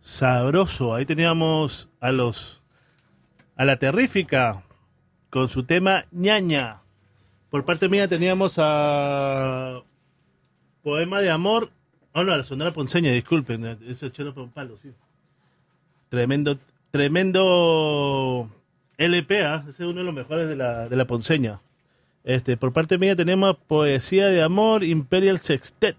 sabroso. 0.00 0.94
Ahí 0.94 1.06
teníamos 1.06 1.88
a 2.00 2.12
los 2.12 2.62
a 3.56 3.64
la 3.64 3.78
terrífica 3.78 4.62
con 5.30 5.48
su 5.48 5.64
tema 5.64 6.06
ñaña. 6.10 6.82
Por 7.50 7.64
parte 7.64 7.88
mía 7.88 8.08
teníamos 8.08 8.54
a 8.58 9.82
Poema 10.82 11.20
de 11.20 11.30
amor. 11.30 11.70
Oh, 12.12 12.24
no, 12.24 12.36
la 12.36 12.42
Sonora 12.42 12.72
Ponceña, 12.72 13.10
disculpen, 13.12 13.64
eh, 13.64 13.78
eso 13.86 14.06
es 14.06 14.12
chelo 14.12 14.34
por 14.34 14.42
un 14.42 14.50
palo, 14.50 14.76
sí. 14.76 14.92
Tremendo 16.08 16.58
tremendo 16.90 18.50
LPA, 18.98 19.54
ah, 19.54 19.64
ese 19.66 19.82
es 19.82 19.88
uno 19.88 20.00
de 20.00 20.04
los 20.04 20.14
mejores 20.14 20.46
de 20.46 20.56
la, 20.56 20.88
de 20.88 20.96
la 20.96 21.06
Ponceña. 21.06 21.60
Este, 22.24 22.56
por 22.56 22.72
parte 22.72 22.98
mía 22.98 23.16
tenemos 23.16 23.56
Poesía 23.66 24.26
de 24.26 24.42
Amor, 24.42 24.84
Imperial 24.84 25.38
Sextet. 25.38 25.96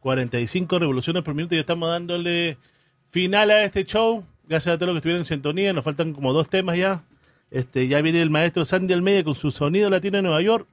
45 0.00 0.78
revoluciones 0.78 1.22
por 1.22 1.34
minuto 1.34 1.54
y 1.54 1.58
estamos 1.58 1.90
dándole 1.90 2.56
final 3.10 3.50
a 3.50 3.64
este 3.64 3.84
show. 3.84 4.24
Gracias 4.48 4.74
a 4.74 4.78
todos 4.78 4.88
los 4.88 4.94
que 4.94 4.98
estuvieron 4.98 5.20
en 5.20 5.26
sintonía. 5.26 5.72
Nos 5.72 5.84
faltan 5.84 6.12
como 6.12 6.32
dos 6.32 6.48
temas 6.48 6.76
ya. 6.76 7.04
Este, 7.50 7.86
ya 7.86 8.00
viene 8.00 8.22
el 8.22 8.30
maestro 8.30 8.64
Sandy 8.64 8.94
Almeida 8.94 9.24
con 9.24 9.34
su 9.34 9.50
sonido 9.50 9.90
latino 9.90 10.16
de 10.16 10.22
Nueva 10.22 10.40
York, 10.40 10.66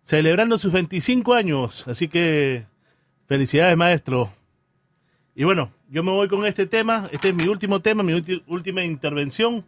celebrando 0.00 0.56
sus 0.56 0.72
25 0.72 1.34
años. 1.34 1.86
Así 1.88 2.08
que 2.08 2.64
felicidades, 3.26 3.76
maestro. 3.76 4.32
Y 5.34 5.44
bueno, 5.44 5.70
yo 5.90 6.02
me 6.02 6.12
voy 6.12 6.28
con 6.28 6.46
este 6.46 6.66
tema. 6.66 7.08
Este 7.10 7.30
es 7.30 7.34
mi 7.34 7.46
último 7.48 7.80
tema, 7.80 8.02
mi 8.02 8.22
última 8.46 8.84
intervención. 8.84 9.64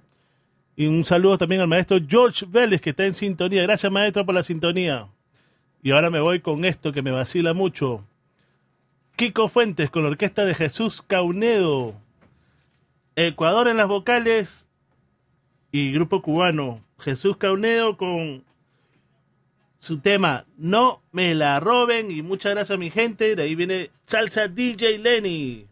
Y 0.79 0.87
un 0.87 1.03
saludo 1.03 1.37
también 1.39 1.61
al 1.61 1.67
maestro 1.67 1.99
George 2.09 2.47
Vélez, 2.49 2.81
que 2.81 2.91
está 2.91 3.05
en 3.05 3.13
sintonía. 3.13 3.63
Gracias, 3.63 3.91
maestro, 3.91 4.25
por 4.25 4.33
la 4.33 4.45
sintonía. 4.45 5.09
Y 5.83 5.91
ahora 5.91 6.09
me 6.09 6.21
voy 6.21 6.39
con 6.39 6.65
esto 6.65 6.93
que 6.93 7.03
me 7.03 7.11
vacila 7.11 7.53
mucho. 7.53 8.07
Kiko 9.17 9.49
Fuentes 9.49 9.91
con 9.91 10.05
la 10.05 10.11
orquesta 10.11 10.45
de 10.45 10.55
Jesús 10.55 11.03
Caunedo. 11.03 11.95
Ecuador 13.17 13.67
en 13.67 13.77
las 13.77 13.89
vocales 13.89 14.69
y 15.73 15.91
grupo 15.91 16.23
cubano. 16.23 16.81
Jesús 17.01 17.37
Caunedo 17.39 17.97
con 17.97 18.45
su 19.79 19.99
tema 19.99 20.45
No 20.57 21.03
me 21.11 21.35
la 21.35 21.59
roben. 21.59 22.13
Y 22.13 22.23
muchas 22.23 22.53
gracias 22.53 22.77
a 22.77 22.79
mi 22.79 22.91
gente. 22.91 23.35
De 23.35 23.43
ahí 23.43 23.57
viene 23.57 23.91
Salsa 24.07 24.47
DJ 24.47 25.01
Lenny. 25.01 25.67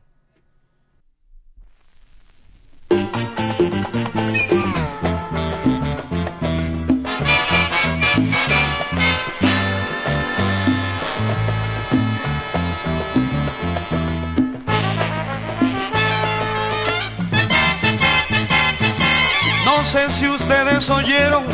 Sé 19.86 20.10
si 20.10 20.28
ustedes 20.28 20.90
oyeron 20.90 21.44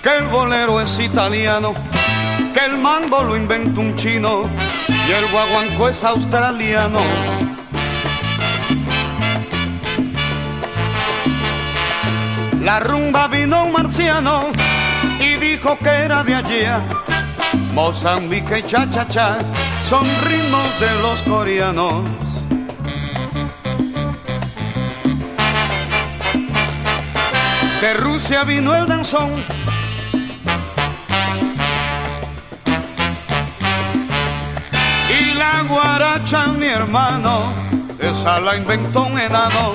que 0.00 0.16
el 0.18 0.26
bolero 0.28 0.80
es 0.80 1.00
italiano, 1.00 1.74
que 2.54 2.60
el 2.64 2.78
mambo 2.78 3.24
lo 3.24 3.36
inventó 3.36 3.80
un 3.80 3.96
chino 3.96 4.48
y 4.88 5.10
el 5.10 5.26
guaguancó 5.32 5.88
es 5.88 6.04
australiano. 6.04 7.00
La 12.60 12.78
rumba 12.78 13.26
vino 13.26 13.64
un 13.64 13.72
marciano 13.72 14.52
y 15.18 15.34
dijo 15.34 15.76
que 15.78 15.88
era 15.88 16.22
de 16.22 16.36
allá. 16.36 16.82
Mozambique 17.74 18.60
y 18.60 18.62
cha-cha-cha 18.62 19.38
son 19.82 20.04
ritmos 20.24 20.80
de 20.80 20.94
los 21.02 21.20
coreanos. 21.22 22.25
De 27.86 27.94
Rusia 27.94 28.42
vino 28.42 28.74
el 28.74 28.84
danzón. 28.84 29.30
Y 35.08 35.34
la 35.34 35.62
guaracha, 35.68 36.48
mi 36.48 36.66
hermano, 36.66 37.52
esa 38.00 38.40
la 38.40 38.56
inventó 38.56 39.04
un 39.04 39.20
enano 39.20 39.74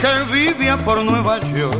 que 0.00 0.24
vivía 0.34 0.76
por 0.76 1.04
Nueva 1.04 1.38
York. 1.44 1.78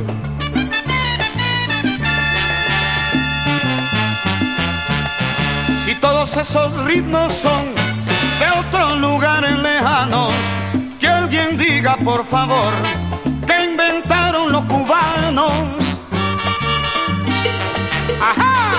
Si 5.85 5.97
todos 5.97 6.37
esos 6.37 6.73
ritmos 6.85 7.33
son 7.33 7.75
de 8.39 8.61
otros 8.61 8.99
lugares 9.01 9.59
lejanos, 9.59 10.33
que 11.01 11.09
alguien 11.09 11.57
diga 11.57 11.97
por 11.97 12.25
favor 12.25 12.73
que 13.47 13.65
inventaron 13.65 14.53
los 14.53 14.63
cubanos. 14.65 15.53
¡Ajá! 18.21 18.76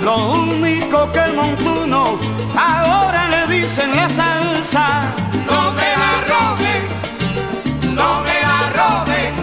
Lo 0.00 0.16
único 0.30 1.12
que 1.12 1.18
el 1.18 1.34
montuno 1.34 2.18
ahora 2.56 3.28
le 3.28 3.46
dicen 3.54 3.94
la 3.94 4.08
salsa. 4.08 5.14
No 5.46 5.72
me 5.72 5.90
la 6.02 6.12
roben, 6.32 7.94
no 7.94 8.22
me 8.22 8.38
la 8.50 8.60
roben, 8.80 9.34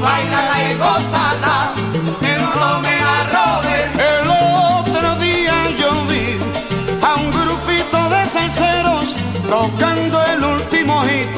bailala 0.00 0.70
y 0.70 0.74
gózala, 0.74 1.74
pero 2.20 2.42
no 2.42 2.80
me 2.80 2.96
la 2.98 3.18
roben. 3.36 4.00
El 4.00 4.28
otro 4.28 5.14
día 5.20 5.54
yo 5.76 6.04
vi 6.06 6.36
a 7.00 7.14
un 7.14 7.30
grupito 7.30 8.08
de 8.08 8.26
salseros 8.26 9.14
tocando 9.48 10.24
el 10.24 10.42
último 10.42 11.02
hit 11.02 11.28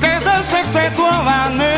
que 0.00 0.16
es 0.16 0.24
del 0.24 0.44
sexteto 0.44 1.06
habanero. 1.06 1.73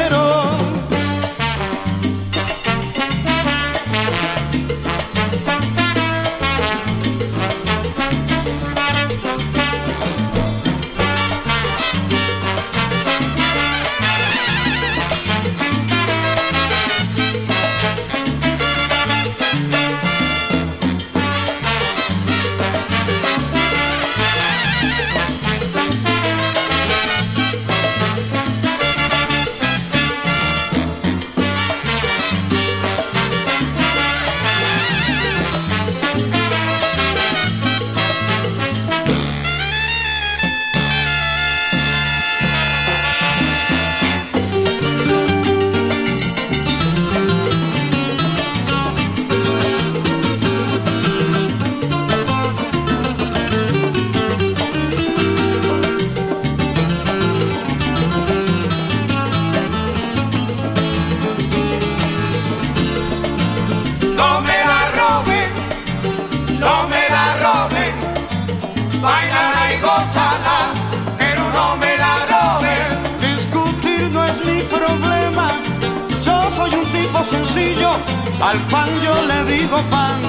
Al 78.41 78.59
pan 78.67 78.91
yo 79.03 79.15
le 79.27 79.45
digo 79.51 79.79
pan 79.91 80.21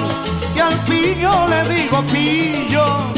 y 0.56 0.58
al 0.58 0.82
pillo 0.84 1.46
le 1.46 1.74
digo 1.74 2.02
pillo. 2.10 3.17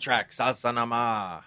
Track, 0.00 0.32
Salsa 0.32 0.74
Nama. 0.74 1.44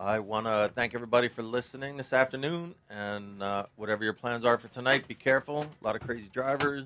I 0.00 0.18
want 0.18 0.46
to 0.46 0.72
thank 0.74 0.92
everybody 0.92 1.28
for 1.28 1.42
listening 1.44 1.96
this 1.96 2.12
afternoon, 2.12 2.74
and 2.90 3.40
uh, 3.40 3.66
whatever 3.76 4.02
your 4.02 4.12
plans 4.12 4.44
are 4.44 4.58
for 4.58 4.66
tonight, 4.66 5.06
be 5.06 5.14
careful. 5.14 5.62
A 5.62 5.84
lot 5.84 5.94
of 5.94 6.02
crazy 6.02 6.28
drivers. 6.32 6.82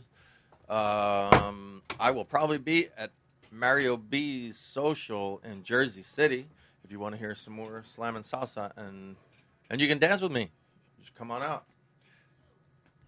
Um, 0.68 1.80
I 1.98 2.10
will 2.10 2.26
probably 2.26 2.58
be 2.58 2.88
at 2.98 3.12
Mario 3.50 3.96
B's 3.96 4.58
social 4.58 5.40
in 5.42 5.62
Jersey 5.62 6.02
City. 6.02 6.46
If 6.84 6.92
you 6.92 7.00
want 7.00 7.14
to 7.14 7.18
hear 7.18 7.34
some 7.34 7.54
more 7.54 7.82
slam 7.94 8.16
and 8.16 8.24
salsa, 8.24 8.70
and 8.76 9.16
and 9.70 9.80
you 9.80 9.88
can 9.88 9.98
dance 9.98 10.20
with 10.20 10.32
me, 10.32 10.50
just 11.00 11.14
come 11.14 11.30
on 11.30 11.42
out. 11.42 11.64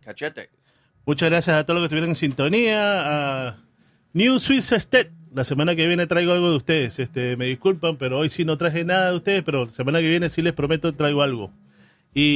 Cachete. 0.06 0.46
Muchas 1.06 1.28
gracias 1.28 1.58
a 1.58 1.66
todos 1.66 1.78
los 1.78 1.90
que 1.90 1.94
estuvieron 1.94 2.08
en 2.08 2.16
sintonía. 2.16 3.50
A 3.50 3.56
New 4.14 4.38
Swiss 4.38 4.72
Estate. 4.72 5.09
La 5.40 5.44
semana 5.44 5.74
que 5.74 5.86
viene 5.86 6.06
traigo 6.06 6.34
algo 6.34 6.50
de 6.50 6.56
ustedes. 6.56 6.98
Este, 6.98 7.34
me 7.38 7.46
disculpan, 7.46 7.96
pero 7.96 8.18
hoy 8.18 8.28
sí 8.28 8.44
no 8.44 8.58
traje 8.58 8.84
nada 8.84 9.08
de 9.08 9.16
ustedes, 9.16 9.42
pero 9.42 9.64
la 9.64 9.70
semana 9.70 10.00
que 10.00 10.06
viene 10.06 10.28
sí 10.28 10.42
les 10.42 10.52
prometo 10.52 10.92
traigo 10.92 11.22
algo. 11.22 11.50